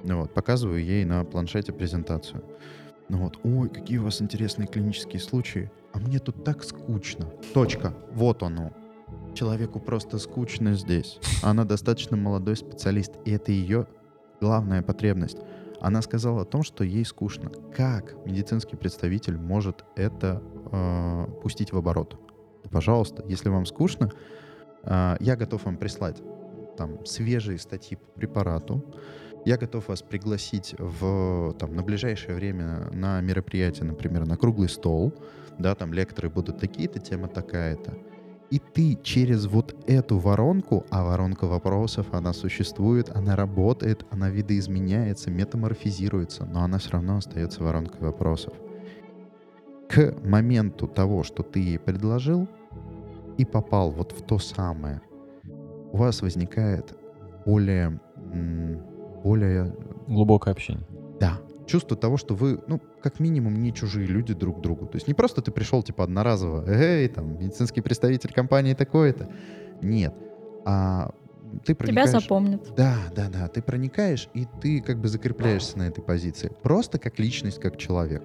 вот, 0.03 0.33
показываю 0.33 0.85
ей 0.85 1.05
на 1.05 1.25
планшете 1.25 1.73
презентацию. 1.73 2.43
Ну 3.09 3.19
вот, 3.19 3.39
ой, 3.43 3.69
какие 3.69 3.99
у 3.99 4.05
вас 4.05 4.23
интересные 4.23 4.69
клинические 4.69 5.21
случаи. 5.21 5.71
А 5.93 5.99
мне 5.99 6.19
тут 6.21 6.45
так 6.45 6.63
скучно. 6.63 7.27
Точка. 7.53 7.93
Вот 8.13 8.43
оно. 8.43 8.73
Человеку 9.35 9.81
просто 9.81 10.19
скучно 10.19 10.75
здесь. 10.75 11.19
Она 11.43 11.65
достаточно 11.65 12.17
молодой 12.17 12.57
специалист, 12.57 13.13
и 13.25 13.33
это 13.33 13.51
ее 13.53 13.87
главная 14.41 14.83
потребность. 14.83 15.39
Она 15.81 16.03
сказала 16.03 16.43
о 16.43 16.45
том, 16.45 16.63
что 16.63 16.85
ей 16.85 17.05
скучно. 17.05 17.51
Как 17.75 18.15
медицинский 18.27 18.77
представитель 18.77 19.39
может 19.39 19.85
это 19.97 20.43
э, 20.71 21.27
пустить 21.43 21.73
в 21.73 21.79
оборот? 21.79 22.19
Пожалуйста, 22.71 23.25
если 23.27 23.49
вам 23.49 23.67
скучно, 23.67 24.11
э, 24.85 25.17
я 25.21 25.37
готов 25.37 25.65
вам 25.65 25.77
прислать 25.77 26.23
там 26.77 27.05
свежие 27.05 27.59
статьи 27.59 27.97
по 27.97 28.07
препарату. 28.13 28.85
Я 29.45 29.57
готов 29.57 29.89
вас 29.89 30.03
пригласить 30.03 30.75
в, 30.79 31.55
там, 31.59 31.75
на 31.75 31.83
ближайшее 31.83 32.35
время 32.35 32.89
на 32.93 33.21
мероприятие, 33.21 33.85
например, 33.85 34.27
на 34.27 34.37
круглый 34.37 34.69
стол. 34.69 35.15
Да, 35.59 35.75
там 35.75 35.93
лекторы 35.93 36.29
будут 36.31 36.59
такие-то, 36.59 37.01
тема 37.01 37.29
такая-то. 37.29 37.95
И 38.51 38.59
ты 38.59 38.99
через 39.03 39.47
вот 39.47 39.77
эту 39.87 40.19
воронку, 40.19 40.85
а 40.91 41.05
воронка 41.05 41.47
вопросов, 41.47 42.07
она 42.13 42.33
существует, 42.33 43.09
она 43.15 43.37
работает, 43.37 44.05
она 44.11 44.29
видоизменяется, 44.29 45.31
метаморфизируется, 45.31 46.45
но 46.45 46.65
она 46.65 46.79
все 46.79 46.91
равно 46.93 47.19
остается 47.19 47.63
воронкой 47.63 48.01
вопросов. 48.01 48.55
К 49.89 50.15
моменту 50.25 50.89
того, 50.89 51.23
что 51.23 51.43
ты 51.43 51.61
ей 51.61 51.79
предложил, 51.79 52.49
и 53.41 53.45
попал 53.47 53.91
вот 53.91 54.13
в 54.13 54.23
то 54.23 54.39
самое, 54.39 55.01
у 55.93 55.97
вас 55.97 56.21
возникает 56.21 56.95
более, 57.47 57.99
более... 59.25 59.75
Глубокое 60.07 60.53
общение. 60.53 60.87
Да, 61.19 61.41
чувство 61.67 61.97
того, 61.97 62.19
что 62.19 62.35
вы, 62.35 62.61
ну, 62.67 62.81
как 63.03 63.19
минимум, 63.19 63.55
не 63.63 63.73
чужие 63.73 64.07
люди 64.07 64.35
друг 64.35 64.61
другу. 64.61 64.87
То 64.87 64.97
есть 64.97 65.09
не 65.09 65.15
просто 65.15 65.41
ты 65.41 65.53
пришел, 65.53 65.83
типа, 65.83 66.05
одноразово, 66.05 66.65
эй, 66.69 67.09
там, 67.09 67.39
медицинский 67.39 67.81
представитель 67.81 68.33
компании 68.33 68.75
такой-то. 68.75 69.31
Нет. 69.81 70.15
А 70.67 71.13
ты 71.65 71.75
проникаешь... 71.75 72.11
Тебя 72.11 72.21
запомнят. 72.21 72.75
Да, 72.77 72.97
да, 73.17 73.29
да. 73.33 73.49
Ты 73.49 73.63
проникаешь, 73.63 74.29
и 74.35 74.47
ты 74.61 74.83
как 74.83 75.01
бы 75.01 75.09
закрепляешься 75.09 75.79
на 75.79 75.85
этой 75.85 76.03
позиции. 76.03 76.53
Просто 76.63 76.99
как 76.99 77.19
личность, 77.19 77.59
как 77.59 77.79
человек. 77.79 78.23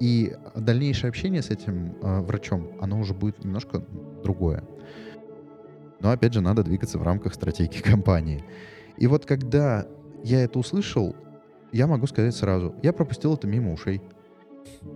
И 0.00 0.34
дальнейшее 0.56 1.10
общение 1.10 1.42
с 1.42 1.50
этим 1.50 1.94
э, 2.02 2.20
врачом, 2.20 2.72
оно 2.80 2.98
уже 2.98 3.12
будет 3.12 3.44
немножко 3.44 3.84
другое. 4.24 4.64
Но 6.00 6.10
опять 6.10 6.32
же, 6.32 6.40
надо 6.40 6.64
двигаться 6.64 6.98
в 6.98 7.02
рамках 7.02 7.34
стратегии 7.34 7.78
компании. 7.82 8.42
И 8.96 9.06
вот 9.06 9.26
когда 9.26 9.86
я 10.24 10.42
это 10.42 10.58
услышал, 10.58 11.14
я 11.72 11.86
могу 11.86 12.06
сказать 12.06 12.34
сразу, 12.34 12.74
я 12.82 12.92
пропустил 12.92 13.34
это 13.34 13.46
мимо 13.46 13.72
ушей. 13.72 14.02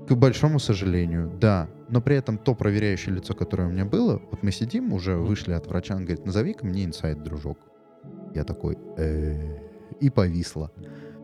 К 0.09 0.15
большому 0.15 0.59
сожалению, 0.59 1.31
да. 1.39 1.69
Но 1.89 2.01
при 2.01 2.17
этом 2.17 2.39
то 2.39 2.55
проверяющее 2.55 3.15
лицо, 3.15 3.35
которое 3.35 3.69
у 3.69 3.71
меня 3.71 3.85
было, 3.85 4.23
вот 4.31 4.43
мы 4.43 4.53
сидим, 4.53 4.93
уже 4.93 5.17
вышли 5.17 5.53
от 5.53 5.67
врача, 5.67 5.95
он 5.95 6.05
говорит, 6.05 6.25
назови-ка 6.25 6.65
мне 6.65 6.85
инсайт, 6.85 7.23
дружок. 7.23 7.59
Я 8.35 8.45
такой, 8.45 8.79
«Э, 8.97 9.59
и 10.01 10.11
повисло. 10.11 10.71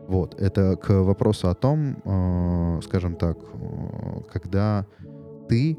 Вот, 0.07 0.39
это 0.39 0.75
к 0.75 0.89
вопросу 1.01 1.49
о 1.49 1.55
том, 1.55 1.97
э, 2.03 2.79
скажем 2.83 3.15
так, 3.15 3.37
э, 3.37 4.21
когда 4.31 4.85
ты 5.47 5.77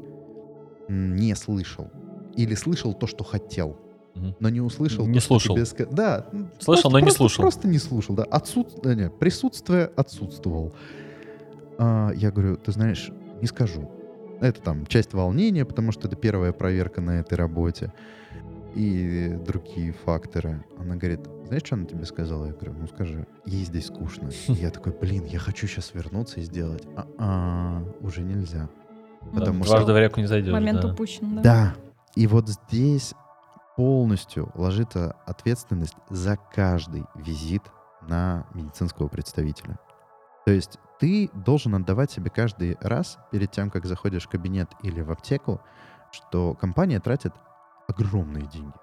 не 0.89 1.35
слышал 1.35 1.89
или 2.35 2.55
слышал 2.55 2.93
то, 2.93 3.07
что 3.07 3.23
хотел, 3.23 3.77
но 4.39 4.49
не 4.49 4.61
услышал. 4.61 5.07
Не 5.07 5.19
слушал. 5.19 5.55
Тебе... 5.55 5.87
Да. 5.91 6.27
Слышал, 6.59 6.91
но 6.91 6.99
не 6.99 7.11
слушал. 7.11 7.41
Просто 7.41 7.67
не 7.67 7.79
слушал, 7.79 8.15
да. 8.15 8.23
Отсут... 8.23 8.85
Нет, 8.85 9.17
присутствие 9.17 9.89
отсутствовал. 9.95 10.73
А, 11.77 12.11
я 12.15 12.31
говорю, 12.31 12.57
ты 12.57 12.71
знаешь, 12.71 13.11
не 13.41 13.47
скажу. 13.47 13.89
Это 14.39 14.61
там 14.61 14.85
часть 14.85 15.13
волнения, 15.13 15.65
потому 15.65 15.91
что 15.91 16.07
это 16.07 16.15
первая 16.15 16.51
проверка 16.51 17.01
на 17.01 17.19
этой 17.19 17.35
работе. 17.35 17.93
И 18.75 19.37
другие 19.45 19.91
факторы. 19.91 20.65
Она 20.79 20.95
говорит, 20.95 21.21
знаешь, 21.45 21.63
что 21.63 21.75
она 21.75 21.85
тебе 21.85 22.05
сказала? 22.05 22.47
Я 22.47 22.53
говорю, 22.53 22.73
ну 22.73 22.87
скажи, 22.87 23.27
ей 23.45 23.63
здесь 23.65 23.87
скучно. 23.87 24.29
И 24.47 24.53
я 24.53 24.71
такой, 24.71 24.93
блин, 24.93 25.25
я 25.25 25.39
хочу 25.39 25.67
сейчас 25.67 25.93
вернуться 25.93 26.39
и 26.39 26.43
сделать. 26.43 26.83
А-а, 26.95 27.83
уже 28.01 28.21
нельзя. 28.21 28.69
Потому 29.33 29.63
что... 29.63 29.73
Дважды 29.73 29.93
в 29.93 29.97
реку 29.97 30.19
не 30.19 30.27
зайдешь. 30.27 30.51
Момент 30.51 30.81
да. 30.81 30.91
упущен, 30.91 31.35
да. 31.35 31.41
Да. 31.41 31.75
И 32.15 32.27
вот 32.27 32.49
здесь 32.49 33.13
полностью 33.75 34.51
ложится 34.55 35.15
ответственность 35.25 35.97
за 36.09 36.37
каждый 36.53 37.05
визит 37.15 37.63
на 38.01 38.45
медицинского 38.53 39.07
представителя. 39.07 39.79
То 40.45 40.51
есть 40.51 40.77
ты 40.99 41.29
должен 41.33 41.75
отдавать 41.75 42.11
себе 42.11 42.29
каждый 42.29 42.77
раз 42.81 43.17
перед 43.31 43.51
тем, 43.51 43.69
как 43.69 43.85
заходишь 43.85 44.25
в 44.25 44.29
кабинет 44.29 44.69
или 44.81 45.01
в 45.01 45.11
аптеку, 45.11 45.61
что 46.11 46.53
компания 46.53 46.99
тратит 46.99 47.33
огромные 47.87 48.45
деньги 48.45 48.73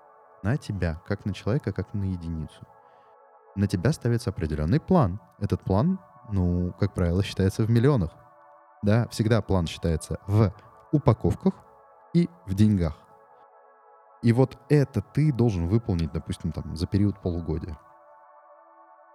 на 0.42 0.56
тебя, 0.56 1.00
как 1.06 1.24
на 1.24 1.34
человека, 1.34 1.72
как 1.72 1.92
на 1.94 2.04
единицу. 2.04 2.66
На 3.56 3.66
тебя 3.66 3.92
ставится 3.92 4.30
определенный 4.30 4.80
план. 4.80 5.20
Этот 5.38 5.62
план, 5.62 5.98
ну, 6.30 6.72
как 6.78 6.94
правило, 6.94 7.22
считается 7.22 7.64
в 7.64 7.70
миллионах. 7.70 8.10
Да, 8.82 9.08
всегда 9.08 9.42
план 9.42 9.66
считается 9.66 10.18
в 10.26 10.52
упаковках 10.92 11.54
и 12.14 12.28
в 12.46 12.54
деньгах. 12.54 12.96
И 14.22 14.32
вот 14.32 14.58
это 14.68 15.02
ты 15.02 15.32
должен 15.32 15.68
выполнить, 15.68 16.12
допустим, 16.12 16.52
там, 16.52 16.76
за 16.76 16.86
период 16.86 17.18
полугодия. 17.20 17.78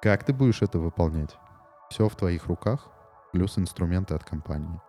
Как 0.02 0.24
ты 0.24 0.34
будешь 0.34 0.62
это 0.62 0.80
выполнять? 0.80 1.38
Все 1.90 2.10
в 2.10 2.16
твоих 2.16 2.48
руках, 2.48 2.88
плюс 3.32 3.58
инструменты 3.58 4.16
от 4.16 4.24
компании. 4.24 4.82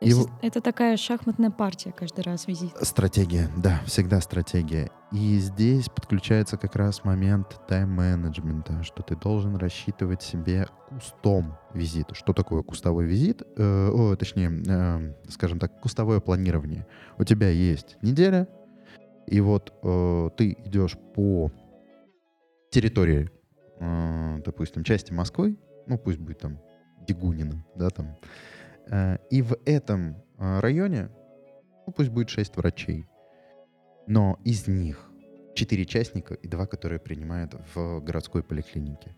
И 0.00 0.12
это 0.42 0.60
такая 0.60 0.96
шахматная 0.96 1.50
партия 1.50 1.92
каждый 1.92 2.20
раз 2.20 2.46
визит. 2.46 2.70
Стратегия, 2.82 3.48
да, 3.56 3.80
всегда 3.84 4.20
стратегия. 4.20 4.90
И 5.10 5.38
здесь 5.38 5.88
подключается 5.88 6.56
как 6.56 6.76
раз 6.76 7.02
момент 7.04 7.60
тайм-менеджмента, 7.66 8.82
что 8.84 9.02
ты 9.02 9.16
должен 9.16 9.56
рассчитывать 9.56 10.22
себе 10.22 10.68
кустом 10.88 11.58
визит. 11.74 12.10
Что 12.12 12.32
такое 12.32 12.62
кустовой 12.62 13.06
визит? 13.06 13.42
Э, 13.56 13.90
о, 13.90 14.14
точнее, 14.14 14.62
э, 14.68 15.14
скажем 15.30 15.58
так, 15.58 15.80
кустовое 15.80 16.20
планирование. 16.20 16.86
У 17.18 17.24
тебя 17.24 17.48
есть 17.48 17.96
неделя, 18.02 18.46
и 19.26 19.40
вот 19.40 19.74
э, 19.82 20.30
ты 20.36 20.56
идешь 20.64 20.96
по 21.14 21.50
территории, 22.70 23.30
э, 23.80 24.42
допустим, 24.44 24.84
части 24.84 25.12
Москвы, 25.12 25.58
ну 25.86 25.98
пусть 25.98 26.18
будет 26.18 26.38
там 26.38 26.60
Дегунина, 27.06 27.64
да, 27.74 27.90
там, 27.90 28.16
и 29.30 29.42
в 29.42 29.56
этом 29.64 30.16
э, 30.38 30.60
районе, 30.60 31.10
ну 31.86 31.92
пусть 31.92 32.10
будет 32.10 32.28
6 32.30 32.56
врачей, 32.56 33.06
но 34.06 34.38
из 34.44 34.66
них 34.66 35.10
4 35.54 35.84
частника 35.84 36.34
и 36.34 36.48
2, 36.48 36.66
которые 36.66 36.98
принимают 36.98 37.54
в 37.74 38.00
городской 38.00 38.42
поликлинике. 38.42 39.14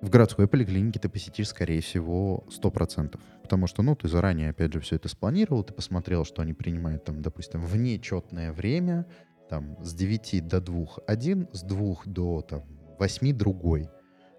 В 0.00 0.10
городской 0.10 0.46
поликлинике 0.46 1.00
ты 1.00 1.08
посетишь, 1.08 1.48
скорее 1.48 1.80
всего, 1.80 2.44
100%. 2.50 3.18
Потому 3.42 3.66
что, 3.66 3.82
ну, 3.82 3.96
ты 3.96 4.06
заранее, 4.06 4.50
опять 4.50 4.72
же, 4.72 4.78
все 4.78 4.94
это 4.94 5.08
спланировал, 5.08 5.64
ты 5.64 5.72
посмотрел, 5.72 6.24
что 6.24 6.42
они 6.42 6.52
принимают, 6.52 7.04
там, 7.04 7.20
допустим, 7.20 7.60
в 7.60 7.76
нечетное 7.76 8.52
время, 8.52 9.06
там, 9.48 9.76
с 9.82 9.94
9 9.94 10.46
до 10.46 10.60
2 10.60 10.86
один, 11.06 11.48
с 11.52 11.62
2 11.62 11.96
до, 12.04 12.42
там, 12.42 12.62
8 13.00 13.36
другой. 13.36 13.88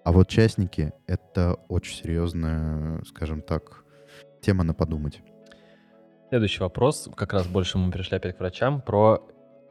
А 0.05 0.13
вот 0.13 0.29
частники— 0.29 0.93
это 1.07 1.55
очень 1.67 1.95
серьезная, 2.03 3.03
скажем 3.03 3.41
так, 3.41 3.83
тема 4.41 4.63
на 4.63 4.73
подумать. 4.73 5.21
Следующий 6.29 6.61
вопрос, 6.61 7.09
как 7.15 7.33
раз 7.33 7.47
больше 7.47 7.77
мы 7.77 7.91
пришли 7.91 8.17
опять 8.17 8.37
к 8.37 8.39
врачам, 8.39 8.81
про 8.81 9.21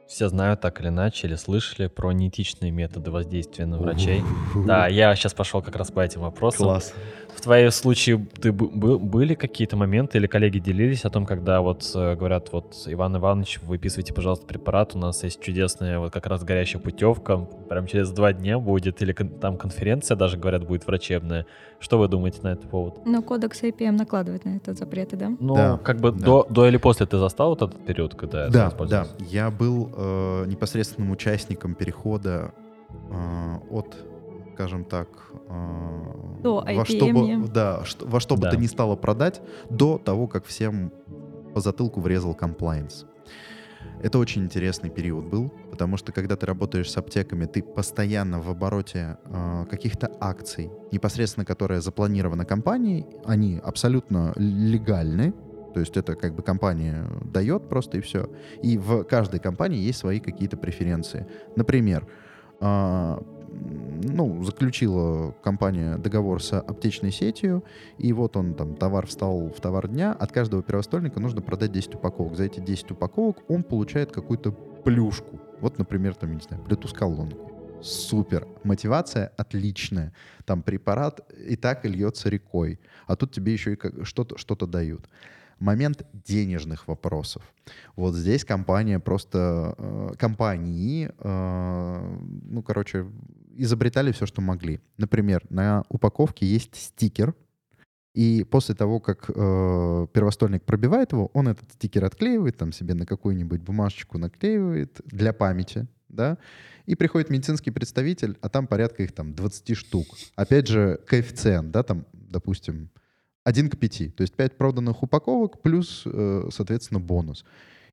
все 0.07 0.27
знают 0.27 0.59
так 0.59 0.81
или 0.81 0.87
иначе 0.87 1.27
или 1.27 1.35
слышали 1.35 1.87
про 1.87 2.11
неэтичные 2.11 2.71
методы 2.71 3.11
воздействия 3.11 3.65
на 3.65 3.77
врачей. 3.77 4.23
Да, 4.65 4.87
я 4.87 5.15
сейчас 5.15 5.33
пошел 5.33 5.61
как 5.61 5.75
раз 5.75 5.91
по 5.91 5.99
этим 5.99 6.21
вопросам. 6.21 6.65
Класс. 6.65 6.93
В 7.35 7.41
твоем 7.41 7.71
случае 7.71 8.25
ты 8.41 8.51
были 8.51 9.33
какие-то 9.33 9.77
моменты 9.77 10.17
или 10.17 10.27
коллеги 10.27 10.59
делились 10.59 11.05
о 11.05 11.09
том, 11.09 11.25
когда 11.25 11.61
вот 11.61 11.89
э, 11.95 12.15
говорят, 12.15 12.51
вот 12.51 12.75
Иван 12.85 13.17
Иванович, 13.17 13.59
выписывайте, 13.61 14.13
пожалуйста, 14.13 14.45
препарат, 14.45 14.95
у 14.95 14.99
нас 14.99 15.23
есть 15.23 15.39
чудесная 15.39 15.99
вот 15.99 16.11
как 16.11 16.27
раз 16.27 16.43
горящая 16.43 16.81
путевка, 16.81 17.37
прям 17.69 17.87
через 17.87 18.11
два 18.11 18.33
дня 18.33 18.59
будет, 18.59 19.01
или 19.01 19.13
там 19.13 19.57
конференция 19.57 20.17
даже, 20.17 20.37
говорят, 20.37 20.65
будет 20.67 20.85
врачебная. 20.85 21.45
Что 21.79 21.97
вы 21.97 22.07
думаете 22.07 22.39
на 22.43 22.49
этот 22.49 22.69
повод? 22.69 23.05
Но 23.05 23.21
кодекс 23.21 23.63
IPM 23.63 23.91
накладывает 23.91 24.43
на 24.43 24.57
это 24.57 24.73
запреты, 24.73 25.15
да? 25.15 25.31
Ну, 25.39 25.55
да, 25.55 25.79
как 25.81 26.01
бы 26.01 26.11
да. 26.11 26.25
До, 26.25 26.47
до 26.49 26.67
или 26.67 26.77
после 26.77 27.05
ты 27.05 27.17
застал 27.17 27.51
вот 27.51 27.61
этот 27.61 27.85
период, 27.85 28.15
когда 28.15 28.49
да, 28.49 28.67
это 28.67 28.85
Да, 28.85 29.07
я 29.19 29.49
был 29.49 29.89
э, 29.95 30.45
непосредственным 30.47 31.11
участником 31.11 31.75
перехода 31.75 32.51
э, 33.11 33.55
от 33.71 33.95
скажем 34.59 34.83
так, 34.83 35.07
э, 35.47 36.41
до 36.43 36.65
во 36.67 36.85
что 36.85 37.13
бы, 37.13 37.47
да, 37.47 37.85
что, 37.85 38.05
во 38.05 38.19
что 38.19 38.35
бы 38.35 38.41
да. 38.41 38.51
то 38.51 38.57
ни 38.57 38.67
стало 38.67 38.97
продать, 38.97 39.41
до 39.69 39.97
того, 39.97 40.27
как 40.27 40.45
всем 40.45 40.91
по 41.53 41.61
затылку 41.61 42.01
врезал 42.01 42.35
комплайнс. 42.35 43.05
Это 44.03 44.19
очень 44.19 44.43
интересный 44.43 44.89
период 44.89 45.25
был, 45.27 45.49
потому 45.71 45.95
что 45.95 46.11
когда 46.11 46.35
ты 46.35 46.45
работаешь 46.45 46.91
с 46.91 46.97
аптеками, 46.97 47.45
ты 47.45 47.63
постоянно 47.63 48.41
в 48.41 48.49
обороте 48.49 49.17
э, 49.23 49.65
каких-то 49.71 50.11
акций, 50.19 50.69
непосредственно 50.91 51.45
которые 51.45 51.79
запланированы 51.79 52.43
компанией, 52.43 53.05
они 53.23 53.61
абсолютно 53.63 54.33
легальны, 54.35 55.33
то 55.73 55.79
есть 55.79 55.95
это 55.95 56.15
как 56.15 56.35
бы 56.35 56.43
компания 56.43 57.05
дает 57.23 57.69
просто 57.69 57.99
и 57.99 58.01
все. 58.01 58.29
И 58.61 58.77
в 58.77 59.05
каждой 59.05 59.39
компании 59.39 59.79
есть 59.79 59.99
свои 59.99 60.19
какие-то 60.19 60.57
преференции. 60.57 61.25
Например, 61.55 62.05
э, 62.59 63.17
ну, 64.03 64.43
заключила 64.43 65.31
компания 65.43 65.97
договор 65.97 66.41
с 66.41 66.57
аптечной 66.57 67.11
сетью, 67.11 67.63
и 67.97 68.13
вот 68.13 68.37
он 68.37 68.53
там, 68.53 68.75
товар 68.75 69.07
встал 69.07 69.49
в 69.49 69.59
товар 69.59 69.87
дня, 69.87 70.13
от 70.13 70.31
каждого 70.31 70.63
первостольника 70.63 71.19
нужно 71.19 71.41
продать 71.41 71.71
10 71.71 71.95
упаковок. 71.95 72.35
За 72.35 72.43
эти 72.43 72.59
10 72.59 72.91
упаковок 72.91 73.37
он 73.47 73.63
получает 73.63 74.11
какую-то 74.11 74.51
плюшку. 74.51 75.39
Вот, 75.59 75.77
например, 75.77 76.15
там, 76.15 76.33
не 76.33 76.41
знаю, 76.41 76.63
Bluetooth-колонку. 76.63 77.51
Супер. 77.81 78.47
Мотивация 78.63 79.31
отличная. 79.37 80.13
Там 80.45 80.63
препарат 80.63 81.21
и 81.47 81.55
так 81.55 81.85
и 81.85 81.87
льется 81.87 82.29
рекой. 82.29 82.79
А 83.07 83.15
тут 83.15 83.31
тебе 83.31 83.53
еще 83.53 83.73
и 83.73 84.03
что-то 84.03 84.37
что 84.37 84.55
дают 84.65 85.07
момент 85.59 86.05
денежных 86.13 86.87
вопросов. 86.87 87.43
Вот 87.95 88.15
здесь 88.15 88.45
компания 88.45 88.99
просто, 88.99 89.75
э, 89.77 90.11
компании, 90.17 91.11
э, 91.17 92.17
ну, 92.43 92.63
короче, 92.63 93.05
изобретали 93.55 94.11
все, 94.11 94.25
что 94.25 94.41
могли. 94.41 94.79
Например, 94.97 95.43
на 95.49 95.83
упаковке 95.89 96.45
есть 96.45 96.75
стикер, 96.75 97.35
и 98.13 98.43
после 98.43 98.75
того, 98.75 98.99
как 98.99 99.29
э, 99.29 100.07
первостольник 100.13 100.63
пробивает 100.63 101.11
его, 101.11 101.29
он 101.33 101.47
этот 101.47 101.71
стикер 101.73 102.05
отклеивает, 102.05 102.57
там 102.57 102.71
себе 102.71 102.93
на 102.95 103.05
какую-нибудь 103.05 103.61
бумажечку 103.61 104.17
наклеивает 104.17 104.99
для 105.05 105.31
памяти, 105.31 105.87
да, 106.09 106.37
и 106.85 106.95
приходит 106.95 107.29
медицинский 107.29 107.69
представитель, 107.69 108.37
а 108.41 108.49
там 108.49 108.65
порядка 108.65 109.03
их 109.03 109.11
там 109.11 109.35
20 109.35 109.77
штук. 109.77 110.07
Опять 110.35 110.67
же, 110.67 110.99
коэффициент, 111.05 111.69
да, 111.71 111.83
там, 111.83 112.05
допустим, 112.13 112.89
1 113.49 113.69
к 113.69 113.77
5. 113.77 114.15
То 114.15 114.21
есть 114.21 114.35
5 114.35 114.57
проданных 114.57 115.03
упаковок 115.03 115.61
плюс, 115.61 116.03
э, 116.05 116.49
соответственно, 116.51 116.99
бонус. 116.99 117.45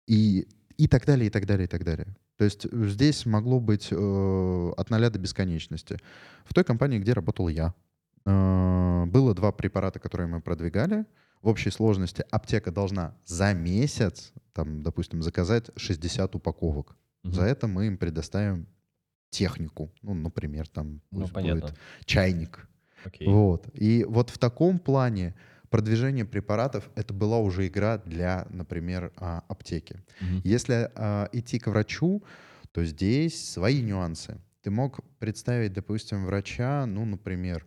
И, 0.06 0.46
и 0.76 0.86
так 0.86 1.06
далее, 1.06 1.26
и 1.26 1.30
так 1.30 1.46
далее, 1.46 1.64
и 1.64 1.68
так 1.68 1.84
далее. 1.84 2.06
То 2.36 2.44
есть 2.44 2.66
здесь 2.72 3.26
могло 3.26 3.58
быть 3.60 3.88
э, 3.90 4.72
от 4.76 4.90
ноля 4.90 5.08
до 5.10 5.18
бесконечности. 5.18 5.96
В 6.44 6.52
той 6.52 6.64
компании, 6.64 6.98
где 6.98 7.14
работал 7.14 7.48
я, 7.48 7.74
э, 8.26 9.04
было 9.06 9.34
два 9.34 9.50
препарата, 9.52 9.98
которые 9.98 10.26
мы 10.26 10.40
продвигали. 10.40 11.06
В 11.42 11.48
общей 11.48 11.70
сложности 11.70 12.24
аптека 12.30 12.70
должна 12.70 13.14
за 13.24 13.54
месяц, 13.54 14.32
там, 14.52 14.82
допустим, 14.82 15.22
заказать 15.22 15.70
60 15.76 16.34
упаковок. 16.34 16.96
Угу. 17.24 17.32
За 17.32 17.42
это 17.42 17.66
мы 17.66 17.86
им 17.86 17.96
предоставим 17.96 18.66
технику. 19.30 19.90
Ну, 20.02 20.12
например, 20.14 20.68
там 20.68 21.00
ну, 21.10 21.26
будет 21.26 21.74
чайник 22.04 22.68
Okay. 23.06 23.30
Вот. 23.30 23.68
И 23.74 24.04
вот 24.04 24.30
в 24.30 24.38
таком 24.38 24.78
плане 24.78 25.34
продвижение 25.70 26.24
препаратов 26.24 26.88
это 26.94 27.12
была 27.12 27.38
уже 27.38 27.66
игра 27.66 27.98
для, 27.98 28.46
например, 28.50 29.12
а, 29.16 29.44
аптеки. 29.48 30.02
Mm-hmm. 30.20 30.40
Если 30.44 30.90
а, 30.94 31.28
идти 31.32 31.58
к 31.58 31.66
врачу, 31.66 32.22
то 32.72 32.84
здесь 32.84 33.52
свои 33.52 33.82
нюансы. 33.82 34.38
Ты 34.62 34.70
мог 34.70 35.00
представить, 35.18 35.72
допустим, 35.72 36.26
врача, 36.26 36.86
ну, 36.86 37.04
например, 37.04 37.64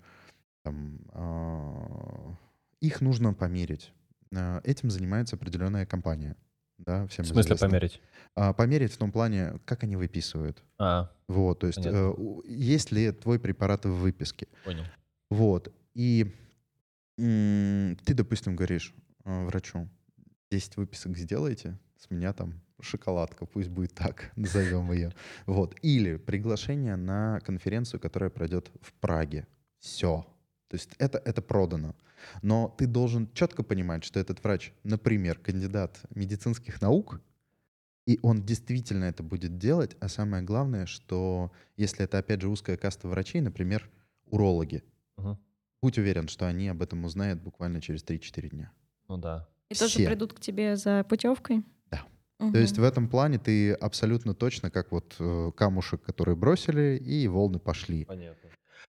там, 0.64 1.00
э, 1.14 2.36
их 2.82 3.02
нужно 3.02 3.34
померить. 3.34 3.94
Э, 4.32 4.60
этим 4.64 4.92
занимается 4.92 5.36
определенная 5.36 5.86
компания. 5.86 6.36
Да, 6.78 7.08
всем 7.08 7.26
в 7.26 7.28
смысле 7.28 7.56
известно. 7.56 7.68
померить? 7.68 8.02
А, 8.36 8.54
померить 8.54 8.94
в 8.94 8.98
том 8.98 9.12
плане, 9.12 9.60
как 9.66 9.84
они 9.84 9.96
выписывают. 9.96 10.64
А, 10.78 11.10
вот, 11.28 11.60
то 11.60 11.68
есть, 11.68 11.86
э, 11.86 12.14
есть 12.46 12.92
ли 12.92 13.12
твой 13.12 13.40
препарат 13.40 13.86
в 13.86 13.92
выписке. 13.92 14.48
Понял. 14.64 14.84
Вот. 15.30 15.74
И 15.94 16.34
ты, 17.18 18.14
допустим, 18.14 18.56
говоришь 18.56 18.94
э, 19.26 19.46
врачу, 19.46 19.90
10 20.52 20.78
выписок 20.78 21.18
сделайте, 21.18 21.78
с 21.98 22.10
меня 22.10 22.32
там 22.34 22.62
шоколадка, 22.82 23.46
пусть 23.46 23.70
будет 23.70 23.94
так, 23.94 24.32
назовем 24.36 24.92
ее. 24.92 25.14
Вот. 25.46 25.76
Или 25.82 26.16
приглашение 26.16 26.96
на 26.96 27.40
конференцию, 27.42 28.00
которая 28.00 28.30
пройдет 28.30 28.72
в 28.82 28.94
Праге. 28.94 29.48
Все. 29.80 30.26
То 30.70 30.76
есть 30.76 30.92
это, 30.98 31.18
это 31.18 31.42
продано. 31.42 31.96
Но 32.42 32.74
ты 32.78 32.86
должен 32.86 33.30
четко 33.34 33.64
понимать, 33.64 34.04
что 34.04 34.20
этот 34.20 34.44
врач, 34.44 34.72
например, 34.84 35.40
кандидат 35.40 36.00
медицинских 36.14 36.82
наук, 36.82 37.22
и 38.06 38.20
он 38.24 38.44
действительно 38.44 39.06
это 39.06 39.24
будет 39.24 39.58
делать, 39.58 39.96
а 40.00 40.08
самое 40.08 40.44
главное, 40.44 40.86
что 40.86 41.52
если 41.78 42.06
это, 42.06 42.18
опять 42.18 42.42
же, 42.42 42.50
узкая 42.50 42.78
каста 42.78 43.08
врачей, 43.08 43.42
например, 43.42 43.90
урологи, 44.28 44.84
Угу. 45.20 45.38
Будь 45.82 45.98
уверен, 45.98 46.28
что 46.28 46.48
они 46.48 46.68
об 46.68 46.82
этом 46.82 47.06
узнают 47.06 47.42
буквально 47.42 47.82
через 47.82 48.04
3-4 48.04 48.50
дня. 48.50 48.72
Ну 49.08 49.18
да. 49.18 49.48
И 49.70 49.74
Все. 49.74 49.86
тоже 49.86 50.06
придут 50.06 50.34
к 50.34 50.40
тебе 50.40 50.76
за 50.76 51.04
путевкой? 51.04 51.64
Да. 51.90 52.04
Угу. 52.40 52.54
То 52.54 52.60
есть 52.60 52.78
в 52.78 52.84
этом 52.84 53.08
плане 53.08 53.38
ты 53.38 53.74
абсолютно 53.74 54.34
точно 54.34 54.72
как 54.72 54.92
вот 54.92 55.16
э, 55.20 55.52
камушек, 55.56 56.02
который 56.02 56.36
бросили, 56.36 56.98
и 56.98 57.28
волны 57.28 57.60
пошли. 57.60 58.06
Понятно. 58.06 58.50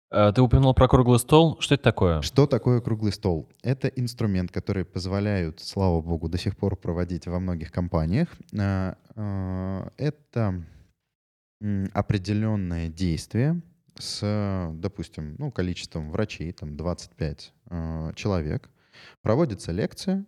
А, 0.10 0.32
ты 0.32 0.42
упомянул 0.42 0.74
про 0.74 0.88
круглый 0.88 1.20
стол. 1.20 1.58
Что 1.60 1.76
это 1.76 1.84
такое? 1.84 2.22
Что 2.22 2.48
такое 2.48 2.80
круглый 2.80 3.12
стол? 3.12 3.50
Это 3.62 3.88
инструмент, 3.90 4.52
который 4.52 4.86
позволяют, 4.86 5.60
слава 5.60 6.02
богу, 6.02 6.30
до 6.30 6.38
сих 6.38 6.56
пор 6.56 6.78
проводить 6.78 7.28
во 7.28 7.40
многих 7.40 7.72
компаниях. 7.72 8.30
А, 8.58 8.98
а, 9.16 9.92
это 9.98 10.64
определенное 11.94 12.88
действие, 12.88 13.62
с, 14.00 14.72
допустим, 14.74 15.36
ну, 15.38 15.52
количеством 15.52 16.12
врачей, 16.12 16.52
там 16.52 16.76
25 16.78 17.54
э, 17.70 18.12
человек, 18.16 18.70
проводится 19.22 19.72
лекция 19.72 20.26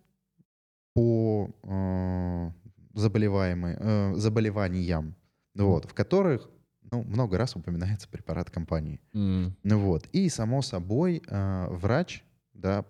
по 0.93 1.49
э, 1.63 2.51
заболеваемой, 2.93 3.75
э, 3.79 4.13
заболеваниям, 4.15 5.15
вот, 5.55 5.85
в 5.85 5.93
которых 5.93 6.49
ну, 6.91 7.03
много 7.03 7.37
раз 7.37 7.55
упоминается 7.55 8.07
препарат 8.09 8.49
компании. 8.49 8.99
Mm. 9.13 9.53
Вот. 9.63 10.07
И, 10.11 10.29
само 10.29 10.61
собой, 10.61 11.21
э, 11.27 11.67
врач, 11.69 12.23
да, 12.53 12.85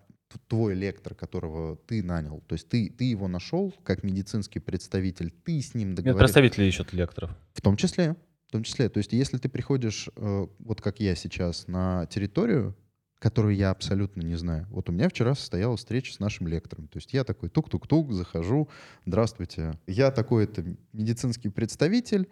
твой 0.48 0.76
лектор, 0.76 1.16
которого 1.16 1.76
ты 1.76 2.04
нанял, 2.04 2.42
то 2.42 2.54
есть 2.54 2.70
ты, 2.70 2.90
ты 2.90 3.06
его 3.06 3.28
нашел 3.28 3.74
как 3.84 4.04
медицинский 4.04 4.60
представитель, 4.60 5.32
ты 5.32 5.60
с 5.62 5.74
ним 5.74 5.96
договорился. 5.96 6.22
Нет, 6.22 6.34
представители 6.34 6.66
ищут 6.66 6.94
лекторов. 6.94 7.32
В 7.54 7.62
том 7.62 7.76
числе. 7.78 8.16
В 8.50 8.52
том 8.52 8.64
числе, 8.64 8.90
то 8.90 8.98
есть 8.98 9.14
если 9.14 9.38
ты 9.38 9.48
приходишь, 9.48 10.10
э, 10.16 10.48
вот 10.58 10.82
как 10.82 11.00
я 11.00 11.14
сейчас, 11.14 11.68
на 11.68 12.08
территорию, 12.08 12.76
которую 13.20 13.56
я 13.56 13.70
абсолютно 13.70 14.24
не 14.24 14.34
знаю. 14.34 14.66
Вот 14.72 14.90
у 14.90 14.92
меня 14.92 15.08
вчера 15.08 15.36
состояла 15.36 15.78
встреча 15.78 16.12
с 16.12 16.20
нашим 16.20 16.48
лектором. 16.48 16.88
То 16.88 16.98
есть 16.98 17.14
я 17.14 17.24
такой 17.24 17.50
тук-тук-тук, 17.50 18.12
захожу, 18.12 18.68
здравствуйте. 19.06 19.78
Я 19.86 20.10
такой 20.10 20.46
это 20.46 20.66
медицинский 20.94 21.50
представитель. 21.50 22.28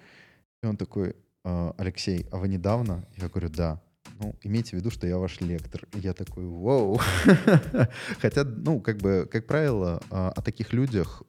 И 0.63 0.65
он 0.65 0.76
такой, 0.76 1.15
«А, 1.43 1.76
Алексей, 1.78 2.26
а 2.32 2.38
вы 2.38 2.47
недавно? 2.47 3.07
Я 3.18 3.30
говорю, 3.30 3.49
да 3.49 3.80
ну, 4.20 4.36
имейте 4.43 4.72
в 4.72 4.74
виду, 4.74 4.89
что 4.89 5.08
я 5.08 5.18
ваш 5.18 5.41
лектор. 5.41 5.88
И 5.93 5.99
я 5.99 6.14
такой, 6.14 6.45
вау. 6.45 6.99
Хотя, 8.22 8.43
ну, 8.43 8.80
как 8.80 8.97
бы, 8.97 9.28
как 9.32 9.47
правило, 9.47 10.01
а, 10.10 10.30
о 10.30 10.41
таких 10.41 10.74
людях, 10.74 11.24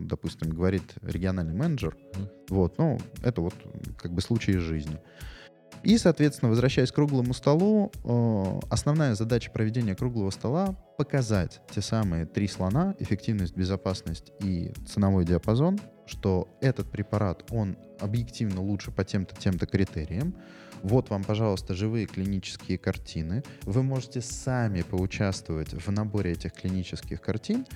допустим, 0.00 0.50
говорит 0.50 0.94
региональный 1.02 1.54
менеджер. 1.54 1.96
Вот, 2.48 2.78
ну, 2.78 2.98
это 3.22 3.40
вот 3.40 3.54
как 3.96 4.12
бы 4.12 4.20
случай 4.20 4.52
из 4.52 4.60
жизни. 4.60 4.98
И, 5.82 5.96
соответственно, 5.96 6.50
возвращаясь 6.50 6.92
к 6.92 6.94
круглому 6.94 7.32
столу, 7.32 7.90
основная 8.68 9.14
задача 9.14 9.50
проведения 9.50 9.94
круглого 9.94 10.30
стола— 10.30 10.76
показать 10.98 11.62
те 11.70 11.80
самые 11.80 12.26
три 12.26 12.48
слона— 12.48 12.94
эффективность, 12.98 13.56
безопасность 13.56 14.32
и 14.42 14.72
ценовой 14.86 15.24
диапазон, 15.24 15.80
что 16.04 16.48
этот 16.60 16.90
препарат, 16.90 17.44
он 17.50 17.78
объективно 17.98 18.60
лучше 18.60 18.90
по 18.90 19.04
тем-то, 19.04 19.34
тем-то 19.36 19.66
критериям, 19.66 20.34
вот 20.82 21.10
вам, 21.10 21.24
пожалуйста, 21.24 21.74
живые 21.74 22.06
клинические 22.06 22.78
картины. 22.78 23.42
Вы 23.62 23.82
можете 23.82 24.20
сами 24.20 24.82
поучаствовать 24.82 25.72
в 25.72 25.90
наборе 25.90 26.32
этих 26.32 26.52
клинических 26.52 27.20
картин 27.20 27.66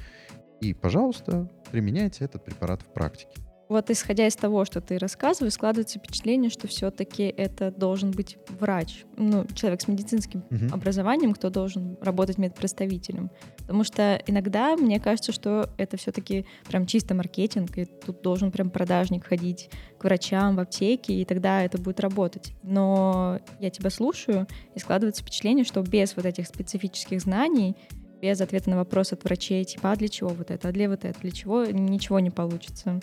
и, 0.61 0.73
пожалуйста, 0.73 1.51
применяйте 1.71 2.25
этот 2.25 2.45
препарат 2.45 2.83
в 2.83 2.87
практике. 2.87 3.44
Вот 3.75 3.91
исходя 3.91 4.29
из 4.29 4.37
того, 4.37 4.65
что 4.65 4.81
ты 4.81 4.99
рассказываешь, 4.99 5.55
складывается 5.55 5.99
впечатление, 5.99 6.49
что 6.49 6.69
все-таки 6.69 7.25
это 7.25 7.73
должен 7.73 8.13
быть 8.13 8.39
врач, 8.61 9.05
ну, 9.17 9.49
человек 9.53 9.81
с 9.81 9.89
медицинским 9.89 10.45
угу. 10.49 10.73
образованием, 10.73 11.35
кто 11.35 11.51
должен 11.51 11.99
работать 12.01 12.39
медпредставителем. 12.39 13.33
Потому 13.59 13.83
что 13.83 14.23
иногда 14.29 14.77
мне 14.77 15.01
кажется, 15.01 15.33
что 15.33 15.71
это 15.77 15.97
все-таки 15.97 16.47
прям 16.69 16.87
чисто 16.87 17.17
маркетинг, 17.17 17.77
и 17.77 17.87
тут 17.87 18.23
должен 18.23 18.53
прям 18.53 18.71
продажник 18.71 19.27
ходить 19.27 19.71
к 19.99 20.05
врачам 20.05 20.55
в 20.55 20.61
аптеке, 20.61 21.15
и 21.15 21.25
тогда 21.25 21.65
это 21.65 21.77
будет 21.77 21.99
работать. 21.99 22.55
Но 22.63 23.41
я 23.59 23.71
тебя 23.71 23.91
слушаю, 23.91 24.47
и 24.77 24.79
складывается 24.79 25.23
впечатление, 25.23 25.65
что 25.65 25.83
без 25.83 26.15
вот 26.15 26.27
этих 26.27 26.47
специфических 26.47 27.21
знаний 27.21 27.75
без 28.23 28.41
ответа 28.41 28.71
на 28.71 28.77
вопрос 28.77 29.13
от 29.13 29.25
врачей, 29.25 29.65
типа, 29.65 29.91
а 29.91 29.97
для 29.97 30.09
чего 30.09 30.29
вот 30.31 30.53
это, 30.53 30.69
а 30.69 30.73
для 30.73 30.89
вот 30.89 31.05
это, 31.05 31.19
для 31.21 31.33
чего, 31.33 31.65
ничего 31.65 32.21
не 32.21 32.31
получится. 32.31 33.01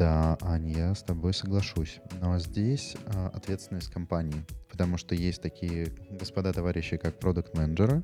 Да, 0.00 0.38
Аня, 0.40 0.72
я 0.72 0.94
с 0.94 1.02
тобой 1.02 1.34
соглашусь. 1.34 2.00
Но 2.22 2.38
здесь 2.38 2.96
а, 3.14 3.28
ответственность 3.34 3.92
компании, 3.92 4.46
потому 4.70 4.96
что 4.96 5.14
есть 5.14 5.42
такие 5.42 5.92
господа 6.08 6.54
товарищи, 6.54 6.96
как 6.96 7.18
продукт 7.18 7.54
менеджеры 7.54 8.02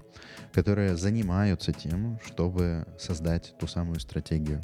которые 0.52 0.98
занимаются 0.98 1.72
тем, 1.72 2.18
чтобы 2.22 2.86
создать 2.98 3.54
ту 3.58 3.66
самую 3.66 3.98
стратегию. 4.00 4.60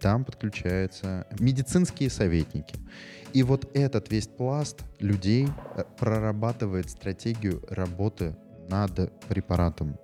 Там 0.00 0.24
подключаются 0.24 1.28
медицинские 1.38 2.10
советники. 2.10 2.74
И 3.32 3.44
вот 3.44 3.70
этот 3.72 4.10
весь 4.10 4.26
пласт 4.26 4.80
людей 4.98 5.46
э, 5.76 5.84
прорабатывает 6.00 6.90
стратегию 6.90 7.62
работы 7.68 8.36
над 8.68 9.12
препаратом. 9.28 10.00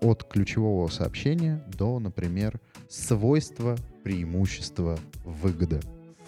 От 0.00 0.24
ключевого 0.24 0.88
сообщения 0.88 1.62
до, 1.68 2.00
например, 2.00 2.60
свойства, 2.88 3.76
преимущества, 4.02 4.98
выгода. 5.24 5.80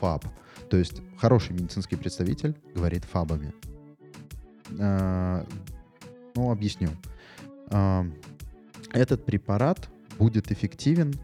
ФАБ. 0.02 0.24
То 0.68 0.76
есть 0.76 1.00
хороший 1.16 1.52
медицинский 1.52 1.94
представитель 1.94 2.56
говорит 2.74 3.04
ФАБами. 3.04 3.54
А, 4.80 5.46
ну, 6.34 6.50
объясню. 6.50 6.88
А, 7.68 8.04
этот 8.92 9.24
препарат 9.24 9.88
будет 10.18 10.50
эффективен 10.50 11.14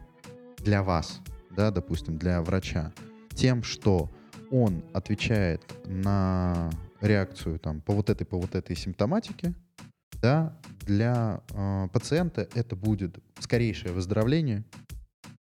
для 0.59 0.81
вас, 0.81 1.19
да, 1.51 1.71
допустим, 1.71 2.17
для 2.17 2.41
врача, 2.41 2.93
тем, 3.35 3.63
что 3.63 4.09
он 4.49 4.81
отвечает 4.93 5.61
на 5.85 6.69
реакцию 7.01 7.59
там, 7.59 7.81
по 7.81 7.93
вот 7.93 8.09
этой, 8.09 8.25
по 8.25 8.39
вот 8.39 8.55
этой 8.55 8.75
симптоматике, 8.75 9.53
да, 10.21 10.57
для 10.81 11.41
э, 11.51 11.87
пациента 11.93 12.47
это 12.55 12.75
будет 12.75 13.19
скорейшее 13.39 13.93
выздоровление, 13.93 14.63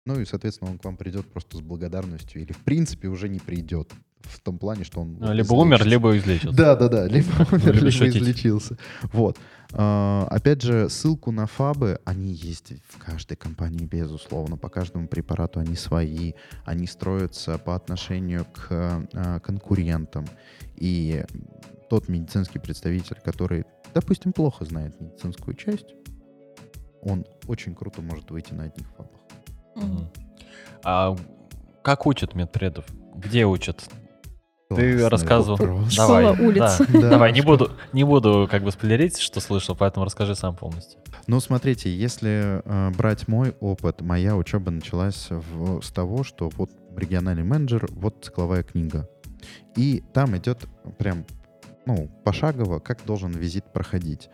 ну 0.07 0.21
и, 0.21 0.25
соответственно, 0.25 0.71
он 0.71 0.79
к 0.79 0.85
вам 0.85 0.97
придет 0.97 1.27
просто 1.27 1.59
с 1.59 1.61
благодарностью 1.61 2.41
или, 2.41 2.53
в 2.53 2.59
принципе, 2.59 3.09
уже 3.09 3.29
не 3.29 3.41
придет 3.41 3.93
в 4.21 4.41
том 4.41 4.59
плане, 4.59 4.85
что 4.85 5.01
он... 5.01 5.17
Ну, 5.19 5.33
либо 5.33 5.53
умер, 5.55 5.85
либо 5.85 6.17
излечился. 6.17 6.57
Да, 6.57 6.77
да, 6.77 6.89
да, 6.89 7.07
либо 7.07 7.29
умер, 7.53 7.75
либо 7.75 8.09
излечился. 8.09 8.77
Вот. 9.13 9.39
А, 9.73 10.27
опять 10.31 10.63
же, 10.63 10.89
ссылку 10.89 11.31
на 11.33 11.47
фабы, 11.47 12.01
они 12.05 12.33
есть 12.33 12.73
в 12.89 12.99
каждой 12.99 13.37
компании, 13.37 13.85
безусловно. 13.85 14.57
По 14.57 14.69
каждому 14.69 15.09
препарату 15.09 15.61
они 15.61 15.77
свои. 15.77 16.33
Они 16.65 16.87
строятся 16.87 17.59
по 17.59 17.75
отношению 17.75 18.47
к 18.47 18.69
а, 19.13 19.41
конкурентам. 19.41 20.27
И 20.77 21.25
тот 21.91 22.09
медицинский 22.09 22.59
представитель, 22.59 23.19
который, 23.25 23.65
допустим, 23.95 24.33
плохо 24.33 24.65
знает 24.65 25.01
медицинскую 25.01 25.55
часть, 25.57 25.95
он 27.03 27.25
очень 27.47 27.75
круто 27.75 28.03
может 28.03 28.31
выйти 28.31 28.53
на 28.53 28.65
одних 28.65 28.87
фабах. 28.97 29.16
А 30.85 31.17
как 31.83 32.07
учат 32.07 32.35
медпредов? 32.35 32.85
Где 33.15 33.45
учат? 33.45 33.89
Ты 34.69 35.09
рассказывал. 35.09 35.57
Вопрос. 35.57 35.97
Давай, 35.97 36.35
Школа 36.35 36.47
улиц. 36.47 36.79
Да, 36.79 36.87
да, 37.01 37.11
давай, 37.11 37.33
не 37.33 37.41
буду, 37.41 37.71
не 37.93 38.05
буду 38.05 38.49
как 38.51 38.65
бы 38.65 38.73
спойлерить, 38.73 39.19
что 39.19 39.41
слышал, 39.41 39.77
поэтому 39.77 40.05
расскажи 40.05 40.35
сам 40.35 40.57
полностью. 40.57 41.01
Ну, 41.29 41.39
смотрите, 41.41 41.95
если 41.95 42.63
э, 42.65 42.91
брать 42.91 43.29
мой 43.29 43.55
опыт, 43.61 44.01
моя 44.01 44.37
учеба 44.37 44.71
началась 44.71 45.29
в, 45.31 45.81
с 45.83 45.91
того, 45.91 46.25
что 46.25 46.51
вот 46.57 46.71
региональный 46.97 47.45
менеджер, 47.45 47.89
вот 47.93 48.25
цикловая 48.25 48.65
книга. 48.65 49.09
И 49.77 50.03
там 50.13 50.37
идет 50.37 50.67
прям, 50.99 51.25
ну, 51.85 52.09
пошагово, 52.25 52.81
как 52.81 53.05
должен 53.05 53.31
визит 53.31 53.73
проходить. 53.73 54.31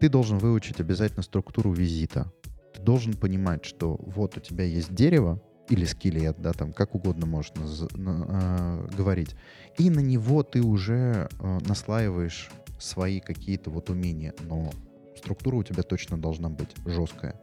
Ты 0.00 0.08
должен 0.08 0.38
выучить 0.38 0.80
обязательно 0.80 1.22
структуру 1.22 1.72
визита. 1.72 2.32
Ты 2.78 2.84
должен 2.84 3.14
понимать, 3.14 3.64
что 3.64 3.96
вот 4.00 4.36
у 4.36 4.40
тебя 4.40 4.64
есть 4.64 4.94
дерево, 4.94 5.40
или 5.68 5.84
скелет, 5.84 6.40
да, 6.40 6.52
там 6.52 6.72
как 6.72 6.94
угодно 6.94 7.26
можно 7.26 7.64
э, 7.66 8.88
говорить. 8.96 9.36
И 9.76 9.90
на 9.90 10.00
него 10.00 10.42
ты 10.42 10.62
уже 10.62 11.28
э, 11.40 11.58
наслаиваешь 11.66 12.50
свои 12.78 13.20
какие-то 13.20 13.70
вот 13.70 13.90
умения, 13.90 14.34
но 14.48 14.70
структура 15.16 15.56
у 15.56 15.62
тебя 15.62 15.82
точно 15.82 16.16
должна 16.16 16.48
быть 16.48 16.70
жесткая. 16.86 17.40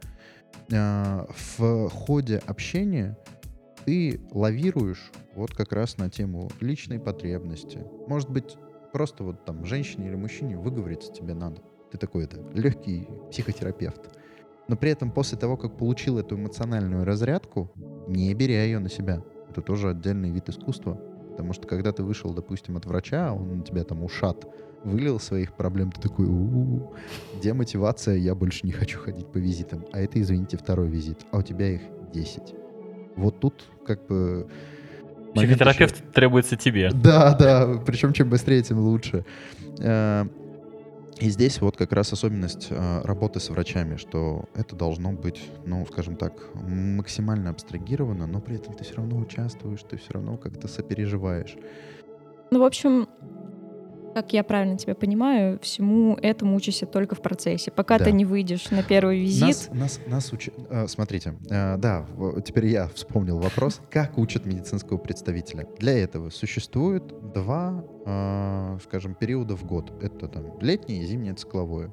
Э, 0.70 1.26
в 1.56 1.88
ходе 1.90 2.38
общения 2.46 3.16
ты 3.84 4.20
лавируешь 4.32 5.12
вот 5.34 5.54
как 5.54 5.72
раз 5.72 5.96
на 5.96 6.10
тему 6.10 6.50
личной 6.60 6.98
потребности. 6.98 7.78
Может 8.08 8.30
быть, 8.30 8.56
просто 8.92 9.22
вот 9.22 9.44
там 9.44 9.64
женщине 9.64 10.08
или 10.08 10.16
мужчине 10.16 10.56
выговориться 10.56 11.12
тебе 11.12 11.34
надо. 11.34 11.62
Ты 11.92 11.98
такой 11.98 12.24
это 12.24 12.40
легкий 12.54 13.06
психотерапевт 13.30 14.10
но 14.68 14.76
при 14.76 14.90
этом 14.90 15.10
после 15.10 15.38
того, 15.38 15.56
как 15.56 15.76
получил 15.76 16.18
эту 16.18 16.36
эмоциональную 16.36 17.04
разрядку, 17.04 17.70
не 18.08 18.32
беря 18.34 18.64
ее 18.64 18.78
на 18.78 18.88
себя. 18.88 19.22
Это 19.50 19.62
тоже 19.62 19.90
отдельный 19.90 20.30
вид 20.30 20.48
искусства. 20.48 21.00
Потому 21.30 21.52
что 21.52 21.66
когда 21.66 21.92
ты 21.92 22.02
вышел, 22.02 22.32
допустим, 22.32 22.76
от 22.76 22.86
врача, 22.86 23.32
он 23.32 23.58
на 23.58 23.62
тебя 23.62 23.84
там 23.84 24.02
ушат, 24.02 24.46
вылил 24.84 25.20
своих 25.20 25.52
проблем, 25.52 25.90
ты 25.92 26.00
такой, 26.00 26.26
у-у-у, 26.26 26.94
демотивация, 27.42 28.16
я 28.16 28.34
больше 28.34 28.66
не 28.66 28.72
хочу 28.72 28.98
ходить 28.98 29.26
по 29.26 29.38
визитам. 29.38 29.84
А 29.92 30.00
это, 30.00 30.20
извините, 30.20 30.56
второй 30.56 30.88
визит, 30.88 31.18
а 31.32 31.38
у 31.38 31.42
тебя 31.42 31.74
их 31.74 31.82
10. 32.12 32.54
Вот 33.16 33.40
тут 33.40 33.64
как 33.86 34.06
бы... 34.06 34.46
Психотерапевт 35.34 35.96
еще... 35.96 36.06
требуется 36.12 36.56
тебе. 36.56 36.90
Да, 36.90 37.36
да, 37.36 37.82
причем 37.84 38.12
чем 38.14 38.30
быстрее, 38.30 38.62
тем 38.62 38.78
лучше. 38.78 39.24
И 41.18 41.30
здесь 41.30 41.62
вот 41.62 41.76
как 41.78 41.92
раз 41.92 42.12
особенность 42.12 42.68
э, 42.70 43.00
работы 43.04 43.40
с 43.40 43.48
врачами, 43.48 43.96
что 43.96 44.44
это 44.54 44.76
должно 44.76 45.12
быть, 45.12 45.42
ну, 45.64 45.86
скажем 45.90 46.16
так, 46.16 46.54
максимально 46.54 47.50
абстрагировано, 47.50 48.26
но 48.26 48.40
при 48.40 48.56
этом 48.56 48.74
ты 48.74 48.84
все 48.84 48.96
равно 48.96 49.16
участвуешь, 49.16 49.82
ты 49.82 49.96
все 49.96 50.12
равно 50.12 50.36
как-то 50.36 50.68
сопереживаешь. 50.68 51.56
Ну, 52.50 52.60
в 52.60 52.64
общем, 52.64 53.08
как 54.16 54.32
я 54.32 54.42
правильно 54.44 54.78
тебя 54.78 54.94
понимаю, 54.94 55.58
всему 55.60 56.16
этому 56.22 56.56
учишься 56.56 56.86
только 56.86 57.14
в 57.14 57.20
процессе. 57.20 57.70
Пока 57.70 57.98
да. 57.98 58.06
ты 58.06 58.12
не 58.12 58.24
выйдешь 58.24 58.70
на 58.70 58.82
первый 58.82 59.20
визит. 59.20 59.42
Нас, 59.42 59.68
нас, 59.74 60.00
нас 60.06 60.32
уч... 60.32 60.48
А, 60.70 60.86
смотрите, 60.88 61.34
а, 61.50 61.76
да, 61.76 62.06
теперь 62.42 62.68
я 62.68 62.88
вспомнил 62.88 63.38
вопрос. 63.38 63.82
Как 63.90 64.16
учат 64.16 64.46
медицинского 64.46 64.96
представителя? 64.96 65.68
Для 65.78 65.98
этого 65.98 66.30
существует 66.30 67.04
два, 67.34 67.84
а, 68.06 68.78
скажем, 68.84 69.14
периода 69.14 69.54
в 69.54 69.66
год. 69.66 69.92
Это 70.02 70.28
там 70.28 70.58
летнее 70.62 71.02
и 71.02 71.04
зимнее 71.04 71.34
цикловое. 71.34 71.92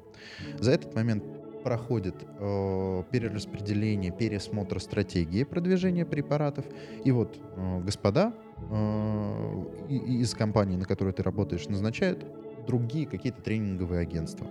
За 0.58 0.70
этот 0.70 0.94
момент 0.94 1.24
проходит 1.64 2.14
э, 2.38 3.02
перераспределение, 3.10 4.12
пересмотр 4.12 4.78
стратегии 4.80 5.44
продвижения 5.44 6.04
препаратов. 6.04 6.66
И 7.04 7.10
вот 7.10 7.36
э, 7.56 7.80
господа 7.80 8.34
э, 8.70 9.64
из 9.88 10.34
компании, 10.34 10.76
на 10.76 10.84
которой 10.84 11.12
ты 11.12 11.22
работаешь, 11.22 11.66
назначают 11.68 12.24
другие 12.66 13.06
какие-то 13.06 13.40
тренинговые 13.42 14.02
агентства. 14.02 14.46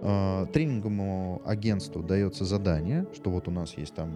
Э, 0.00 0.46
тренинговому 0.52 1.42
агентству 1.44 2.02
дается 2.02 2.44
задание, 2.44 3.06
что 3.14 3.30
вот 3.30 3.48
у 3.48 3.50
нас 3.50 3.76
есть 3.76 3.94
там 3.94 4.10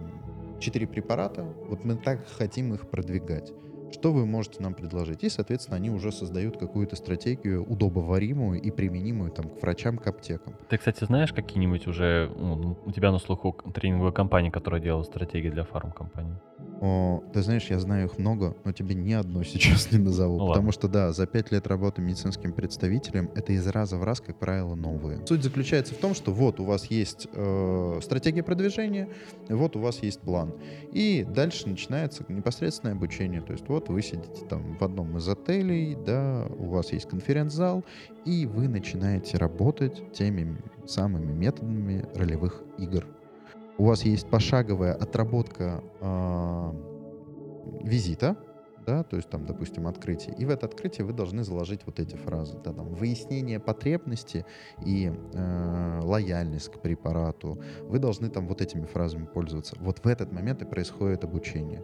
четыре 0.59 0.87
препарата, 0.87 1.43
вот 1.67 1.83
мы 1.83 1.95
так 1.95 2.25
хотим 2.27 2.73
их 2.73 2.89
продвигать. 2.89 3.51
Что 3.91 4.13
вы 4.13 4.25
можете 4.25 4.61
нам 4.61 4.73
предложить? 4.73 5.23
И, 5.23 5.29
соответственно, 5.29 5.77
они 5.77 5.89
уже 5.89 6.11
создают 6.11 6.57
какую-то 6.57 6.95
стратегию 6.95 7.63
удобоваримую 7.63 8.61
и 8.61 8.71
применимую 8.71 9.31
там, 9.31 9.49
к 9.49 9.61
врачам, 9.61 9.97
к 9.97 10.07
аптекам. 10.07 10.55
Ты, 10.69 10.77
кстати, 10.77 11.03
знаешь 11.03 11.33
какие-нибудь 11.33 11.87
уже 11.87 12.31
ну, 12.37 12.77
у 12.85 12.91
тебя 12.91 13.11
на 13.11 13.19
слуху 13.19 13.55
тренинговые 13.73 14.13
компании, 14.13 14.49
которые 14.49 14.81
делают 14.81 15.07
стратегии 15.07 15.49
для 15.49 15.63
фармкомпаний? 15.63 16.35
О, 16.81 17.23
ты 17.33 17.41
знаешь, 17.41 17.65
я 17.69 17.79
знаю 17.79 18.05
их 18.05 18.17
много, 18.17 18.55
но 18.63 18.71
тебе 18.71 18.95
ни 18.95 19.11
одно 19.11 19.43
сейчас 19.43 19.91
не 19.91 19.97
назову. 19.97 20.37
Ну, 20.37 20.47
потому 20.47 20.67
ладно. 20.67 20.71
что, 20.71 20.87
да, 20.87 21.11
за 21.11 21.27
пять 21.27 21.51
лет 21.51 21.67
работы 21.67 22.01
медицинским 22.01 22.53
представителем 22.53 23.29
это 23.35 23.53
из 23.53 23.67
раза 23.67 23.97
в 23.97 24.03
раз, 24.03 24.21
как 24.21 24.37
правило, 24.39 24.75
новые. 24.75 25.25
Суть 25.25 25.43
заключается 25.43 25.93
в 25.93 25.97
том, 25.97 26.13
что 26.13 26.31
вот 26.31 26.59
у 26.59 26.63
вас 26.63 26.85
есть 26.85 27.27
э, 27.33 27.99
стратегия 28.01 28.43
продвижения, 28.43 29.09
вот 29.49 29.75
у 29.75 29.79
вас 29.79 30.01
есть 30.03 30.21
план. 30.21 30.53
И 30.91 31.25
дальше 31.27 31.67
начинается 31.67 32.23
непосредственное 32.29 32.95
обучение. 32.95 33.41
То 33.41 33.53
есть 33.53 33.67
вот 33.67 33.78
вы 33.87 34.01
сидите 34.01 34.45
там 34.49 34.75
в 34.77 34.83
одном 34.83 35.15
из 35.15 35.29
отелей, 35.29 35.95
да, 35.95 36.45
у 36.57 36.65
вас 36.65 36.91
есть 36.91 37.07
конференц-зал, 37.07 37.85
и 38.25 38.45
вы 38.45 38.67
начинаете 38.67 39.37
работать 39.37 40.11
теми 40.11 40.57
самыми 40.85 41.31
методами 41.31 42.05
ролевых 42.13 42.63
игр 42.77 43.07
у 43.79 43.85
вас 43.85 44.03
есть 44.03 44.29
пошаговая 44.29 44.93
отработка 44.93 45.81
э, 46.01 46.73
визита, 47.81 48.35
да, 48.85 49.03
то 49.03 49.15
есть 49.15 49.29
там, 49.29 49.45
допустим, 49.45 49.87
открытие, 49.87 50.35
и 50.35 50.45
в 50.45 50.49
это 50.49 50.65
открытие 50.65 51.05
вы 51.05 51.13
должны 51.13 51.43
заложить 51.43 51.81
вот 51.85 51.99
эти 51.99 52.15
фразы, 52.15 52.57
да, 52.63 52.73
там, 52.73 52.93
выяснение 52.93 53.59
потребности 53.59 54.45
и 54.85 55.13
э, 55.33 55.99
лояльность 56.03 56.73
к 56.73 56.81
препарату, 56.81 57.61
вы 57.83 57.99
должны 57.99 58.29
там 58.29 58.47
вот 58.47 58.61
этими 58.61 58.85
фразами 58.85 59.25
пользоваться. 59.25 59.77
Вот 59.79 59.99
в 60.03 60.07
этот 60.07 60.33
момент 60.33 60.61
и 60.61 60.65
происходит 60.65 61.23
обучение. 61.23 61.81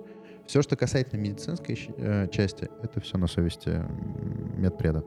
Все, 0.48 0.62
что 0.62 0.76
касается 0.76 1.18
медицинской 1.18 1.78
э, 1.98 2.28
части, 2.32 2.70
это 2.84 3.02
все 3.02 3.18
на 3.18 3.28
совести 3.28 3.82
медпреда. 4.58 5.04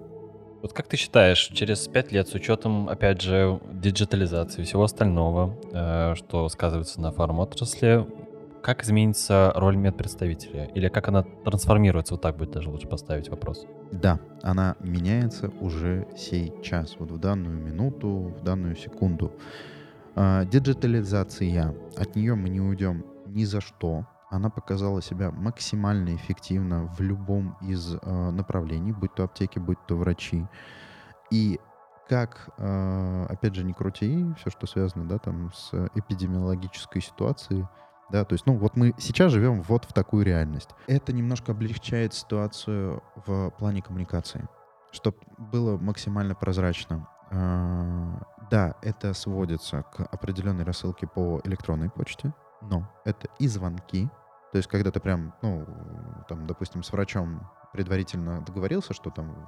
Вот 0.63 0.73
как 0.73 0.89
ты 0.89 0.97
считаешь, 0.97 1.39
через 1.55 1.87
пять 1.87 2.11
лет 2.11 2.29
с 2.29 2.35
учетом, 2.35 2.89
опять 2.89 3.21
же, 3.21 3.61
диджитализации 3.73 4.63
и 4.63 4.65
всего 4.65 4.83
остального, 4.83 5.57
э, 5.73 6.15
что 6.17 6.49
сказывается 6.49 7.01
на 7.01 7.13
фармотрасли, 7.13 8.07
как 8.61 8.83
изменится 8.83 9.53
роль 9.55 9.77
медпредставителя? 9.77 10.65
Или 10.75 10.89
как 10.89 11.09
она 11.09 11.23
трансформируется? 11.23 12.15
Вот 12.15 12.23
так 12.23 12.37
будет 12.37 12.51
даже 12.51 12.71
лучше 12.71 12.89
поставить 12.89 13.29
вопрос. 13.29 13.67
Да, 13.93 14.19
она 14.43 14.77
меняется 14.81 15.51
уже 15.61 16.07
сейчас, 16.17 16.97
вот 16.99 17.11
в 17.11 17.19
данную 17.19 17.57
минуту, 17.57 18.35
в 18.39 18.43
данную 18.43 18.77
секунду. 18.77 19.33
А, 20.17 20.45
диджитализация, 20.45 21.75
от 21.97 22.17
нее 22.17 22.35
мы 22.35 22.49
не 22.49 22.61
уйдем 22.61 23.07
ни 23.27 23.45
за 23.45 23.61
что. 23.61 24.07
Она 24.31 24.51
показала 24.51 25.01
себя 25.01 25.31
максимально 25.31 26.15
эффективно 26.15 26.87
в 26.87 27.01
любом 27.01 27.57
из 27.63 27.95
э, 27.95 28.31
направлений, 28.31 28.93
будь 28.93 29.15
то 29.15 29.25
аптеки, 29.25 29.59
будь 29.59 29.79
то 29.87 29.97
врачи. 29.97 30.47
И 31.31 31.59
как, 32.09 32.51
э, 32.59 33.27
опять 33.29 33.55
же, 33.55 33.65
не 33.65 33.73
крути, 33.73 34.27
все, 34.39 34.51
что 34.51 34.67
связано, 34.67 35.09
да, 35.09 35.19
там, 35.19 35.53
с 35.53 35.73
эпидемиологической 35.95 37.01
ситуацией, 37.03 37.67
да, 38.11 38.25
то 38.25 38.35
есть, 38.35 38.47
ну, 38.47 38.57
вот 38.57 38.77
мы 38.77 38.95
сейчас 38.99 39.33
живем 39.33 39.61
вот 39.63 39.85
в 39.85 39.93
такую 39.93 40.25
реальность. 40.25 40.71
Это 40.87 41.13
немножко 41.13 41.53
облегчает 41.53 42.15
ситуацию 42.15 43.03
в 43.27 43.51
плане 43.59 43.83
коммуникации, 43.83 44.49
чтобы 44.93 45.19
было 45.37 45.77
максимально 45.77 46.35
прозрачно. 46.35 47.07
А, 47.31 48.23
да, 48.51 48.77
это 48.81 49.13
сводится 49.13 49.83
к 49.83 50.01
определенной 50.11 50.65
рассылке 50.65 51.07
по 51.07 51.43
электронной 51.45 51.91
почте, 51.91 52.33
но 52.61 52.89
это 53.05 53.29
и 53.39 53.49
звонки, 53.49 54.09
то 54.53 54.57
есть, 54.57 54.69
когда 54.69 54.91
ты 54.91 55.01
прям, 55.01 55.35
ну, 55.43 55.67
там, 56.29 56.47
допустим, 56.47 56.83
с 56.83 56.91
врачом 56.93 57.49
предварительно 57.73 58.41
договорился, 58.43 58.95
что 58.95 59.11
там 59.11 59.47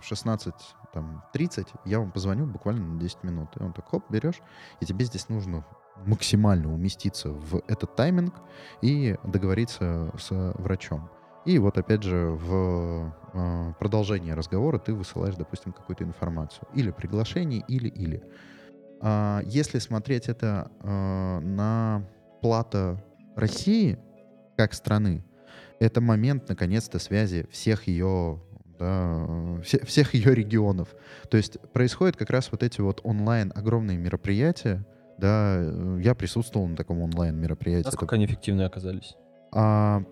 в 0.00 0.02
16, 0.02 0.54
там, 0.94 1.22
30 1.34 1.68
я 1.84 1.98
вам 1.98 2.12
позвоню 2.12 2.46
буквально 2.46 2.94
на 2.94 3.00
10 3.00 3.24
минут. 3.24 3.50
И 3.58 3.62
он 3.62 3.74
так, 3.74 3.88
хоп, 3.88 4.04
берешь, 4.10 4.40
и 4.80 4.86
тебе 4.86 5.04
здесь 5.04 5.28
нужно 5.28 5.66
максимально 6.06 6.72
уместиться 6.72 7.28
в 7.28 7.62
этот 7.68 7.94
тайминг 7.94 8.34
и 8.80 9.16
договориться 9.22 10.10
с 10.18 10.30
врачом. 10.54 11.10
И 11.44 11.58
вот 11.58 11.76
опять 11.76 12.02
же 12.02 12.28
в 12.30 13.12
э, 13.34 13.72
продолжение 13.78 14.34
разговора 14.34 14.78
ты 14.78 14.94
высылаешь, 14.94 15.34
допустим, 15.34 15.72
какую-то 15.72 16.04
информацию. 16.04 16.66
Или 16.72 16.90
приглашение, 16.90 17.64
или, 17.68 17.88
или. 17.88 18.22
А 19.00 19.42
если 19.44 19.78
смотреть 19.80 20.28
это 20.28 20.70
э, 20.80 21.40
на 21.40 22.06
плата 22.42 23.02
России 23.36 23.98
как 24.56 24.74
страны, 24.74 25.24
это 25.80 26.00
момент, 26.00 26.48
наконец-то, 26.48 26.98
связи 26.98 27.46
всех 27.50 27.88
ее 27.88 28.40
да, 28.78 29.60
все, 29.62 29.84
всех 29.84 30.14
ее 30.14 30.34
регионов. 30.34 30.94
То 31.30 31.36
есть 31.36 31.58
происходят 31.72 32.16
как 32.16 32.30
раз 32.30 32.50
вот 32.50 32.62
эти 32.62 32.80
вот 32.80 33.00
онлайн 33.04 33.52
огромные 33.54 33.96
мероприятия, 33.96 34.84
да, 35.18 35.62
я 36.00 36.14
присутствовал 36.14 36.66
на 36.66 36.76
таком 36.76 37.00
онлайн-мероприятии. 37.00 37.86
Насколько 37.86 38.16
Это... 38.16 38.16
они 38.16 38.26
эффективны 38.26 38.62
оказались? 38.62 39.14
А, 39.52 40.02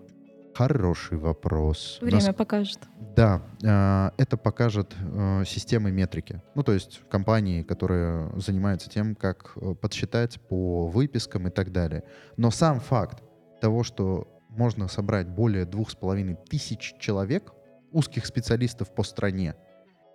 хороший 0.53 1.17
вопрос. 1.17 1.99
Время 2.01 2.17
Нас... 2.17 2.35
покажет. 2.35 2.79
Да, 3.15 3.41
а, 3.63 4.13
это 4.17 4.37
покажет 4.37 4.95
а, 5.01 5.43
системы 5.45 5.91
метрики. 5.91 6.41
Ну, 6.55 6.63
то 6.63 6.73
есть 6.73 7.01
компании, 7.09 7.63
которые 7.63 8.31
занимаются 8.39 8.89
тем, 8.89 9.15
как 9.15 9.53
э, 9.55 9.73
подсчитать 9.75 10.39
по 10.47 10.87
выпискам 10.87 11.47
и 11.47 11.51
так 11.51 11.71
далее. 11.71 12.03
Но 12.37 12.51
сам 12.51 12.79
факт 12.79 13.23
того, 13.59 13.83
что 13.83 14.27
можно 14.49 14.87
собрать 14.87 15.27
более 15.27 15.65
двух 15.65 15.91
с 15.91 15.95
половиной 15.95 16.37
тысяч 16.49 16.95
человек, 16.99 17.53
узких 17.91 18.25
специалистов 18.25 18.93
по 18.93 19.03
стране, 19.03 19.55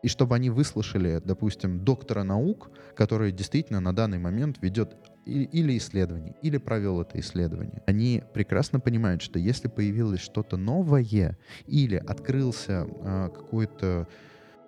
и 0.03 0.09
чтобы 0.09 0.37
они 0.37 0.51
выслушали, 0.51 1.21
допустим, 1.25 1.85
доктора 1.85 2.23
наук, 2.23 2.71
который 2.95 3.33
действительно 3.33 3.81
на 3.81 3.95
данный 3.95 4.19
момент 4.19 4.59
ведет 4.61 4.97
или 5.27 5.77
исследование, 5.77 6.35
или 6.41 6.57
провел 6.57 7.01
это 7.01 7.19
исследование. 7.19 7.83
Они 7.87 8.23
прекрасно 8.33 8.81
понимают, 8.81 9.23
что 9.23 9.39
если 9.39 9.69
появилось 9.69 10.21
что-то 10.21 10.57
новое, 10.57 11.37
или 11.67 11.97
открылся 11.97 12.87
э, 12.89 13.29
какой-то 13.35 14.09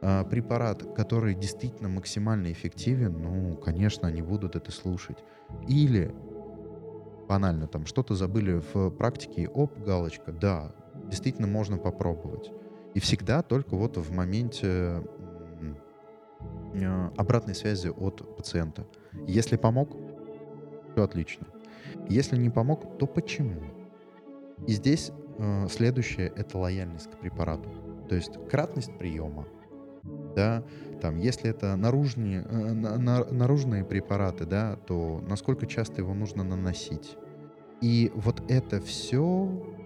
э, 0.01 0.25
препарат, 0.29 0.83
который 0.95 1.35
действительно 1.35 1.89
максимально 1.89 2.51
эффективен, 2.53 3.23
ну, 3.23 3.57
конечно, 3.57 4.09
они 4.09 4.21
будут 4.21 4.57
это 4.57 4.73
слушать. 4.73 5.19
Или 5.69 6.13
банально 7.29 7.69
там 7.69 7.87
что-то 7.87 8.15
забыли 8.15 8.61
в 8.73 8.91
практике, 8.91 9.49
оп, 9.49 9.79
галочка, 9.79 10.33
да, 10.33 10.75
действительно 11.09 11.47
можно 11.47 11.79
попробовать. 11.79 12.51
И 12.95 13.01
всегда 13.01 13.43
только 13.43 13.77
вот 13.77 13.97
в 13.97 14.13
моменте 14.13 15.03
Э, 16.75 17.11
обратной 17.17 17.55
связи 17.55 17.89
от 17.89 18.37
пациента. 18.37 18.87
Если 19.27 19.57
помог, 19.57 19.97
все 20.99 21.05
отлично. 21.05 21.47
Если 22.09 22.37
не 22.37 22.51
помог, 22.51 22.99
то 22.99 23.07
почему? 23.07 23.61
И 24.67 24.73
здесь 24.73 25.13
э, 25.39 25.69
следующее— 25.69 26.33
это 26.37 26.59
лояльность 26.59 27.09
к 27.09 27.19
препарату. 27.19 27.69
То 28.09 28.17
есть 28.17 28.33
кратность 28.51 28.99
приема, 28.99 29.47
да, 30.35 30.65
там, 31.01 31.19
если 31.19 31.51
это 31.51 31.77
наружные, 31.77 32.43
э, 32.43 32.73
на, 32.73 33.25
наружные 33.31 33.85
препараты, 33.85 34.45
да, 34.45 34.77
то 34.87 35.23
насколько 35.29 35.67
часто 35.67 36.01
его 36.01 36.15
нужно 36.15 36.43
наносить. 36.43 37.17
И 37.81 38.11
вот 38.17 38.43
это 38.51 38.81
все 38.81 39.23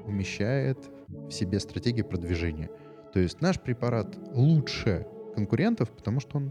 умещает 0.06 0.78
в 1.08 1.30
себе 1.30 1.60
стратегию 1.60 2.06
продвижения. 2.06 2.70
То 3.12 3.20
есть 3.20 3.42
наш 3.42 3.60
препарат 3.60 4.16
лучше 4.32 5.06
конкурентов, 5.34 5.90
потому 5.90 6.20
что 6.20 6.38
он 6.38 6.50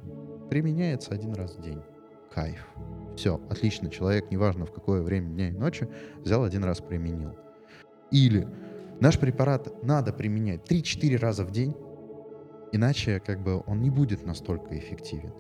применяется 0.51 1.16
один 1.16 1.34
раз 1.34 1.55
в 1.55 1.62
день. 1.64 1.82
Кайф. 2.32 2.68
Все, 3.16 3.39
отлично. 3.49 3.89
Человек, 3.89 4.32
неважно 4.32 4.66
в 4.66 4.72
какое 4.72 5.01
время 5.01 5.30
дня 5.30 5.49
и 5.49 5.51
ночи, 5.51 5.88
взял 6.20 6.43
один 6.43 6.64
раз 6.64 6.80
применил. 6.80 7.36
Или 8.12 8.47
наш 8.99 9.20
препарат 9.20 9.84
надо 9.84 10.14
применять 10.14 10.70
3-4 10.70 11.18
раза 11.18 11.45
в 11.45 11.51
день, 11.51 11.76
иначе 12.72 13.20
как 13.20 13.41
бы 13.41 13.64
он 13.68 13.82
не 13.82 13.89
будет 13.89 14.26
настолько 14.26 14.78
эффективен. 14.78 15.34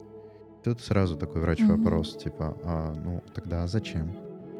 Тут 0.63 0.81
сразу 0.81 1.17
такой 1.17 1.41
врач 1.41 1.59
mm-hmm. 1.59 1.77
вопрос, 1.77 2.17
типа, 2.17 2.57
а, 2.63 2.93
ну 2.93 3.23
тогда 3.33 3.65
зачем? 3.67 4.15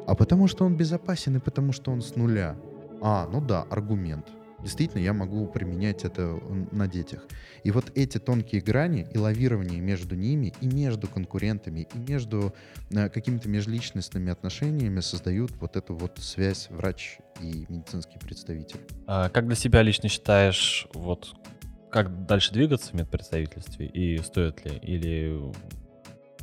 А 0.06 0.16
потому 0.16 0.48
что 0.48 0.64
он 0.64 0.76
безопасен 0.76 1.36
и 1.36 1.38
потому 1.38 1.72
что 1.72 1.92
он 1.92 2.02
с 2.02 2.16
нуля. 2.16 2.56
А, 3.00 3.28
ну 3.30 3.40
да, 3.40 3.62
аргумент 3.70 4.26
действительно 4.62 5.00
я 5.00 5.12
могу 5.12 5.46
применять 5.46 6.04
это 6.04 6.38
на 6.70 6.88
детях. 6.88 7.26
И 7.64 7.70
вот 7.70 7.92
эти 7.94 8.18
тонкие 8.18 8.62
грани 8.62 9.06
и 9.12 9.18
лавирование 9.18 9.80
между 9.80 10.14
ними, 10.14 10.52
и 10.60 10.66
между 10.66 11.08
конкурентами, 11.08 11.88
и 11.94 11.98
между 11.98 12.54
э, 12.90 13.08
какими-то 13.08 13.48
межличностными 13.48 14.30
отношениями 14.30 15.00
создают 15.00 15.52
вот 15.60 15.76
эту 15.76 15.94
вот 15.94 16.18
связь 16.18 16.68
врач 16.70 17.18
и 17.40 17.66
медицинский 17.68 18.18
представитель. 18.18 18.80
А 19.06 19.28
как 19.28 19.46
для 19.46 19.56
себя 19.56 19.82
лично 19.82 20.08
считаешь, 20.08 20.86
вот 20.94 21.34
как 21.90 22.24
дальше 22.26 22.52
двигаться 22.52 22.90
в 22.90 22.94
медпредставительстве 22.94 23.86
и 23.86 24.18
стоит 24.18 24.64
ли? 24.64 24.78
Или, 24.78 25.52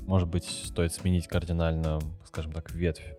может 0.01 0.30
быть, 0.30 0.45
стоит 0.45 0.93
сменить 0.93 1.28
кардинально, 1.28 1.99
скажем 2.26 2.51
так, 2.51 2.72
ветвь 2.72 3.17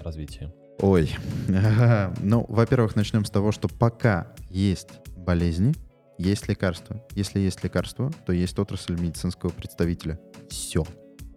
развития? 0.00 0.52
Ой. 0.82 1.14
Ну, 2.20 2.44
во-первых, 2.48 2.96
начнем 2.96 3.24
с 3.24 3.30
того, 3.30 3.52
что 3.52 3.68
пока 3.68 4.26
есть 4.50 4.88
болезни, 5.16 5.74
есть 6.18 6.48
лекарства. 6.48 7.00
Если 7.12 7.40
есть 7.40 7.62
лекарство, 7.64 8.10
то 8.26 8.32
есть 8.32 8.58
отрасль 8.58 9.00
медицинского 9.00 9.50
представителя. 9.50 10.18
Все. 10.50 10.84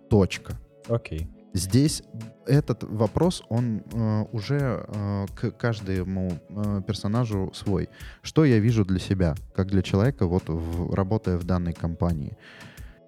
Точка. 0.09 0.53
Окей. 0.87 1.29
Здесь 1.53 2.03
этот 2.45 2.83
вопрос, 2.83 3.43
он 3.47 3.81
э, 3.93 4.25
уже 4.31 4.85
э, 4.87 5.25
к 5.35 5.51
каждому 5.51 6.33
э, 6.49 6.81
персонажу 6.85 7.51
свой. 7.53 7.89
Что 8.23 8.45
я 8.45 8.59
вижу 8.59 8.83
для 8.83 8.99
себя, 8.99 9.35
как 9.55 9.67
для 9.67 9.81
человека, 9.81 10.25
вот 10.25 10.49
в, 10.49 10.93
работая 10.93 11.37
в 11.37 11.45
данной 11.45 11.73
компании? 11.73 12.37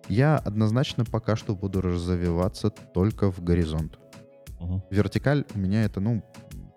Я 0.07 0.37
однозначно 0.37 1.03
пока 1.03 1.35
что 1.35 1.55
буду 1.55 1.81
развиваться 1.81 2.69
только 2.69 3.31
в 3.31 3.43
горизонт. 3.43 3.99
Угу. 4.59 4.83
Вертикаль 4.89 5.45
у 5.55 5.59
меня 5.59 5.83
это, 5.83 5.99
ну, 5.99 6.23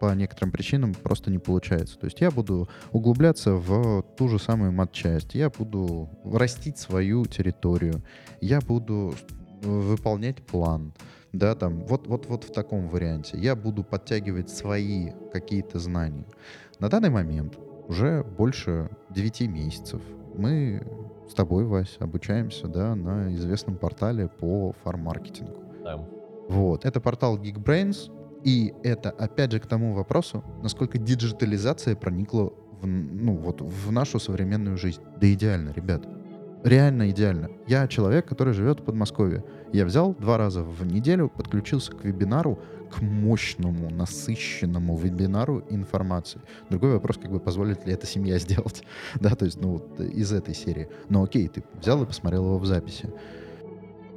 по 0.01 0.15
некоторым 0.15 0.51
причинам 0.51 0.95
просто 0.95 1.31
не 1.31 1.39
получается. 1.39 1.99
То 1.99 2.07
есть 2.07 2.21
я 2.21 2.31
буду 2.31 2.69
углубляться 2.91 3.55
в 3.55 4.03
ту 4.17 4.29
же 4.29 4.39
самую 4.39 4.73
матчасть, 4.73 5.35
я 5.35 5.51
буду 5.51 6.09
растить 6.25 6.79
свою 6.79 7.27
территорию, 7.27 8.03
я 8.41 8.61
буду 8.61 9.15
выполнять 9.63 10.43
план, 10.43 10.95
да, 11.33 11.55
там, 11.55 11.85
вот, 11.85 12.07
вот, 12.07 12.27
вот 12.27 12.45
в 12.45 12.53
таком 12.53 12.89
варианте. 12.89 13.39
Я 13.39 13.55
буду 13.55 13.85
подтягивать 13.85 14.49
свои 14.49 15.11
какие-то 15.33 15.79
знания. 15.79 16.25
На 16.79 16.89
данный 16.89 17.11
момент 17.11 17.59
уже 17.87 18.25
больше 18.25 18.89
9 19.11 19.43
месяцев 19.49 20.01
мы 20.35 20.83
с 21.29 21.35
тобой, 21.35 21.65
Вась, 21.65 21.97
обучаемся, 22.01 22.67
да, 22.69 22.95
на 22.95 23.35
известном 23.35 23.77
портале 23.77 24.29
по 24.29 24.73
фарм-маркетингу. 24.83 25.63
Да. 25.85 26.05
Вот. 26.51 26.85
Это 26.85 27.01
портал 27.01 27.39
Geekbrains, 27.39 28.11
и 28.43 28.75
это, 28.83 29.11
опять 29.11 29.53
же, 29.53 29.61
к 29.61 29.67
тому 29.67 29.95
вопросу, 29.95 30.43
насколько 30.65 30.99
диджитализация 30.99 31.95
проникла 31.95 32.53
в, 32.83 32.87
ну, 32.87 33.37
вот, 33.37 33.61
в 33.61 33.93
нашу 33.93 34.19
современную 34.19 34.77
жизнь. 34.77 35.01
Да 35.21 35.33
идеально, 35.33 35.71
ребят. 35.71 36.09
Реально 36.65 37.11
идеально. 37.11 37.51
Я 37.69 37.87
человек, 37.87 38.27
который 38.27 38.53
живет 38.53 38.81
в 38.81 38.85
Подмосковье. 38.85 39.45
Я 39.73 39.85
взял 39.85 40.13
два 40.13 40.39
раза 40.39 40.65
в 40.65 40.85
неделю, 40.85 41.29
подключился 41.29 41.93
к 41.93 42.05
вебинару, 42.05 42.59
к 42.91 43.01
мощному, 43.01 43.89
насыщенному 43.89 44.97
вебинару 44.97 45.63
информации. 45.71 46.41
Другой 46.69 46.95
вопрос, 46.95 47.19
как 47.19 47.31
бы 47.31 47.39
позволит 47.39 47.87
ли 47.87 47.93
это 47.93 48.09
семья 48.09 48.41
сделать, 48.41 48.83
да, 49.15 49.37
то 49.37 49.45
есть, 49.45 49.61
ну, 49.61 49.75
вот 49.75 50.01
из 50.01 50.33
этой 50.33 50.55
серии. 50.55 50.89
Но 51.09 51.23
окей, 51.23 51.47
ты 51.47 51.63
взял 51.81 52.03
и 52.03 52.07
посмотрел 52.07 52.45
его 52.47 52.59
в 52.59 52.67
записи. 52.67 53.09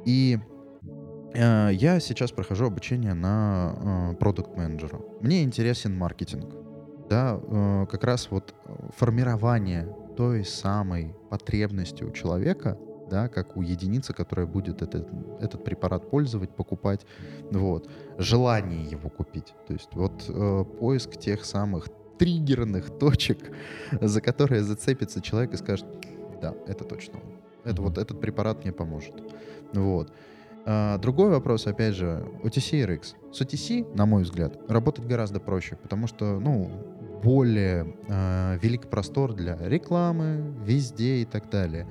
И 0.04 0.40
я 1.34 2.00
сейчас 2.00 2.30
прохожу 2.30 2.66
обучение 2.66 3.14
на 3.14 4.12
э, 4.12 4.16
продукт-менеджера. 4.16 5.00
Мне 5.20 5.42
интересен 5.42 5.96
маркетинг, 5.96 6.54
да, 7.08 7.40
э, 7.42 7.86
как 7.90 8.04
раз 8.04 8.30
вот 8.30 8.54
формирование 8.96 9.88
той 10.16 10.44
самой 10.44 11.14
потребности 11.30 12.04
у 12.04 12.12
человека, 12.12 12.78
да, 13.10 13.28
как 13.28 13.56
у 13.56 13.62
единицы, 13.62 14.12
которая 14.12 14.46
будет 14.46 14.82
этот, 14.82 15.08
этот 15.40 15.64
препарат 15.64 16.10
пользовать, 16.10 16.50
покупать, 16.50 17.04
вот, 17.50 17.90
желание 18.18 18.84
его 18.84 19.10
купить. 19.10 19.54
То 19.66 19.72
есть 19.72 19.90
вот 19.92 20.24
э, 20.28 20.64
поиск 20.80 21.16
тех 21.16 21.44
самых 21.44 21.88
триггерных 22.18 22.98
точек, 22.98 23.38
за 24.00 24.20
которые 24.20 24.62
зацепится 24.62 25.20
человек 25.20 25.52
и 25.54 25.56
скажет, 25.56 25.86
да, 26.40 26.54
это 26.66 26.84
точно 26.84 27.18
он. 27.18 27.34
Это 27.64 27.82
вот 27.82 27.98
этот 27.98 28.20
препарат 28.20 28.62
мне 28.64 28.72
поможет. 28.72 29.14
Вот. 29.72 30.12
А, 30.66 30.98
другой 30.98 31.30
вопрос, 31.30 31.66
опять 31.66 31.94
же, 31.94 32.26
OTC 32.42 32.80
и 32.80 32.82
RX. 32.82 33.14
С 33.32 33.40
OTC, 33.40 33.94
на 33.94 34.06
мой 34.06 34.22
взгляд, 34.22 34.58
работать 34.68 35.06
гораздо 35.06 35.40
проще, 35.40 35.76
потому 35.76 36.06
что, 36.06 36.40
ну, 36.40 36.70
более 37.22 37.96
э, 38.08 38.58
велик 38.60 38.88
простор 38.88 39.32
для 39.32 39.56
рекламы, 39.56 40.54
везде 40.64 41.22
и 41.22 41.24
так 41.24 41.48
далее. 41.50 41.86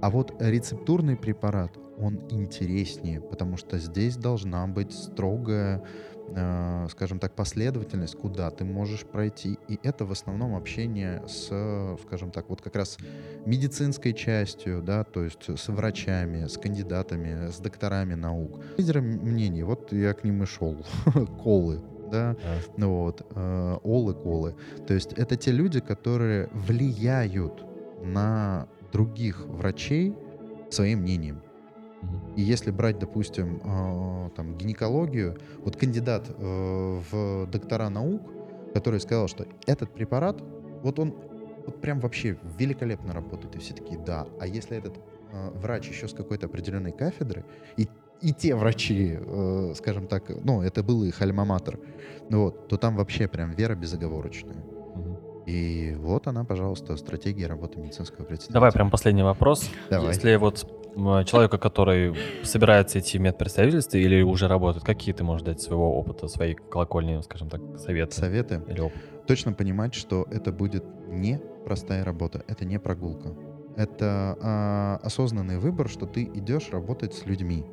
А 0.00 0.10
вот 0.10 0.34
рецептурный 0.40 1.16
препарат, 1.16 1.76
он 1.98 2.20
интереснее, 2.30 3.20
потому 3.20 3.56
что 3.56 3.78
здесь 3.78 4.16
должна 4.16 4.66
быть 4.66 4.92
строгая, 4.92 5.82
э, 6.28 6.86
скажем 6.90 7.18
так, 7.18 7.34
последовательность, 7.34 8.16
куда 8.16 8.50
ты 8.50 8.64
можешь 8.64 9.04
пройти. 9.04 9.58
И 9.68 9.78
это 9.82 10.04
в 10.04 10.12
основном 10.12 10.54
общение 10.54 11.22
с, 11.26 11.98
скажем 12.02 12.30
так, 12.30 12.48
вот 12.48 12.62
как 12.62 12.76
раз 12.76 12.98
медицинской 13.44 14.12
частью, 14.12 14.82
да, 14.82 15.04
то 15.04 15.22
есть 15.22 15.48
с 15.48 15.68
врачами, 15.68 16.46
с 16.46 16.58
кандидатами, 16.58 17.50
с 17.50 17.58
докторами 17.58 18.14
наук. 18.14 18.60
Лидеры 18.76 19.00
мнений, 19.00 19.62
вот 19.62 19.92
я 19.92 20.12
к 20.14 20.24
ним 20.24 20.42
и 20.42 20.46
шел, 20.46 20.76
колы, 21.42 21.82
да, 22.10 22.36
ну 22.76 23.02
вот, 23.04 23.26
э, 23.34 23.78
олы, 23.82 24.14
колы. 24.14 24.54
То 24.86 24.94
есть 24.94 25.12
это 25.12 25.36
те 25.36 25.52
люди, 25.52 25.80
которые 25.80 26.48
влияют 26.52 27.64
на 28.02 28.68
других 28.92 29.46
врачей 29.46 30.14
своим 30.70 31.00
мнением. 31.00 31.42
И 32.36 32.42
если 32.42 32.70
брать, 32.70 32.98
допустим, 32.98 33.60
э, 33.64 34.30
там, 34.36 34.56
гинекологию, 34.56 35.38
вот 35.64 35.76
кандидат 35.76 36.28
э, 36.28 37.00
в 37.10 37.46
доктора 37.50 37.88
наук, 37.88 38.22
который 38.74 39.00
сказал, 39.00 39.28
что 39.28 39.46
этот 39.66 39.92
препарат, 39.92 40.42
вот 40.82 40.98
он 40.98 41.14
вот 41.64 41.80
прям 41.80 42.00
вообще 42.00 42.38
великолепно 42.58 43.12
работает, 43.12 43.56
и 43.56 43.58
все 43.58 43.74
такие, 43.74 43.98
да. 43.98 44.26
А 44.40 44.46
если 44.46 44.76
этот 44.76 44.98
э, 45.32 45.50
врач 45.54 45.88
еще 45.88 46.08
с 46.08 46.12
какой-то 46.12 46.46
определенной 46.46 46.92
кафедры, 46.92 47.44
и 47.76 47.88
и 48.22 48.32
те 48.32 48.54
врачи, 48.54 49.18
э, 49.18 49.72
скажем 49.76 50.06
так, 50.06 50.30
ну, 50.42 50.62
это 50.62 50.82
был 50.82 51.04
их 51.04 51.20
альма-матер, 51.20 51.78
вот, 52.30 52.68
то 52.68 52.76
там 52.76 52.96
вообще 52.96 53.28
прям 53.28 53.52
вера 53.52 53.74
безоговорочная. 53.74 54.64
И 55.46 55.94
вот 55.98 56.26
она, 56.26 56.44
пожалуйста, 56.44 56.96
стратегия 56.96 57.46
работы 57.46 57.78
медицинского 57.78 58.24
представителя. 58.24 58.54
Давай 58.54 58.72
прям 58.72 58.90
последний 58.90 59.22
вопрос. 59.22 59.70
Давай. 59.90 60.08
Если 60.08 60.34
вот 60.36 60.66
человека, 61.24 61.58
который 61.58 62.14
собирается 62.42 62.98
идти 62.98 63.18
в 63.18 63.20
медпредставительство 63.20 63.98
или 63.98 64.22
уже 64.22 64.48
работает, 64.48 64.84
какие 64.84 65.14
ты 65.14 65.24
можешь 65.24 65.44
дать 65.44 65.60
своего 65.60 65.98
опыта, 65.98 66.28
своей 66.28 66.54
колокольни, 66.54 67.20
скажем 67.22 67.50
так, 67.50 67.60
советы? 67.78 68.14
Советы? 68.14 68.62
Или 68.68 68.80
опыт? 68.80 68.98
Точно 69.26 69.52
понимать, 69.52 69.94
что 69.94 70.26
это 70.30 70.52
будет 70.52 70.84
не 71.08 71.40
простая 71.64 72.04
работа, 72.04 72.44
это 72.46 72.64
не 72.64 72.78
прогулка. 72.78 73.34
Это 73.76 74.38
а, 74.40 75.00
осознанный 75.02 75.58
выбор, 75.58 75.88
что 75.88 76.06
ты 76.06 76.24
идешь 76.24 76.70
работать 76.70 77.12
с 77.12 77.26
людьми. 77.26 77.66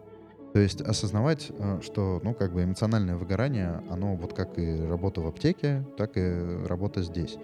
То 0.53 0.59
есть 0.59 0.82
осознавать, 0.82 1.49
э, 1.49 1.80
что, 1.82 2.19
ну, 2.24 2.36
как 2.36 2.53
бы 2.53 2.63
эмоциональное 2.63 3.15
выгорание, 3.15 3.82
оно 3.89 4.15
вот 4.15 4.34
как 4.34 4.59
и 4.59 4.82
работа 4.82 5.21
в 5.21 5.28
аптеке, 5.28 5.84
так 5.97 6.15
и 6.15 6.65
работа 6.67 7.01
здесь. 7.01 7.38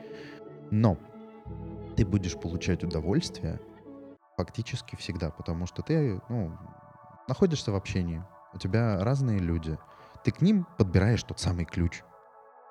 Но 0.70 0.98
ты 1.96 2.06
будешь 2.06 2.36
получать 2.36 2.84
удовольствие 2.84 3.60
фактически 4.40 4.96
всегда, 4.96 5.32
потому 5.32 5.66
что 5.66 5.82
ты, 5.82 6.22
ну, 6.30 6.58
находишься 7.28 7.74
в 7.74 7.76
общении, 7.76 8.24
у 8.54 8.58
тебя 8.58 9.04
разные 9.04 9.40
люди, 9.40 9.78
ты 10.24 10.32
к 10.32 10.40
ним 10.42 10.66
подбираешь 10.78 11.24
тот 11.24 11.42
самый 11.42 11.66
ключ. 11.66 12.04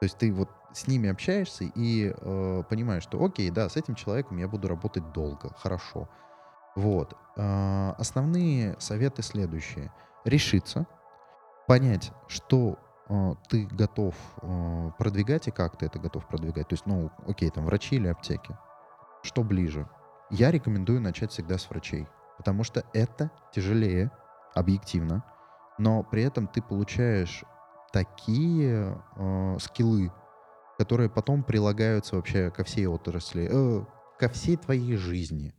То 0.00 0.04
есть 0.04 0.16
ты 0.16 0.32
вот 0.32 0.48
с 0.72 0.86
ними 0.86 1.10
общаешься 1.10 1.64
и 1.64 2.14
э, 2.16 2.62
понимаешь, 2.70 3.02
что 3.02 3.22
окей, 3.22 3.50
да, 3.50 3.68
с 3.68 3.76
этим 3.76 3.96
человеком 3.96 4.38
я 4.38 4.48
буду 4.48 4.66
работать 4.66 5.12
долго, 5.12 5.52
хорошо. 5.58 6.08
Вот. 6.74 7.14
Э, 7.36 7.92
основные 7.98 8.74
советы 8.80 9.22
следующие– 9.22 9.92
решиться, 10.24 10.86
понять, 11.66 12.12
что 12.28 12.78
э, 13.08 13.34
ты 13.48 13.66
готов 13.66 14.14
э, 14.40 14.90
продвигать 14.98 15.48
и 15.48 15.50
как 15.50 15.76
ты 15.76 15.84
это 15.84 15.98
готов 15.98 16.26
продвигать. 16.26 16.68
То 16.68 16.74
есть, 16.74 16.86
ну, 16.86 17.10
окей, 17.26 17.50
там 17.50 17.66
врачи 17.66 17.96
или 17.96 18.08
аптеки. 18.08 18.56
Что 19.22 19.42
ближе? 19.42 19.86
Я 20.30 20.50
рекомендую 20.50 21.00
начать 21.00 21.32
всегда 21.32 21.56
с 21.56 21.70
врачей, 21.70 22.06
потому 22.36 22.62
что 22.62 22.84
это 22.92 23.30
тяжелее, 23.54 24.10
объективно, 24.54 25.24
но 25.78 26.02
при 26.02 26.22
этом 26.22 26.48
ты 26.48 26.60
получаешь 26.60 27.44
такие 27.92 29.02
э, 29.16 29.56
скиллы, 29.60 30.12
которые 30.76 31.08
потом 31.08 31.42
прилагаются 31.42 32.16
вообще 32.16 32.50
ко 32.50 32.64
всей 32.64 32.86
отрасли, 32.86 33.48
э, 33.50 33.84
ко 34.18 34.28
всей 34.28 34.56
твоей 34.56 34.96
жизни. 34.96 35.54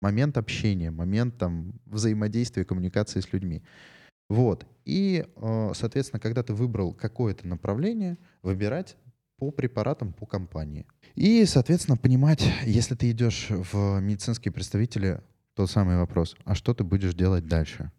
Момент 0.00 0.38
общения, 0.38 0.90
момент 0.92 1.38
там 1.38 1.80
взаимодействия, 1.86 2.64
коммуникации 2.64 3.20
с 3.20 3.32
людьми. 3.32 3.64
Вот. 4.28 4.66
И, 4.84 5.26
э, 5.34 5.70
соответственно, 5.74 6.20
когда 6.20 6.44
ты 6.44 6.52
выбрал 6.52 6.94
какое-то 6.94 7.48
направление, 7.48 8.18
выбирать 8.42 8.96
по 9.36 9.50
препаратам, 9.50 10.12
по 10.12 10.26
компании. 10.26 10.86
И, 11.14 11.44
соответственно, 11.44 11.96
понимать, 11.96 12.42
если 12.64 12.94
ты 12.94 13.10
идешь 13.10 13.48
в 13.50 14.00
медицинские 14.00 14.52
представители, 14.52 15.20
тот 15.54 15.70
самый 15.70 15.96
вопрос, 15.96 16.36
а 16.44 16.54
что 16.54 16.74
ты 16.74 16.84
будешь 16.84 17.14
делать 17.14 17.46
дальше? 17.46 17.90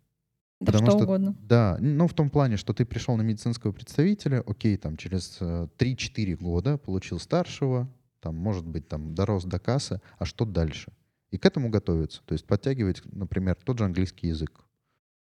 Да 0.60 0.72
Потому 0.72 0.88
что, 0.88 0.98
что 0.98 1.06
угодно. 1.06 1.36
Да, 1.40 1.78
ну 1.80 2.08
в 2.08 2.14
том 2.14 2.30
плане, 2.30 2.58
что 2.58 2.74
ты 2.74 2.86
пришел 2.86 3.16
на 3.16 3.22
медицинского 3.22 3.72
представителя, 3.72 4.44
окей, 4.46 4.78
там 4.78 4.98
через 4.98 5.38
3-4 5.40 5.70
э, 5.80 6.36
года 6.36 6.78
получил 6.78 7.20
старшего, 7.20 7.88
там, 8.20 8.36
может 8.36 8.66
быть, 8.66 8.88
там 8.88 9.14
дорос 9.14 9.46
до 9.46 9.60
кассы, 9.60 10.02
а 10.18 10.26
что 10.26 10.46
дальше? 10.46 10.92
И 11.30 11.38
к 11.38 11.46
этому 11.46 11.70
готовиться. 11.70 12.22
То 12.26 12.34
есть 12.34 12.46
подтягивать, 12.46 13.04
например, 13.06 13.56
тот 13.64 13.78
же 13.78 13.86
английский 13.86 14.28
язык. 14.28 14.66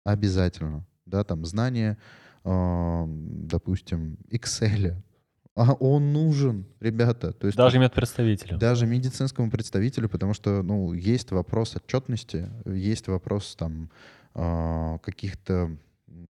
Обязательно. 0.05 0.87
Да, 1.05 1.25
там 1.25 1.45
знание, 1.45 1.99
э, 2.45 3.05
допустим, 3.07 4.17
Excel. 4.31 4.97
А 5.59 5.73
он 5.73 6.13
нужен, 6.13 6.67
ребята. 6.79 7.33
То 7.33 7.49
есть, 7.49 7.59
даже 7.59 7.81
медпредставителю. 7.81 8.59
Даже 8.59 8.87
медицинскому 8.87 9.51
представителю, 9.51 10.09
потому 10.09 10.33
что 10.33 10.63
ну, 10.63 10.93
есть 10.93 11.33
вопрос 11.33 11.75
отчетности, 11.75 12.49
есть 12.65 13.09
вопрос 13.09 13.57
там 13.57 13.91
э, 14.37 14.99
каких-то 15.03 15.77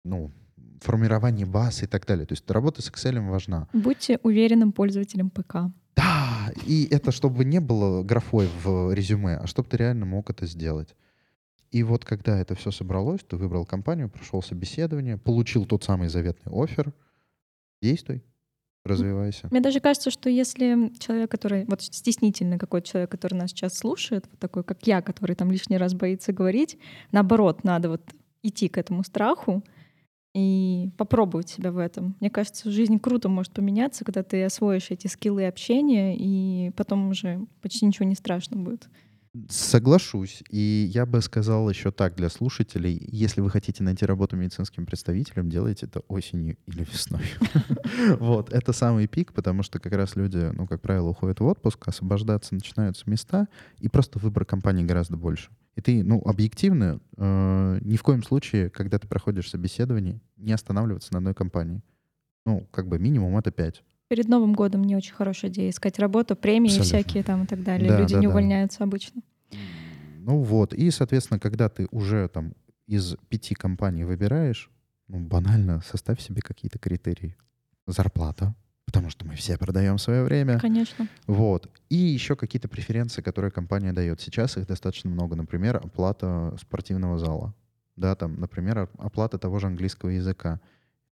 ну, 0.03 0.32
формирования 0.80 1.47
баз 1.47 1.82
и 1.82 1.88
так 1.88 2.05
далее. 2.05 2.28
То 2.28 2.34
есть 2.34 2.49
работа 2.51 2.84
с 2.84 2.91
Excel 2.91 3.19
важна. 3.28 3.67
Будьте 3.73 4.19
уверенным 4.21 4.71
пользователем 4.71 5.32
ПК. 5.32 5.55
Да, 5.95 6.51
и 6.67 6.88
это 6.91 7.11
чтобы 7.11 7.45
не 7.45 7.59
было 7.59 8.03
графой 8.03 8.47
в 8.63 8.93
резюме, 8.93 9.38
а 9.38 9.47
чтобы 9.47 9.69
ты 9.69 9.78
реально 9.78 10.05
мог 10.05 10.30
это 10.30 10.45
сделать. 10.45 10.95
И 11.71 11.82
вот 11.82 12.05
когда 12.05 12.39
это 12.39 12.53
все 12.53 12.69
собралось, 12.69 13.21
ты 13.28 13.38
выбрал 13.38 13.65
компанию, 13.65 14.07
прошел 14.07 14.43
собеседование, 14.43 15.17
получил 15.17 15.65
тот 15.65 15.84
самый 15.84 16.09
заветный 16.09 16.53
офер, 16.53 16.93
действуй, 17.82 18.23
развивайся. 18.86 19.47
Мне 19.51 19.61
даже 19.61 19.79
кажется, 19.79 20.11
что 20.11 20.29
если 20.29 20.91
человек, 20.99 21.29
который, 21.31 21.65
вот 21.65 21.81
стеснительный 21.81 22.57
какой-то 22.57 22.88
человек, 22.88 23.11
который 23.11 23.33
нас 23.33 23.51
сейчас 23.51 23.77
слушает, 23.77 24.25
вот 24.29 24.39
такой, 24.39 24.63
как 24.63 24.86
я, 24.88 25.01
который 25.01 25.36
там 25.36 25.51
лишний 25.51 25.77
раз 25.77 25.93
боится 25.93 26.33
говорить, 26.33 26.77
наоборот, 27.11 27.63
надо 27.63 27.89
вот 27.89 28.01
идти 28.43 28.67
к 28.67 28.77
этому 28.77 29.03
страху 29.03 29.63
и 30.36 30.91
попробовать 30.97 31.49
себя 31.49 31.71
в 31.71 31.77
этом. 31.77 32.15
Мне 32.19 32.29
кажется, 32.29 32.69
жизнь 32.69 32.99
круто 32.99 33.29
может 33.29 33.53
поменяться, 33.53 34.03
когда 34.03 34.21
ты 34.21 34.43
освоишь 34.43 34.91
эти 34.91 35.07
скиллы 35.07 35.47
общения, 35.47 36.15
и 36.17 36.71
потом 36.75 37.09
уже 37.09 37.45
почти 37.61 37.86
ничего 37.86 38.05
не 38.05 38.15
страшно 38.15 38.57
будет. 38.57 38.89
Соглашусь. 39.49 40.43
И 40.49 40.89
я 40.93 41.05
бы 41.05 41.21
сказал 41.21 41.69
еще 41.69 41.91
так 41.91 42.15
для 42.15 42.29
слушателей. 42.29 43.05
Если 43.11 43.41
вы 43.41 43.49
хотите 43.49 43.83
найти 43.83 44.05
работу 44.05 44.36
медицинским 44.36 44.86
представителем, 44.86 45.49
делайте 45.49 45.88
это 45.88 46.01
осенью 46.07 46.57
или 46.65 46.83
весной. 46.83 47.23
Вот, 48.19 48.51
это 48.51 48.73
самый 48.73 49.07
пик, 49.07 49.33
потому 49.33 49.63
что 49.63 49.79
как 49.79 49.93
раз 49.93 50.15
люди, 50.15 50.51
ну, 50.53 50.67
как 50.67 50.81
правило, 50.81 51.09
уходят 51.09 51.39
в 51.39 51.45
отпуск, 51.45 51.88
освобождаться 51.88 52.53
начинаются 52.53 53.09
места, 53.09 53.47
и 53.79 53.88
просто 53.88 54.19
выбор 54.19 54.45
компании 54.45 54.83
гораздо 54.83 55.17
больше. 55.17 55.49
И 55.75 55.81
ты, 55.81 56.03
ну, 56.03 56.21
объективно, 56.25 56.99
э, 57.17 57.79
ни 57.81 57.97
в 57.97 58.03
коем 58.03 58.23
случае, 58.23 58.69
когда 58.69 58.99
ты 58.99 59.07
проходишь 59.07 59.49
собеседование, 59.49 60.21
не 60.38 60.53
останавливаться 60.53 61.13
на 61.13 61.19
одной 61.19 61.33
компании. 61.33 61.81
Ну, 62.45 62.67
как 62.71 62.88
бы 62.88 62.99
минимум 62.99 63.38
это 63.38 63.51
5. 63.51 63.83
Перед 64.08 64.28
Новым 64.28 64.53
годом 64.53 64.84
не 64.84 64.95
очень 64.95 65.14
хорошая 65.14 65.49
идея 65.51 65.70
искать 65.70 65.97
работу, 65.97 66.36
премии 66.36 66.68
Абсолютно. 66.68 66.86
всякие 66.99 67.24
там 67.24 67.43
и 67.43 67.47
так 67.47 67.64
далее. 67.64 67.89
Да, 67.89 67.99
Люди 67.99 68.14
да, 68.14 68.20
не 68.20 68.28
да. 68.28 68.32
увольняются 68.32 68.84
обычно. 68.84 69.22
Ну 70.20 70.41
вот, 70.41 70.74
и, 70.74 70.91
соответственно, 70.91 71.39
когда 71.39 71.70
ты 71.70 71.88
уже 71.91 72.28
там 72.30 72.53
из 72.88 73.16
пяти 73.30 73.56
компаний 73.56 74.03
выбираешь, 74.03 74.70
ну, 75.08 75.20
банально 75.20 75.82
составь 75.82 76.20
себе 76.22 76.41
какие-то 76.41 76.78
критерии. 76.80 77.36
Зарплата, 77.88 78.56
потому 78.86 79.10
что 79.10 79.26
мы 79.26 79.36
все 79.36 79.58
продаем 79.58 79.97
свое 79.97 80.24
время. 80.24 80.60
Конечно. 80.60 81.08
Вот. 81.28 81.70
И 81.89 81.95
еще 81.95 82.36
какие-то 82.36 82.68
преференции, 82.68 83.22
которые 83.22 83.51
компания 83.51 83.93
дает. 83.93 84.22
Сейчас 84.22 84.58
их 84.58 84.66
достаточно 84.68 85.10
много. 85.10 85.36
Например, 85.36 85.78
оплата 85.78 86.56
спортивного 86.60 87.18
зала. 87.20 87.53
Да, 87.95 88.16
там, 88.16 88.39
например, 88.39 88.80
оп- 88.80 88.99
оплата 88.99 89.38
того 89.38 89.60
же 89.60 89.68
английского 89.68 90.10
языка. 90.10 90.60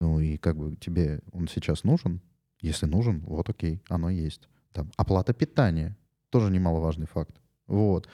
Ну 0.00 0.18
и 0.20 0.36
как 0.36 0.56
бы 0.56 0.76
тебе 0.76 1.20
он 1.32 1.46
сейчас 1.48 1.84
нужен? 1.84 2.20
Если 2.60 2.86
нужен, 2.86 3.20
вот 3.20 3.48
окей, 3.48 3.82
оно 3.88 4.10
есть. 4.10 4.48
Там, 4.72 4.90
оплата 4.96 5.32
питания. 5.32 5.96
Тоже 6.30 6.50
немаловажный 6.50 7.06
факт. 7.06 7.36
Вот. 7.66 8.08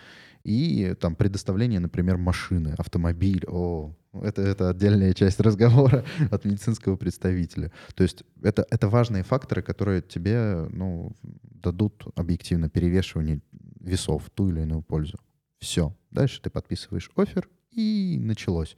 И 0.44 0.94
там 1.00 1.14
предоставление, 1.14 1.80
например, 1.80 2.18
машины, 2.18 2.74
автомобиль. 2.76 3.44
О, 3.46 3.94
это, 4.12 4.42
это 4.42 4.70
отдельная 4.70 5.14
часть 5.14 5.40
разговора 5.40 6.04
от 6.30 6.44
медицинского 6.44 6.96
представителя. 6.96 7.72
То 7.94 8.02
есть 8.02 8.24
это, 8.42 8.66
это 8.70 8.88
важные 8.88 9.22
факторы, 9.22 9.62
которые 9.62 10.02
тебе 10.02 10.66
ну, 10.70 11.12
дадут 11.22 12.06
объективно 12.16 12.68
перевешивание 12.68 13.40
весов 13.80 14.24
в 14.24 14.30
ту 14.30 14.48
или 14.50 14.60
иную 14.60 14.82
пользу. 14.82 15.18
Все. 15.58 15.94
Дальше 16.10 16.42
ты 16.42 16.50
подписываешь 16.50 17.10
офер, 17.16 17.48
и 17.70 18.18
началось. 18.20 18.76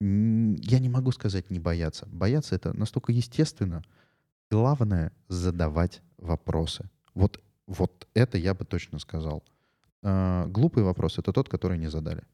Я 0.00 0.78
не 0.78 0.88
могу 0.88 1.12
сказать 1.12 1.50
не 1.50 1.58
бояться. 1.58 2.06
Бояться 2.06 2.54
это 2.54 2.72
настолько 2.72 3.12
естественно. 3.12 3.82
Главное— 4.50 5.12
задавать 5.28 6.02
вопросы. 6.18 6.88
Вот, 7.14 7.40
вот 7.66 8.06
это 8.14 8.38
я 8.38 8.54
бы 8.54 8.64
точно 8.64 8.98
сказал. 8.98 9.42
А, 10.02 10.46
глупый 10.46 10.82
вопрос— 10.84 11.18
это 11.18 11.32
тот, 11.32 11.48
который 11.48 11.78
не 11.78 11.88
задали. 11.88 12.24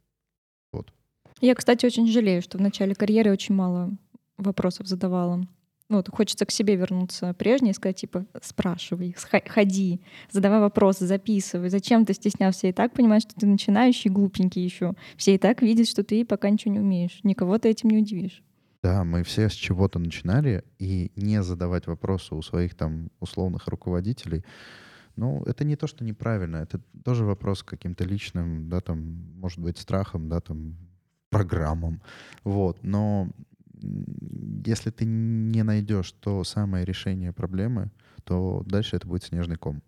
Я, 1.40 1.54
кстати, 1.54 1.86
очень 1.86 2.06
жалею, 2.06 2.42
что 2.42 2.58
в 2.58 2.61
начале 2.61 2.94
карьеры 2.94 3.32
очень 3.32 3.54
мало 3.54 3.90
вопросов 4.36 4.86
задавала. 4.86 5.36
Ну, 5.88 5.96
Вот, 5.96 6.08
хочется 6.08 6.46
к 6.46 6.52
себе 6.52 6.76
вернуться 6.76 7.34
прежней 7.34 7.70
и 7.70 7.74
сказать, 7.74 7.96
типа, 7.96 8.26
спрашивай, 8.42 9.16
ходи, 9.48 10.00
задавай 10.30 10.61
вопросы, 10.61 11.06
записывай. 11.06 11.68
Зачем 11.68 12.04
ты 12.04 12.14
стеснялся? 12.14 12.68
И 12.68 12.72
так 12.72 12.92
понимаешь, 12.92 13.22
что 13.22 13.34
ты 13.34 13.46
начинающий, 13.46 14.11
глупенький 14.11 14.62
еще. 14.62 14.94
Все 15.16 15.34
и 15.34 15.38
так 15.38 15.62
видят, 15.62 15.88
что 15.88 16.04
ты 16.04 16.24
пока 16.24 16.48
ничего 16.50 16.74
не 16.74 16.80
умеешь. 16.80 17.18
Никого 17.24 17.58
ты 17.58 17.70
этим 17.70 17.90
не 17.90 17.98
удивишь. 17.98 18.42
Да, 18.82 19.04
мы 19.04 19.22
все 19.22 19.48
с 19.48 19.52
чего-то 19.52 19.98
начинали, 19.98 20.64
и 20.78 21.12
не 21.14 21.42
задавать 21.42 21.86
вопросы 21.86 22.34
у 22.34 22.42
своих 22.42 22.74
там 22.74 23.10
условных 23.20 23.68
руководителей, 23.68 24.44
ну, 25.16 25.42
это 25.44 25.64
не 25.64 25.76
то, 25.76 25.86
что 25.86 26.02
неправильно, 26.02 26.56
это 26.56 26.80
тоже 27.04 27.24
вопрос 27.24 27.62
каким-то 27.62 28.04
личным, 28.04 28.70
да, 28.70 28.80
там, 28.80 29.00
может 29.36 29.58
быть, 29.58 29.76
страхом, 29.76 30.28
да, 30.28 30.40
там, 30.40 30.76
программам, 31.28 32.00
вот, 32.42 32.82
но 32.82 33.28
если 34.64 34.90
ты 34.90 35.04
не 35.04 35.62
найдешь 35.62 36.12
то 36.12 36.44
самое 36.44 36.84
решение 36.84 37.32
проблемы, 37.32 37.90
то 38.24 38.62
дальше 38.66 38.96
это 38.96 39.06
будет 39.06 39.24
снежный 39.24 39.56
ком. 39.56 39.82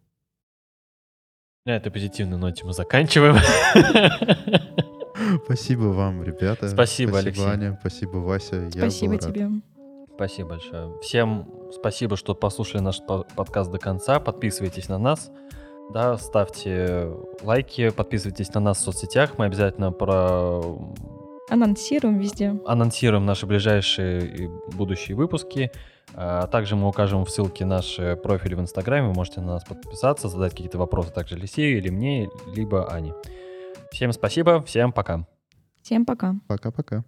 На 1.65 1.77
этой 1.77 1.93
позитивной 1.93 2.39
ноте 2.39 2.65
мы 2.65 2.73
заканчиваем. 2.73 3.37
Спасибо 5.45 5.85
вам, 5.85 6.23
ребята. 6.23 6.69
Спасибо, 6.69 7.19
Алексей. 7.19 7.45
Аня, 7.45 7.77
спасибо, 7.81 8.17
Вася. 8.19 8.71
Спасибо 8.71 9.19
тебе. 9.19 9.49
Спасибо 10.15 10.51
большое. 10.51 10.93
Всем 11.01 11.49
спасибо, 11.73 12.17
что 12.17 12.35
послушали 12.35 12.83
наш 12.83 13.01
по- 13.05 13.25
подкаст 13.35 13.71
до 13.71 13.79
конца. 13.79 14.21
Подписывайтесь 14.21 14.89
на 14.89 14.99
нас. 14.99 15.31
Да, 15.93 16.17
ставьте 16.17 17.11
лайки, 17.43 17.91
подписывайтесь 17.91 18.53
на 18.55 18.61
нас 18.61 18.79
в 18.79 18.81
соцсетях. 18.83 19.33
Мы 19.39 19.47
обязательно 19.47 19.91
про 19.93 20.61
Анонсируем 21.51 22.19
везде. 22.19 22.55
анонсируем 22.67 23.27
наши 23.27 23.47
ближайшие 23.47 24.27
и 24.27 24.49
будущие 24.75 25.17
выпуски. 25.17 25.71
А 26.15 26.47
также 26.47 26.77
мы 26.77 26.89
укажем 26.89 27.25
в 27.25 27.31
ссылке 27.31 27.65
наши 27.65 28.17
профили 28.23 28.55
в 28.55 28.61
Инстаграме. 28.61 29.09
Вы 29.09 29.15
можете 29.15 29.41
на 29.41 29.55
нас 29.55 29.65
подписаться, 29.65 30.29
задать 30.29 30.53
какие-то 30.53 30.79
вопросы 30.79 31.11
также 31.13 31.37
Алексею 31.37 31.79
или 31.79 31.89
мне, 31.89 32.29
либо 32.55 32.91
Ане. 32.93 33.15
Всем 33.93 34.11
спасибо, 34.13 34.63
всем 34.63 34.91
пока. 34.91 35.27
Всем 35.83 36.07
пока. 36.07 36.35
Пока-пока. 36.49 37.05